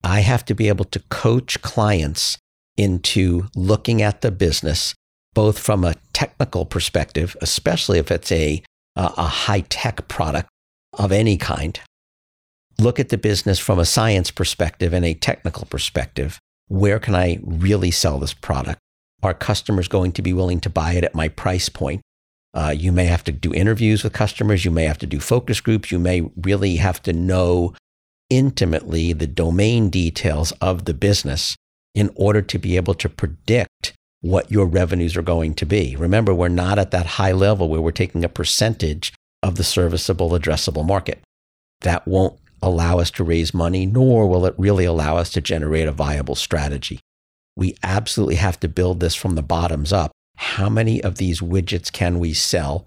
I 0.03 0.21
have 0.21 0.45
to 0.47 0.55
be 0.55 0.69
able 0.69 0.85
to 0.87 1.01
coach 1.11 1.61
clients 1.63 2.39
into 2.77 3.49
looking 3.55 4.01
at 4.03 4.21
the 4.21 4.31
business, 4.31 4.95
both 5.35 5.59
from 5.59 5.85
a 5.85 5.97
technical 6.13 6.65
perspective, 6.65 7.37
especially 7.41 7.99
if 7.99 8.11
it's 8.11 8.31
a, 8.31 8.63
a 8.97 9.27
high 9.27 9.61
tech 9.69 10.09
product 10.09 10.49
of 10.93 11.13
any 11.13 11.37
kind. 11.37 11.81
Look 12.79 13.01
at 13.01 13.09
the 13.09 13.19
business 13.19 13.59
from 13.59 13.79
a 13.79 13.85
science 13.85 14.31
perspective 14.31 14.93
and 14.93 15.05
a 15.05 15.15
technical 15.15 15.67
perspective. 15.67 16.39
Where 16.69 17.01
can 17.01 17.15
I 17.15 17.41
really 17.43 17.91
sell 17.91 18.19
this 18.19 18.35
product? 18.35 18.79
Are 19.23 19.35
customers 19.35 19.89
going 19.89 20.13
to 20.13 20.23
be 20.23 20.33
willing 20.33 20.61
to 20.61 20.71
buy 20.71 20.93
it 20.93 21.03
at 21.03 21.15
my 21.15 21.29
price 21.29 21.69
point? 21.69 22.03
Uh, 22.59 22.71
you 22.71 22.91
may 22.91 23.05
have 23.05 23.23
to 23.23 23.31
do 23.31 23.55
interviews 23.55 24.03
with 24.03 24.13
customers. 24.13 24.65
You 24.65 24.73
may 24.73 24.83
have 24.83 24.99
to 24.99 25.07
do 25.07 25.21
focus 25.21 25.61
groups. 25.61 25.93
You 25.93 26.01
may 26.01 26.23
really 26.37 26.77
have 26.77 27.01
to 27.05 27.13
know 27.13 27.73
intimately 28.31 29.13
the 29.13 29.29
domain 29.29 29.91
details 29.91 30.51
of 30.61 30.85
the 30.85 30.93
business 30.93 31.55
in 31.95 32.11
order 32.17 32.43
to 32.43 32.59
be 32.59 32.75
able 32.75 32.95
to 32.95 33.09
predict 33.09 33.93
what 34.23 34.51
your 34.51 34.67
revenues 34.67 35.17
are 35.17 35.23
going 35.23 35.55
to 35.55 35.65
be. 35.65 35.95
Remember, 35.95 36.35
we're 36.35 36.49
not 36.49 36.81
at 36.81 36.91
that 36.91 37.07
high 37.07 37.31
level 37.31 37.69
where 37.69 37.81
we're 37.81 37.93
taking 37.93 38.25
a 38.25 38.29
percentage 38.29 39.13
of 39.41 39.55
the 39.55 39.63
serviceable 39.63 40.31
addressable 40.31 40.85
market. 40.85 41.21
That 41.83 42.09
won't 42.09 42.41
allow 42.61 42.99
us 42.99 43.13
to 43.13 43.23
raise 43.23 43.55
money, 43.55 43.87
nor 43.87 44.29
will 44.29 44.45
it 44.47 44.57
really 44.59 44.85
allow 44.85 45.17
us 45.17 45.31
to 45.31 45.41
generate 45.41 45.87
a 45.87 45.93
viable 45.93 46.35
strategy. 46.35 46.99
We 47.57 47.77
absolutely 47.85 48.35
have 48.35 48.59
to 48.61 48.69
build 48.69 48.99
this 48.99 49.15
from 49.15 49.37
the 49.37 49.43
bottoms 49.43 49.93
up. 49.93 50.11
How 50.39 50.69
many 50.69 51.03
of 51.03 51.17
these 51.17 51.41
widgets 51.41 51.93
can 51.93 52.19
we 52.19 52.33
sell? 52.33 52.87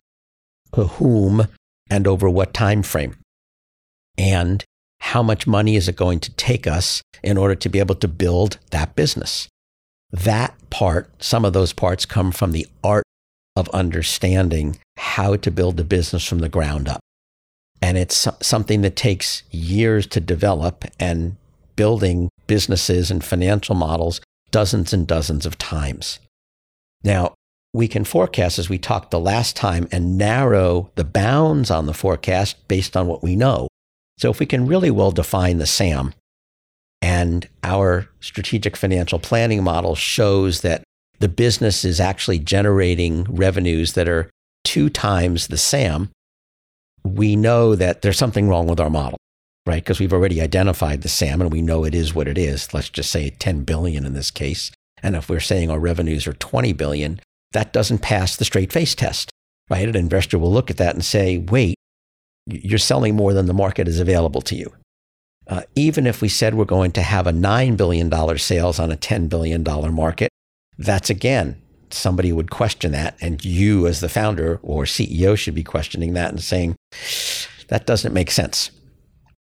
To 0.73 0.85
whom 0.85 1.47
and 1.89 2.07
over 2.07 2.29
what 2.29 2.53
time 2.53 2.81
frame? 2.81 3.17
And 4.17 4.63
how 5.01 5.21
much 5.21 5.45
money 5.45 5.75
is 5.75 5.89
it 5.89 5.95
going 5.97 6.21
to 6.21 6.31
take 6.33 6.65
us 6.65 7.01
in 7.21 7.37
order 7.37 7.55
to 7.55 7.69
be 7.69 7.79
able 7.79 7.95
to 7.95 8.07
build 8.07 8.57
that 8.69 8.95
business? 8.95 9.49
That 10.11 10.55
part, 10.69 11.11
some 11.21 11.43
of 11.43 11.53
those 11.53 11.73
parts 11.73 12.05
come 12.05 12.31
from 12.31 12.53
the 12.53 12.67
art 12.83 13.03
of 13.57 13.67
understanding 13.69 14.79
how 14.97 15.35
to 15.35 15.51
build 15.51 15.79
a 15.79 15.83
business 15.83 16.25
from 16.25 16.39
the 16.39 16.49
ground 16.49 16.87
up. 16.87 17.01
And 17.81 17.97
it's 17.97 18.27
something 18.41 18.81
that 18.81 18.95
takes 18.95 19.43
years 19.51 20.07
to 20.07 20.21
develop 20.21 20.85
and 20.99 21.35
building 21.75 22.29
businesses 22.47 23.11
and 23.11 23.23
financial 23.23 23.75
models 23.75 24.21
dozens 24.51 24.93
and 24.93 25.07
dozens 25.07 25.45
of 25.45 25.57
times. 25.57 26.19
Now, 27.03 27.33
we 27.73 27.87
can 27.87 28.03
forecast 28.03 28.59
as 28.59 28.69
we 28.69 28.77
talked 28.77 29.11
the 29.11 29.19
last 29.19 29.55
time 29.55 29.87
and 29.91 30.17
narrow 30.17 30.91
the 30.95 31.05
bounds 31.05 31.71
on 31.71 31.85
the 31.85 31.93
forecast 31.93 32.67
based 32.67 32.97
on 32.97 33.07
what 33.07 33.23
we 33.23 33.35
know. 33.35 33.67
So 34.17 34.29
if 34.29 34.39
we 34.39 34.45
can 34.45 34.67
really 34.67 34.91
well 34.91 35.11
define 35.11 35.57
the 35.57 35.65
SAM 35.65 36.13
and 37.01 37.47
our 37.63 38.09
strategic 38.19 38.75
financial 38.75 39.19
planning 39.19 39.63
model 39.63 39.95
shows 39.95 40.61
that 40.61 40.83
the 41.19 41.29
business 41.29 41.85
is 41.85 41.99
actually 41.99 42.39
generating 42.39 43.23
revenues 43.23 43.93
that 43.93 44.07
are 44.07 44.29
two 44.63 44.89
times 44.89 45.47
the 45.47 45.57
SAM, 45.57 46.09
we 47.03 47.35
know 47.35 47.75
that 47.75 48.01
there's 48.01 48.17
something 48.17 48.49
wrong 48.49 48.67
with 48.67 48.79
our 48.79 48.89
model, 48.89 49.17
right? 49.65 49.83
Because 49.83 49.99
we've 49.99 50.13
already 50.13 50.41
identified 50.41 51.01
the 51.01 51.09
SAM 51.09 51.41
and 51.41 51.51
we 51.51 51.61
know 51.61 51.85
it 51.85 51.95
is 51.95 52.13
what 52.13 52.27
it 52.27 52.37
is. 52.37 52.73
Let's 52.73 52.89
just 52.89 53.11
say 53.11 53.29
10 53.29 53.63
billion 53.63 54.05
in 54.05 54.13
this 54.13 54.29
case. 54.29 54.71
And 55.01 55.15
if 55.15 55.29
we're 55.29 55.39
saying 55.39 55.71
our 55.71 55.79
revenues 55.79 56.27
are 56.27 56.33
20 56.33 56.73
billion, 56.73 57.19
that 57.53 57.73
doesn't 57.73 57.99
pass 57.99 58.35
the 58.35 58.45
straight 58.45 58.71
face 58.71 58.95
test, 58.95 59.29
right? 59.69 59.87
An 59.87 59.95
investor 59.95 60.39
will 60.39 60.51
look 60.51 60.69
at 60.69 60.77
that 60.77 60.95
and 60.95 61.03
say, 61.03 61.37
wait, 61.37 61.75
you're 62.47 62.79
selling 62.79 63.15
more 63.15 63.33
than 63.33 63.45
the 63.45 63.53
market 63.53 63.87
is 63.87 63.99
available 63.99 64.41
to 64.41 64.55
you. 64.55 64.71
Uh, 65.47 65.63
even 65.75 66.07
if 66.07 66.21
we 66.21 66.29
said 66.29 66.53
we're 66.53 66.65
going 66.65 66.91
to 66.91 67.01
have 67.01 67.27
a 67.27 67.31
$9 67.31 67.75
billion 67.75 68.37
sales 68.37 68.79
on 68.79 68.91
a 68.91 68.97
$10 68.97 69.27
billion 69.29 69.63
market, 69.93 70.29
that's 70.77 71.09
again, 71.09 71.61
somebody 71.89 72.31
would 72.31 72.49
question 72.49 72.91
that. 72.93 73.17
And 73.21 73.43
you, 73.43 73.87
as 73.87 73.99
the 73.99 74.09
founder 74.09 74.59
or 74.63 74.83
CEO, 74.83 75.37
should 75.37 75.55
be 75.55 75.63
questioning 75.63 76.13
that 76.13 76.31
and 76.31 76.41
saying, 76.41 76.75
that 77.67 77.85
doesn't 77.85 78.13
make 78.13 78.31
sense. 78.31 78.71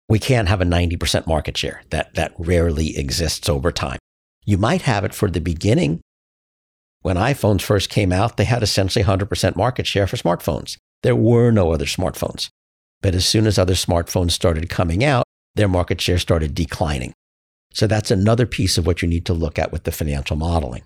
We 0.09 0.19
can't 0.19 0.47
have 0.47 0.61
a 0.61 0.65
90% 0.65 1.27
market 1.27 1.57
share. 1.57 1.81
That, 1.89 2.13
that 2.15 2.33
rarely 2.37 2.97
exists 2.97 3.49
over 3.49 3.71
time. 3.71 3.99
You 4.45 4.57
might 4.57 4.83
have 4.83 5.03
it 5.03 5.13
for 5.13 5.29
the 5.29 5.41
beginning. 5.41 5.99
When 7.01 7.15
iPhones 7.15 7.61
first 7.61 7.89
came 7.89 8.11
out, 8.11 8.37
they 8.37 8.45
had 8.45 8.63
essentially 8.63 9.05
100% 9.05 9.55
market 9.55 9.87
share 9.87 10.07
for 10.07 10.17
smartphones. 10.17 10.77
There 11.03 11.15
were 11.15 11.51
no 11.51 11.71
other 11.71 11.85
smartphones. 11.85 12.49
But 13.01 13.15
as 13.15 13.25
soon 13.25 13.45
as 13.45 13.59
other 13.59 13.75
smartphones 13.75 14.31
started 14.31 14.69
coming 14.69 15.03
out, 15.03 15.23
their 15.55 15.67
market 15.67 16.01
share 16.01 16.17
started 16.17 16.55
declining. 16.55 17.13
So 17.73 17.85
that's 17.87 18.11
another 18.11 18.45
piece 18.45 18.77
of 18.77 18.87
what 18.87 19.01
you 19.01 19.07
need 19.07 19.25
to 19.27 19.33
look 19.33 19.59
at 19.59 19.71
with 19.71 19.83
the 19.83 19.91
financial 19.91 20.35
modeling. 20.35 20.83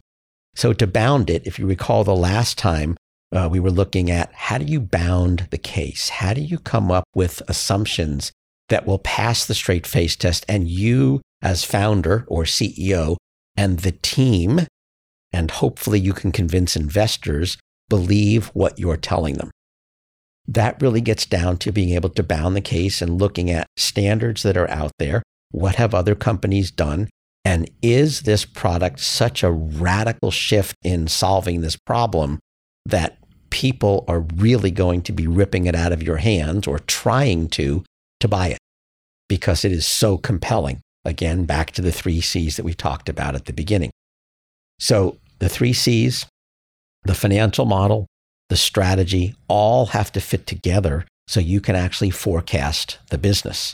So 0.56 0.74
to 0.74 0.88
bound 0.88 1.30
it, 1.30 1.48
if 1.48 1.58
you 1.58 1.66
recall 1.66 2.04
the 2.04 2.16
last 2.16 2.58
time 2.58 2.98
uh, 3.34 3.48
we 3.50 3.60
were 3.60 3.72
looking 3.72 4.12
at 4.12 4.34
how 4.34 4.58
do 4.58 4.66
you 4.66 4.82
bound 4.82 5.48
the 5.52 5.58
case? 5.58 6.10
How 6.10 6.34
do 6.34 6.42
you 6.42 6.60
come 6.60 6.92
up 6.92 7.06
with 7.16 7.42
assumptions 7.48 8.32
that 8.68 8.86
will 8.86 9.00
pass 9.00 9.46
the 9.46 9.54
straight 9.54 9.88
face 9.88 10.16
test 10.16 10.46
and 10.50 10.68
you 10.68 11.22
as 11.42 11.64
founder 11.64 12.26
or 12.28 12.44
CEO 12.44 13.18
and 13.56 13.80
the 13.80 13.92
team, 13.92 14.62
and 15.34 15.52
hopefully 15.52 16.00
you 16.00 16.14
can 16.14 16.32
convince 16.32 16.76
investors 16.76 17.58
believe 17.90 18.48
what 18.54 18.80
you're 18.80 18.98
telling 18.98 19.36
them 19.36 19.52
that 20.48 20.82
really 20.82 21.02
gets 21.02 21.26
down 21.26 21.58
to 21.58 21.72
being 21.72 21.92
able 21.92 22.10
to 22.10 22.24
bound 22.24 22.56
the 22.56 22.62
case 22.62 23.02
and 23.02 23.20
looking 23.20 23.50
at 23.50 23.68
standards 23.78 24.44
that 24.44 24.58
are 24.58 24.70
out 24.70 24.92
there. 25.00 25.24
What 25.52 25.76
have 25.76 25.94
other 25.94 26.16
companies 26.16 26.72
done? 26.72 27.10
And 27.44 27.70
is 27.82 28.22
this 28.22 28.46
product 28.46 29.00
such 29.00 29.44
a 29.44 29.52
radical 29.52 30.32
shift 30.32 30.76
in 30.84 31.08
solving 31.08 31.62
this 31.62 31.76
problem 31.76 32.40
that 32.86 33.18
people 33.50 34.06
are 34.08 34.22
really 34.36 34.72
going 34.72 35.02
to 35.04 35.12
be 35.12 35.28
ripping 35.28 35.66
it 35.66 35.76
out 35.76 35.92
of 35.92 36.04
your 36.04 36.18
hands 36.18 36.68
or 36.68 36.80
trying 36.80 37.48
to 37.50 37.84
to 38.20 38.28
buy 38.28 38.48
it 38.50 38.60
because 39.28 39.66
it 39.66 39.72
is 39.72 39.88
so 39.88 40.18
compelling? 40.18 40.82
Again, 41.04 41.46
back 41.46 41.72
to 41.72 41.82
the 41.82 41.92
three 41.92 42.22
C's 42.22 42.58
that 42.58 42.66
we 42.66 42.74
talked 42.74 43.10
about 43.10 43.36
at 43.36 43.46
the 43.46 43.54
beginning. 43.54 43.90
So, 44.80 45.18
the 45.42 45.50
three 45.50 45.74
C's 45.74 46.28
the 47.04 47.16
financial 47.16 47.66
model, 47.66 48.06
the 48.50 48.56
strategy 48.56 49.34
all 49.48 49.88
have 49.88 50.12
to 50.12 50.22
fit 50.22 50.46
together 50.46 51.04
so 51.28 51.40
you 51.40 51.60
can 51.60 51.76
actually 51.76 52.12
forecast 52.12 53.00
the 53.10 53.18
business. 53.18 53.74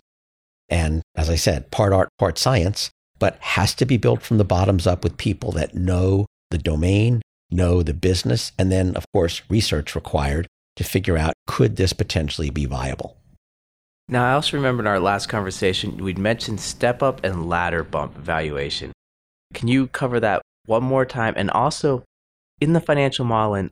And 0.70 1.02
as 1.14 1.30
I 1.30 1.36
said, 1.36 1.70
part 1.70 1.92
art, 1.92 2.08
part 2.18 2.38
science, 2.38 2.90
but 3.20 3.38
has 3.42 3.74
to 3.76 3.86
be 3.86 3.98
built 3.98 4.22
from 4.22 4.38
the 4.38 4.46
bottoms 4.46 4.88
up 4.88 5.04
with 5.04 5.18
people 5.18 5.52
that 5.54 5.76
know 5.76 6.26
the 6.52 6.58
domain, 6.58 7.22
know 7.52 7.84
the 7.84 7.94
business, 7.94 8.54
and 8.58 8.72
then, 8.72 8.96
of 8.96 9.04
course, 9.14 9.42
research 9.50 9.94
required 9.94 10.48
to 10.78 10.86
figure 10.86 11.18
out 11.18 11.34
could 11.48 11.76
this 11.76 11.92
potentially 11.92 12.50
be 12.50 12.66
viable. 12.66 13.18
Now, 14.08 14.30
I 14.30 14.34
also 14.34 14.56
remember 14.56 14.84
in 14.84 14.88
our 14.88 15.02
last 15.02 15.28
conversation, 15.28 15.98
we'd 15.98 16.18
mentioned 16.18 16.62
step 16.62 17.04
up 17.04 17.26
and 17.26 17.50
ladder 17.50 17.84
bump 17.84 18.16
valuation. 18.16 18.94
Can 19.54 19.68
you 19.68 19.88
cover 19.88 20.22
that 20.22 20.42
one 20.68 20.84
more 20.84 21.06
time? 21.06 21.34
And 21.36 21.50
also, 21.50 22.04
in 22.62 22.74
the 22.74 22.80
financial 22.80 23.26
model, 23.26 23.56
and 23.56 23.72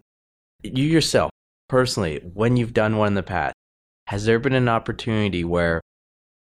you 0.63 0.83
yourself, 0.83 1.29
personally, 1.69 2.21
when 2.33 2.57
you've 2.57 2.73
done 2.73 2.97
one 2.97 3.09
in 3.09 3.13
the 3.13 3.23
past, 3.23 3.53
has 4.07 4.25
there 4.25 4.39
been 4.39 4.53
an 4.53 4.69
opportunity 4.69 5.43
where 5.43 5.81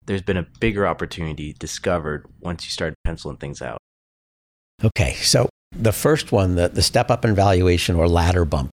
there's 0.06 0.22
been 0.22 0.38
a 0.38 0.48
bigger 0.60 0.86
opportunity 0.86 1.54
discovered 1.54 2.28
once 2.40 2.66
you 2.66 2.70
started 2.70 2.96
penciling 3.04 3.38
things 3.38 3.62
out? 3.62 3.78
Okay, 4.84 5.14
so 5.14 5.50
the 5.72 5.92
first 5.92 6.32
one, 6.32 6.56
the, 6.56 6.68
the 6.68 6.82
step 6.82 7.10
up 7.10 7.24
in 7.24 7.36
valuation 7.36 7.96
or 7.96 8.08
ladder 8.08 8.46
bump, 8.46 8.70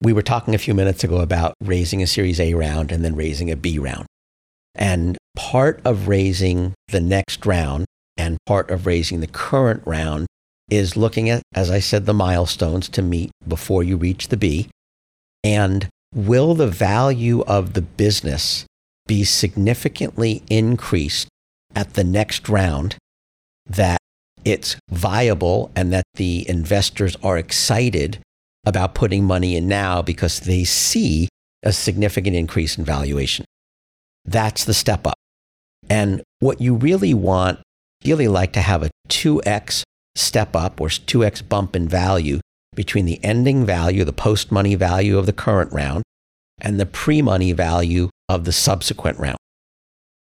we 0.00 0.12
were 0.12 0.22
talking 0.22 0.54
a 0.54 0.58
few 0.58 0.74
minutes 0.74 1.04
ago 1.04 1.20
about 1.20 1.54
raising 1.62 2.02
a 2.02 2.06
Series 2.06 2.40
A 2.40 2.54
round 2.54 2.90
and 2.90 3.04
then 3.04 3.14
raising 3.14 3.50
a 3.50 3.56
B 3.56 3.78
round. 3.78 4.06
And 4.74 5.16
part 5.36 5.80
of 5.84 6.08
raising 6.08 6.74
the 6.88 7.00
next 7.00 7.46
round 7.46 7.86
and 8.16 8.36
part 8.46 8.70
of 8.70 8.86
raising 8.86 9.20
the 9.20 9.26
current 9.26 9.82
round 9.86 10.26
is 10.72 10.96
looking 10.96 11.28
at, 11.28 11.42
as 11.54 11.70
I 11.70 11.80
said, 11.80 12.06
the 12.06 12.14
milestones 12.14 12.88
to 12.88 13.02
meet 13.02 13.30
before 13.46 13.82
you 13.82 13.98
reach 13.98 14.28
the 14.28 14.38
B. 14.38 14.70
And 15.44 15.90
will 16.14 16.54
the 16.54 16.66
value 16.66 17.42
of 17.42 17.74
the 17.74 17.82
business 17.82 18.64
be 19.06 19.22
significantly 19.22 20.42
increased 20.48 21.28
at 21.76 21.92
the 21.92 22.04
next 22.04 22.48
round 22.48 22.96
that 23.66 23.98
it's 24.46 24.76
viable 24.88 25.70
and 25.76 25.92
that 25.92 26.04
the 26.14 26.48
investors 26.48 27.16
are 27.22 27.36
excited 27.36 28.20
about 28.64 28.94
putting 28.94 29.24
money 29.24 29.56
in 29.56 29.68
now 29.68 30.00
because 30.00 30.40
they 30.40 30.64
see 30.64 31.28
a 31.62 31.72
significant 31.72 32.34
increase 32.34 32.78
in 32.78 32.84
valuation. 32.84 33.44
That's 34.24 34.64
the 34.64 34.74
step 34.74 35.06
up. 35.06 35.18
And 35.90 36.22
what 36.38 36.62
you 36.62 36.76
really 36.76 37.12
want, 37.12 37.60
really 38.06 38.28
like 38.28 38.54
to 38.54 38.62
have 38.62 38.82
a 38.82 38.90
2x 39.10 39.82
step 40.14 40.54
up 40.54 40.80
or 40.80 40.88
2x 40.88 41.48
bump 41.48 41.74
in 41.74 41.88
value 41.88 42.40
between 42.74 43.04
the 43.04 43.22
ending 43.24 43.64
value, 43.66 44.04
the 44.04 44.12
post 44.12 44.50
money 44.50 44.74
value 44.74 45.18
of 45.18 45.26
the 45.26 45.32
current 45.32 45.72
round, 45.72 46.02
and 46.60 46.78
the 46.78 46.86
pre 46.86 47.22
money 47.22 47.52
value 47.52 48.08
of 48.28 48.44
the 48.44 48.52
subsequent 48.52 49.18
round. 49.18 49.38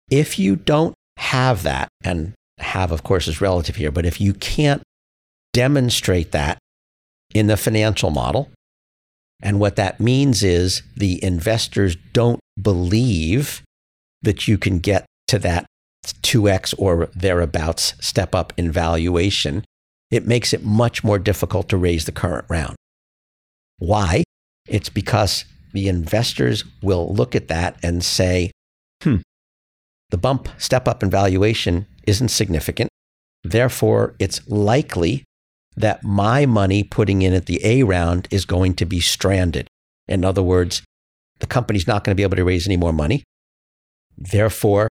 If 0.09 0.39
you 0.39 0.55
don't 0.55 0.95
have 1.17 1.63
that, 1.63 1.89
and 2.03 2.33
have, 2.59 2.91
of 2.91 3.03
course, 3.03 3.27
is 3.27 3.41
relative 3.41 3.75
here, 3.75 3.91
but 3.91 4.05
if 4.05 4.19
you 4.19 4.33
can't 4.33 4.81
demonstrate 5.53 6.31
that 6.31 6.57
in 7.33 7.47
the 7.47 7.57
financial 7.57 8.09
model, 8.09 8.49
and 9.41 9.59
what 9.59 9.75
that 9.75 9.99
means 9.99 10.43
is 10.43 10.81
the 10.95 11.23
investors 11.23 11.97
don't 12.13 12.39
believe 12.59 13.61
that 14.21 14.47
you 14.47 14.57
can 14.57 14.79
get 14.79 15.05
to 15.27 15.37
that 15.39 15.65
2x 16.11 16.73
or 16.77 17.07
thereabouts 17.15 17.93
step 18.01 18.35
up 18.35 18.51
in 18.57 18.71
valuation, 18.71 19.63
it 20.11 20.27
makes 20.27 20.53
it 20.53 20.63
much 20.63 21.03
more 21.03 21.17
difficult 21.17 21.69
to 21.69 21.77
raise 21.77 22.05
the 22.05 22.11
current 22.11 22.45
round. 22.49 22.75
Why? 23.79 24.23
It's 24.67 24.89
because 24.89 25.45
the 25.73 25.87
investors 25.87 26.63
will 26.81 27.13
look 27.13 27.35
at 27.35 27.47
that 27.47 27.77
and 27.81 28.03
say, 28.03 28.51
hmm, 29.01 29.17
the 30.11 30.17
bump 30.17 30.49
step 30.57 30.87
up 30.87 31.01
in 31.01 31.09
valuation 31.09 31.87
isn't 32.05 32.29
significant. 32.29 32.89
Therefore, 33.43 34.15
it's 34.19 34.47
likely 34.47 35.23
that 35.75 36.03
my 36.03 36.45
money 36.45 36.83
putting 36.83 37.21
in 37.21 37.33
at 37.33 37.47
the 37.47 37.59
A 37.65 37.83
round 37.83 38.27
is 38.29 38.45
going 38.45 38.75
to 38.75 38.85
be 38.85 38.99
stranded. 38.99 39.67
In 40.07 40.23
other 40.23 40.43
words, 40.43 40.83
the 41.39 41.47
company's 41.47 41.87
not 41.87 42.03
going 42.03 42.15
to 42.15 42.15
be 42.15 42.23
able 42.23 42.37
to 42.37 42.43
raise 42.43 42.67
any 42.67 42.77
more 42.77 42.93
money. 42.93 43.23
Therefore, 44.17 44.87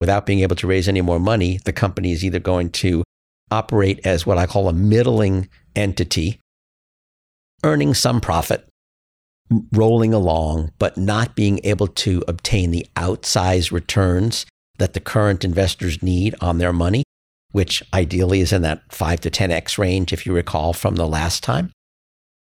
without 0.00 0.26
being 0.26 0.40
able 0.40 0.56
to 0.56 0.66
raise 0.66 0.88
any 0.88 1.00
more 1.00 1.18
money, 1.18 1.58
the 1.64 1.72
company 1.72 2.12
is 2.12 2.24
either 2.24 2.38
going 2.38 2.70
to 2.70 3.02
operate 3.50 4.00
as 4.04 4.26
what 4.26 4.38
I 4.38 4.46
call 4.46 4.68
a 4.68 4.72
middling 4.72 5.48
entity, 5.74 6.38
earning 7.64 7.94
some 7.94 8.20
profit, 8.20 8.68
rolling 9.72 10.12
along, 10.12 10.72
but 10.78 10.96
not 10.96 11.34
being 11.34 11.60
able 11.64 11.86
to 11.88 12.22
obtain 12.28 12.70
the 12.70 12.86
outsized 12.96 13.72
returns 13.72 14.46
that 14.78 14.92
the 14.92 15.00
current 15.00 15.44
investors 15.44 16.02
need 16.02 16.34
on 16.40 16.58
their 16.58 16.72
money, 16.72 17.02
which 17.52 17.82
ideally 17.92 18.40
is 18.40 18.52
in 18.52 18.62
that 18.62 18.82
5 18.92 19.20
to 19.20 19.30
10x 19.30 19.78
range, 19.78 20.12
if 20.12 20.26
you 20.26 20.32
recall 20.32 20.72
from 20.72 20.96
the 20.96 21.06
last 21.06 21.42
time. 21.42 21.72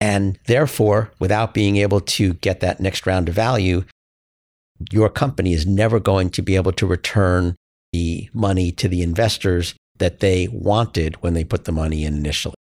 And 0.01 0.39
therefore, 0.47 1.11
without 1.19 1.55
being 1.55 1.77
able 1.77 2.01
to 2.01 2.35
get 2.35 2.61
that 2.61 2.81
next 2.81 3.07
round 3.07 3.29
of 3.29 3.35
value, 3.35 3.85
your 4.93 5.09
company 5.09 5.53
is 5.53 5.67
never 5.67 6.01
going 6.01 6.31
to 6.31 6.43
be 6.43 6.57
able 6.57 6.73
to 6.73 6.87
return 6.87 7.57
the 7.93 8.29
money 8.33 8.73
to 8.73 8.89
the 8.89 9.03
investors 9.03 9.75
that 9.99 10.21
they 10.21 10.49
wanted 10.51 11.23
when 11.23 11.35
they 11.35 11.45
put 11.45 11.65
the 11.65 11.73
money 11.73 12.05
in 12.05 12.15
initially. 12.17 12.55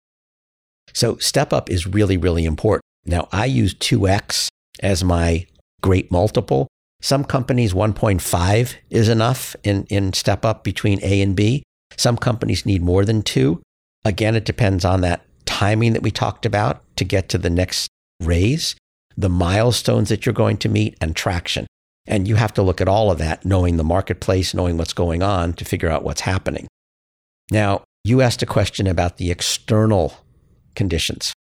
So 0.94 1.18
step 1.18 1.52
up 1.52 1.70
is 1.70 1.88
really, 1.88 2.18
really 2.18 2.46
important. 2.46 2.84
Now, 3.06 3.28
I 3.32 3.46
use 3.46 3.74
2x 3.74 4.48
as 4.82 5.04
my 5.04 5.48
great 5.82 6.12
multiple. 6.12 6.68
Some 7.02 7.26
companies, 7.26 7.74
1.5 7.74 8.76
is 8.90 9.10
enough 9.10 9.56
in, 9.64 9.86
in 9.86 10.14
step 10.14 10.46
up 10.46 10.64
between 10.64 11.00
A 11.04 11.22
and 11.22 11.36
B. 11.36 11.64
Some 11.98 12.18
companies 12.18 12.66
need 12.66 12.82
more 12.82 13.04
than 13.04 13.24
two. 13.24 13.62
Again, 14.06 14.36
it 14.36 14.46
depends 14.46 14.86
on 14.86 15.02
that 15.02 15.26
timing 15.46 15.94
that 15.94 16.04
we 16.04 16.12
talked 16.12 16.46
about 16.46 16.84
to 16.96 17.04
get 17.04 17.30
to 17.30 17.38
the 17.38 17.50
next 17.50 17.90
raise, 18.22 18.76
the 19.18 19.30
milestones 19.30 20.10
that 20.10 20.26
you're 20.26 20.34
going 20.34 20.58
to 20.58 20.70
meet, 20.70 20.98
and 21.02 21.16
traction. 21.16 21.68
And 22.06 22.28
you 22.28 22.36
have 22.36 22.54
to 22.54 22.62
look 22.62 22.82
at 22.82 22.88
all 22.88 23.12
of 23.12 23.18
that, 23.20 23.46
knowing 23.46 23.78
the 23.78 23.84
marketplace, 23.84 24.54
knowing 24.54 24.78
what's 24.78 24.94
going 24.94 25.24
on 25.24 25.54
to 25.54 25.66
figure 25.66 25.90
out 25.90 26.04
what's 26.04 26.22
happening. 26.22 26.68
Now, 27.50 27.84
you 28.04 28.22
asked 28.22 28.42
a 28.42 28.48
question 28.48 28.88
about 28.88 29.18
the 29.18 29.32
external 29.32 30.14
conditions. 30.76 31.34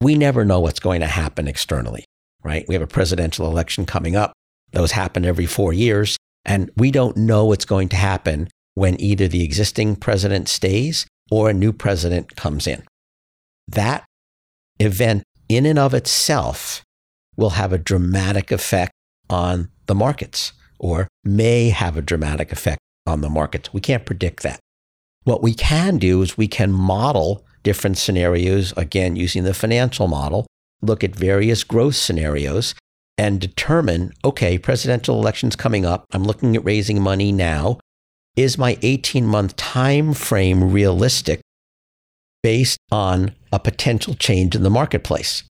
We 0.00 0.14
never 0.14 0.44
know 0.44 0.60
what's 0.60 0.80
going 0.80 1.00
to 1.00 1.06
happen 1.06 1.48
externally, 1.48 2.04
right? 2.42 2.64
We 2.68 2.74
have 2.74 2.82
a 2.82 2.86
presidential 2.86 3.46
election 3.46 3.86
coming 3.86 4.14
up. 4.14 4.32
Those 4.72 4.92
happen 4.92 5.24
every 5.24 5.46
four 5.46 5.72
years. 5.72 6.16
And 6.44 6.70
we 6.76 6.90
don't 6.90 7.16
know 7.16 7.46
what's 7.46 7.64
going 7.64 7.88
to 7.88 7.96
happen 7.96 8.48
when 8.74 9.00
either 9.00 9.26
the 9.26 9.42
existing 9.42 9.96
president 9.96 10.48
stays 10.48 11.06
or 11.30 11.48
a 11.48 11.54
new 11.54 11.72
president 11.72 12.36
comes 12.36 12.66
in. 12.66 12.82
That 13.66 14.04
event, 14.78 15.22
in 15.48 15.64
and 15.64 15.78
of 15.78 15.94
itself, 15.94 16.82
will 17.36 17.50
have 17.50 17.72
a 17.72 17.78
dramatic 17.78 18.52
effect 18.52 18.92
on 19.34 19.68
the 19.86 19.94
markets 19.94 20.52
or 20.78 21.08
may 21.24 21.70
have 21.70 21.96
a 21.96 22.02
dramatic 22.02 22.52
effect 22.52 22.80
on 23.06 23.20
the 23.20 23.28
markets. 23.28 23.72
We 23.72 23.80
can't 23.80 24.06
predict 24.06 24.42
that. 24.44 24.60
What 25.24 25.42
we 25.42 25.54
can 25.54 25.98
do 25.98 26.22
is 26.22 26.38
we 26.38 26.48
can 26.48 26.70
model 26.72 27.44
different 27.62 27.98
scenarios, 27.98 28.72
again, 28.76 29.16
using 29.16 29.42
the 29.42 29.54
financial 29.54 30.06
model, 30.06 30.46
look 30.82 31.02
at 31.02 31.16
various 31.16 31.64
growth 31.64 31.96
scenarios 31.96 32.74
and 33.18 33.40
determine 33.40 34.12
okay, 34.24 34.58
presidential 34.58 35.18
elections 35.18 35.56
coming 35.56 35.84
up. 35.84 36.04
I'm 36.12 36.24
looking 36.24 36.54
at 36.56 36.64
raising 36.64 37.00
money 37.00 37.32
now. 37.32 37.78
Is 38.36 38.58
my 38.58 38.78
18 38.82 39.26
month 39.26 39.56
time 39.56 40.12
frame 40.14 40.72
realistic 40.72 41.40
based 42.42 42.78
on 42.90 43.34
a 43.52 43.58
potential 43.58 44.14
change 44.14 44.54
in 44.54 44.62
the 44.62 44.70
marketplace? 44.70 45.44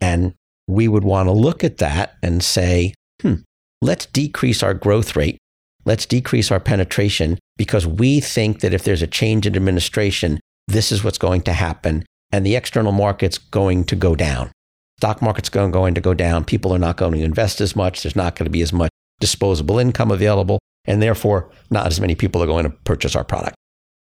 And 0.00 0.34
we 0.66 0.88
would 0.88 1.04
want 1.04 1.28
to 1.28 1.32
look 1.32 1.64
at 1.64 1.78
that 1.78 2.16
and 2.22 2.42
say, 2.42 2.94
hmm, 3.22 3.34
let's 3.82 4.06
decrease 4.06 4.62
our 4.62 4.74
growth 4.74 5.16
rate. 5.16 5.38
Let's 5.84 6.06
decrease 6.06 6.50
our 6.50 6.60
penetration 6.60 7.38
because 7.56 7.86
we 7.86 8.20
think 8.20 8.60
that 8.60 8.74
if 8.74 8.84
there's 8.84 9.02
a 9.02 9.06
change 9.06 9.46
in 9.46 9.56
administration, 9.56 10.40
this 10.68 10.92
is 10.92 11.02
what's 11.02 11.18
going 11.18 11.42
to 11.42 11.52
happen. 11.52 12.04
And 12.32 12.44
the 12.44 12.56
external 12.56 12.92
market's 12.92 13.38
going 13.38 13.84
to 13.84 13.96
go 13.96 14.14
down. 14.14 14.52
Stock 14.98 15.22
market's 15.22 15.48
going, 15.48 15.70
going 15.70 15.94
to 15.94 16.00
go 16.00 16.14
down. 16.14 16.44
People 16.44 16.74
are 16.74 16.78
not 16.78 16.96
going 16.98 17.12
to 17.12 17.24
invest 17.24 17.60
as 17.60 17.74
much. 17.74 18.02
There's 18.02 18.14
not 18.14 18.36
going 18.36 18.44
to 18.44 18.50
be 18.50 18.62
as 18.62 18.72
much 18.72 18.90
disposable 19.18 19.78
income 19.78 20.10
available. 20.10 20.58
And 20.84 21.02
therefore, 21.02 21.50
not 21.70 21.86
as 21.86 22.00
many 22.00 22.14
people 22.14 22.42
are 22.42 22.46
going 22.46 22.64
to 22.64 22.70
purchase 22.70 23.16
our 23.16 23.24
product. 23.24 23.56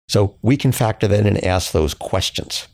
So 0.10 0.38
we 0.42 0.58
can 0.58 0.72
factor 0.72 1.08
that 1.08 1.20
in 1.20 1.28
and 1.28 1.44
ask 1.44 1.72
those 1.72 1.94
questions. 1.94 2.68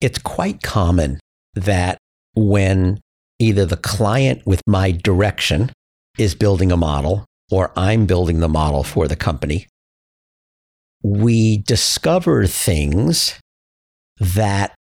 It's 0.00 0.18
quite 0.18 0.62
common 0.62 1.18
that 1.54 1.98
when 2.34 3.00
either 3.38 3.66
the 3.66 3.76
client 3.76 4.42
with 4.46 4.62
my 4.66 4.90
direction 4.90 5.70
is 6.18 6.34
building 6.34 6.70
a 6.70 6.76
model 6.76 7.24
or 7.50 7.72
I'm 7.76 8.06
building 8.06 8.40
the 8.40 8.48
model 8.48 8.84
for 8.84 9.08
the 9.08 9.16
company, 9.16 9.66
we 11.02 11.58
discover 11.58 12.46
things 12.46 13.38
that 14.18 14.74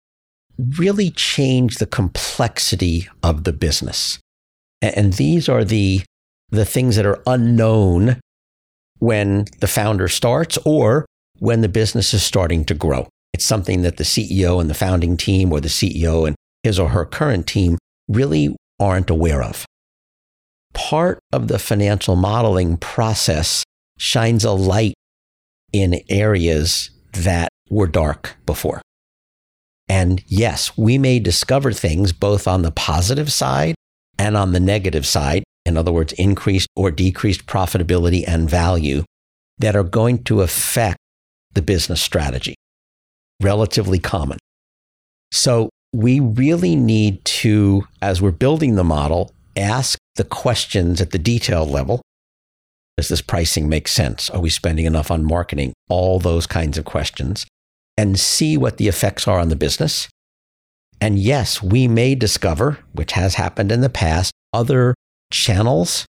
really 0.79 1.11
change 1.11 1.77
the 1.77 1.87
complexity 1.87 3.09
of 3.23 3.45
the 3.45 3.53
business. 3.53 4.19
And 4.81 5.15
these 5.15 5.49
are 5.49 5.65
the, 5.65 6.03
the 6.51 6.65
things 6.65 6.97
that 6.97 7.07
are 7.07 7.23
unknown 7.27 8.21
when 8.99 9.47
the 9.61 9.67
founder 9.67 10.09
starts 10.09 10.59
or 10.65 11.07
when 11.39 11.61
the 11.61 11.69
business 11.69 12.15
is 12.15 12.23
starting 12.23 12.65
to 12.67 12.75
grow. 12.75 13.09
It's 13.33 13.47
something 13.47 13.83
that 13.83 13.97
the 13.97 14.05
CEO 14.05 14.61
and 14.61 14.71
the 14.71 14.75
founding 14.75 15.17
team 15.17 15.53
or 15.53 15.61
the 15.61 15.69
CEO 15.69 16.27
and 16.27 16.37
his 16.63 16.79
or 16.79 16.91
her 16.91 17.05
current 17.05 17.47
team 17.47 17.79
really 18.13 18.57
aren't 18.79 19.11
aware 19.11 19.43
of. 19.43 19.65
Part 20.75 21.19
of 21.33 21.49
the 21.49 21.59
financial 21.59 22.17
modeling 22.17 22.77
process 22.77 23.63
shines 23.99 24.45
a 24.45 24.53
light 24.53 24.95
in 25.73 26.01
areas 26.09 26.91
that 27.13 27.49
were 27.71 27.87
dark 27.87 28.37
before. 28.47 28.81
And 29.89 30.23
yes, 30.27 30.77
we 30.77 30.99
may 30.99 31.19
discover 31.19 31.73
things 31.73 32.13
both 32.13 32.49
on 32.49 32.63
the 32.63 32.71
positive 32.71 33.31
side 33.33 33.75
and 34.19 34.37
on 34.37 34.53
the 34.53 34.61
negative 34.61 35.07
side, 35.07 35.45
in 35.67 35.77
other 35.77 35.93
words, 35.93 36.13
increased 36.15 36.69
or 36.77 36.91
decreased 36.91 37.47
profitability 37.47 38.25
and 38.27 38.49
value 38.49 39.05
that 39.59 39.77
are 39.77 39.85
going 39.85 40.25
to 40.25 40.41
affect 40.41 40.99
the 41.53 41.63
business 41.63 42.01
strategy. 42.01 42.55
Relatively 43.41 43.99
common. 43.99 44.39
So 45.31 45.69
we 45.93 46.21
really 46.21 46.75
need 46.75 47.25
to, 47.25 47.87
as 48.01 48.23
we're 48.23 48.31
building 48.31 48.75
the 48.75 48.85
model, 48.85 49.33
ask 49.57 49.99
the 50.17 50.25
questions 50.25 51.01
at 51.01 51.11
the 51.11 51.19
detail 51.19 51.67
level. 51.67 52.01
Does 52.97 53.09
this 53.09 53.23
pricing 53.23 53.69
make 53.69 53.89
sense? 53.89 54.31
Are 54.31 54.41
we 54.41 54.51
spending 54.51 54.87
enough 54.87 55.11
on 55.11 55.25
marketing? 55.25 55.73
All 55.89 56.19
those 56.19 56.47
kinds 56.47 56.79
of 56.79 56.85
questions. 56.85 57.47
And 57.97 58.19
see 58.19 58.57
what 58.57 58.79
the 58.79 58.89
effects 58.89 59.29
are 59.29 59.39
on 59.39 59.49
the 59.49 59.57
business. 59.57 60.09
And 61.01 61.19
yes, 61.19 61.63
we 61.63 61.89
may 61.89 62.15
discover, 62.15 62.79
which 62.93 63.13
has 63.13 63.35
happened 63.35 63.73
in 63.73 63.81
the 63.81 63.91
past, 63.91 64.33
other 64.53 64.95
channels 65.31 66.07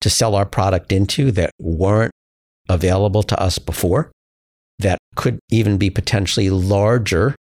to 0.00 0.10
sell 0.10 0.34
our 0.34 0.46
product 0.46 0.92
into 0.92 1.30
that 1.32 1.50
weren't 1.58 2.12
available 2.68 3.22
to 3.22 3.40
us 3.40 3.58
before, 3.58 4.12
that 4.78 4.98
could 5.16 5.38
even 5.50 5.78
be 5.78 5.90
potentially 5.90 6.50
larger 6.50 7.34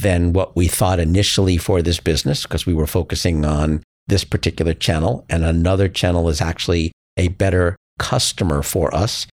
than 0.00 0.32
what 0.32 0.56
we 0.56 0.68
thought 0.68 1.00
initially 1.00 1.56
for 1.56 1.82
this 1.82 2.00
business 2.00 2.42
because 2.44 2.66
we 2.66 2.74
were 2.74 2.86
focusing 2.86 3.44
on 3.44 3.82
this 4.06 4.24
particular 4.24 4.74
channel. 4.74 5.24
And 5.28 5.44
another 5.44 5.88
channel 5.88 6.28
is 6.28 6.40
actually 6.40 6.92
a 7.16 7.28
better 7.28 7.76
customer 7.98 8.62
for 8.62 8.94
us 8.94 9.26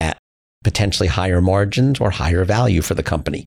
at 0.00 0.18
potentially 0.64 1.08
higher 1.08 1.40
margins 1.40 2.00
or 2.00 2.10
higher 2.10 2.44
value 2.44 2.82
for 2.82 2.94
the 2.94 3.02
company. 3.02 3.46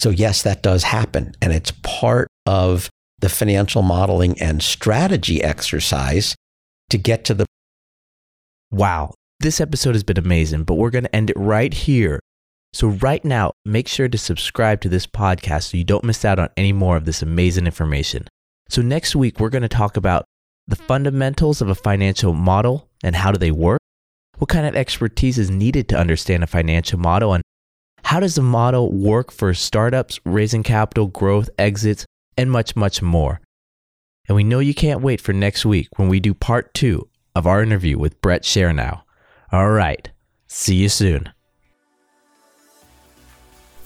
So, 0.00 0.10
yes, 0.10 0.42
that 0.42 0.62
does 0.62 0.82
happen. 0.82 1.34
And 1.40 1.52
it's 1.52 1.72
part 1.82 2.28
of 2.44 2.90
the 3.20 3.28
financial 3.28 3.82
modeling 3.82 4.40
and 4.40 4.62
strategy 4.62 5.42
exercise 5.42 6.34
to 6.90 6.98
get 6.98 7.24
to 7.26 7.34
the. 7.34 7.46
Wow, 8.70 9.14
this 9.40 9.60
episode 9.60 9.94
has 9.94 10.04
been 10.04 10.18
amazing, 10.18 10.64
but 10.64 10.74
we're 10.74 10.90
going 10.90 11.04
to 11.04 11.16
end 11.16 11.30
it 11.30 11.36
right 11.38 11.72
here. 11.72 12.20
So, 12.76 12.88
right 12.88 13.24
now, 13.24 13.52
make 13.64 13.88
sure 13.88 14.06
to 14.06 14.18
subscribe 14.18 14.82
to 14.82 14.90
this 14.90 15.06
podcast 15.06 15.70
so 15.70 15.78
you 15.78 15.84
don't 15.84 16.04
miss 16.04 16.26
out 16.26 16.38
on 16.38 16.50
any 16.58 16.74
more 16.74 16.98
of 16.98 17.06
this 17.06 17.22
amazing 17.22 17.64
information. 17.64 18.28
So, 18.68 18.82
next 18.82 19.16
week, 19.16 19.40
we're 19.40 19.48
going 19.48 19.62
to 19.62 19.68
talk 19.68 19.96
about 19.96 20.26
the 20.68 20.76
fundamentals 20.76 21.62
of 21.62 21.70
a 21.70 21.74
financial 21.74 22.34
model 22.34 22.90
and 23.02 23.16
how 23.16 23.32
do 23.32 23.38
they 23.38 23.50
work, 23.50 23.80
what 24.36 24.50
kind 24.50 24.66
of 24.66 24.76
expertise 24.76 25.38
is 25.38 25.50
needed 25.50 25.88
to 25.88 25.96
understand 25.96 26.44
a 26.44 26.46
financial 26.46 26.98
model, 26.98 27.32
and 27.32 27.42
how 28.04 28.20
does 28.20 28.34
the 28.34 28.42
model 28.42 28.92
work 28.92 29.32
for 29.32 29.54
startups, 29.54 30.20
raising 30.26 30.62
capital, 30.62 31.06
growth, 31.06 31.48
exits, 31.58 32.04
and 32.36 32.50
much, 32.50 32.76
much 32.76 33.00
more. 33.00 33.40
And 34.28 34.36
we 34.36 34.44
know 34.44 34.58
you 34.58 34.74
can't 34.74 35.00
wait 35.00 35.22
for 35.22 35.32
next 35.32 35.64
week 35.64 35.88
when 35.96 36.10
we 36.10 36.20
do 36.20 36.34
part 36.34 36.74
two 36.74 37.08
of 37.34 37.46
our 37.46 37.62
interview 37.62 37.96
with 37.96 38.20
Brett 38.20 38.42
Sharenow. 38.42 39.00
All 39.50 39.70
right, 39.70 40.10
see 40.46 40.74
you 40.74 40.90
soon. 40.90 41.32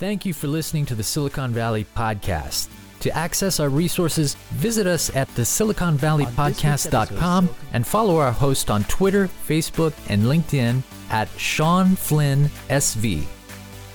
Thank 0.00 0.24
you 0.24 0.32
for 0.32 0.46
listening 0.46 0.86
to 0.86 0.94
the 0.94 1.02
Silicon 1.02 1.52
Valley 1.52 1.84
Podcast. 1.94 2.70
To 3.00 3.14
access 3.14 3.60
our 3.60 3.68
resources, 3.68 4.34
visit 4.52 4.86
us 4.86 5.14
at 5.14 5.28
the 5.34 5.42
SiliconValleyPodcast.com 5.42 7.50
and 7.74 7.86
follow 7.86 8.16
our 8.16 8.32
host 8.32 8.70
on 8.70 8.84
Twitter, 8.84 9.28
Facebook, 9.46 9.92
and 10.08 10.22
LinkedIn 10.22 10.82
at 11.10 11.28
Sean 11.38 11.96
Flynn 11.96 12.44
SV. 12.70 13.26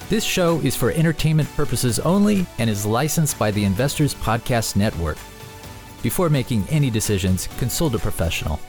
This 0.07 0.23
show 0.23 0.59
is 0.59 0.75
for 0.75 0.91
entertainment 0.91 1.49
purposes 1.55 1.97
only 1.97 2.45
and 2.59 2.69
is 2.69 2.85
licensed 2.85 3.39
by 3.39 3.49
the 3.49 3.63
Investors 3.63 4.13
Podcast 4.13 4.75
Network. 4.75 5.17
Before 6.03 6.29
making 6.29 6.67
any 6.69 6.91
decisions, 6.91 7.47
consult 7.57 7.95
a 7.95 7.99
professional. 7.99 8.59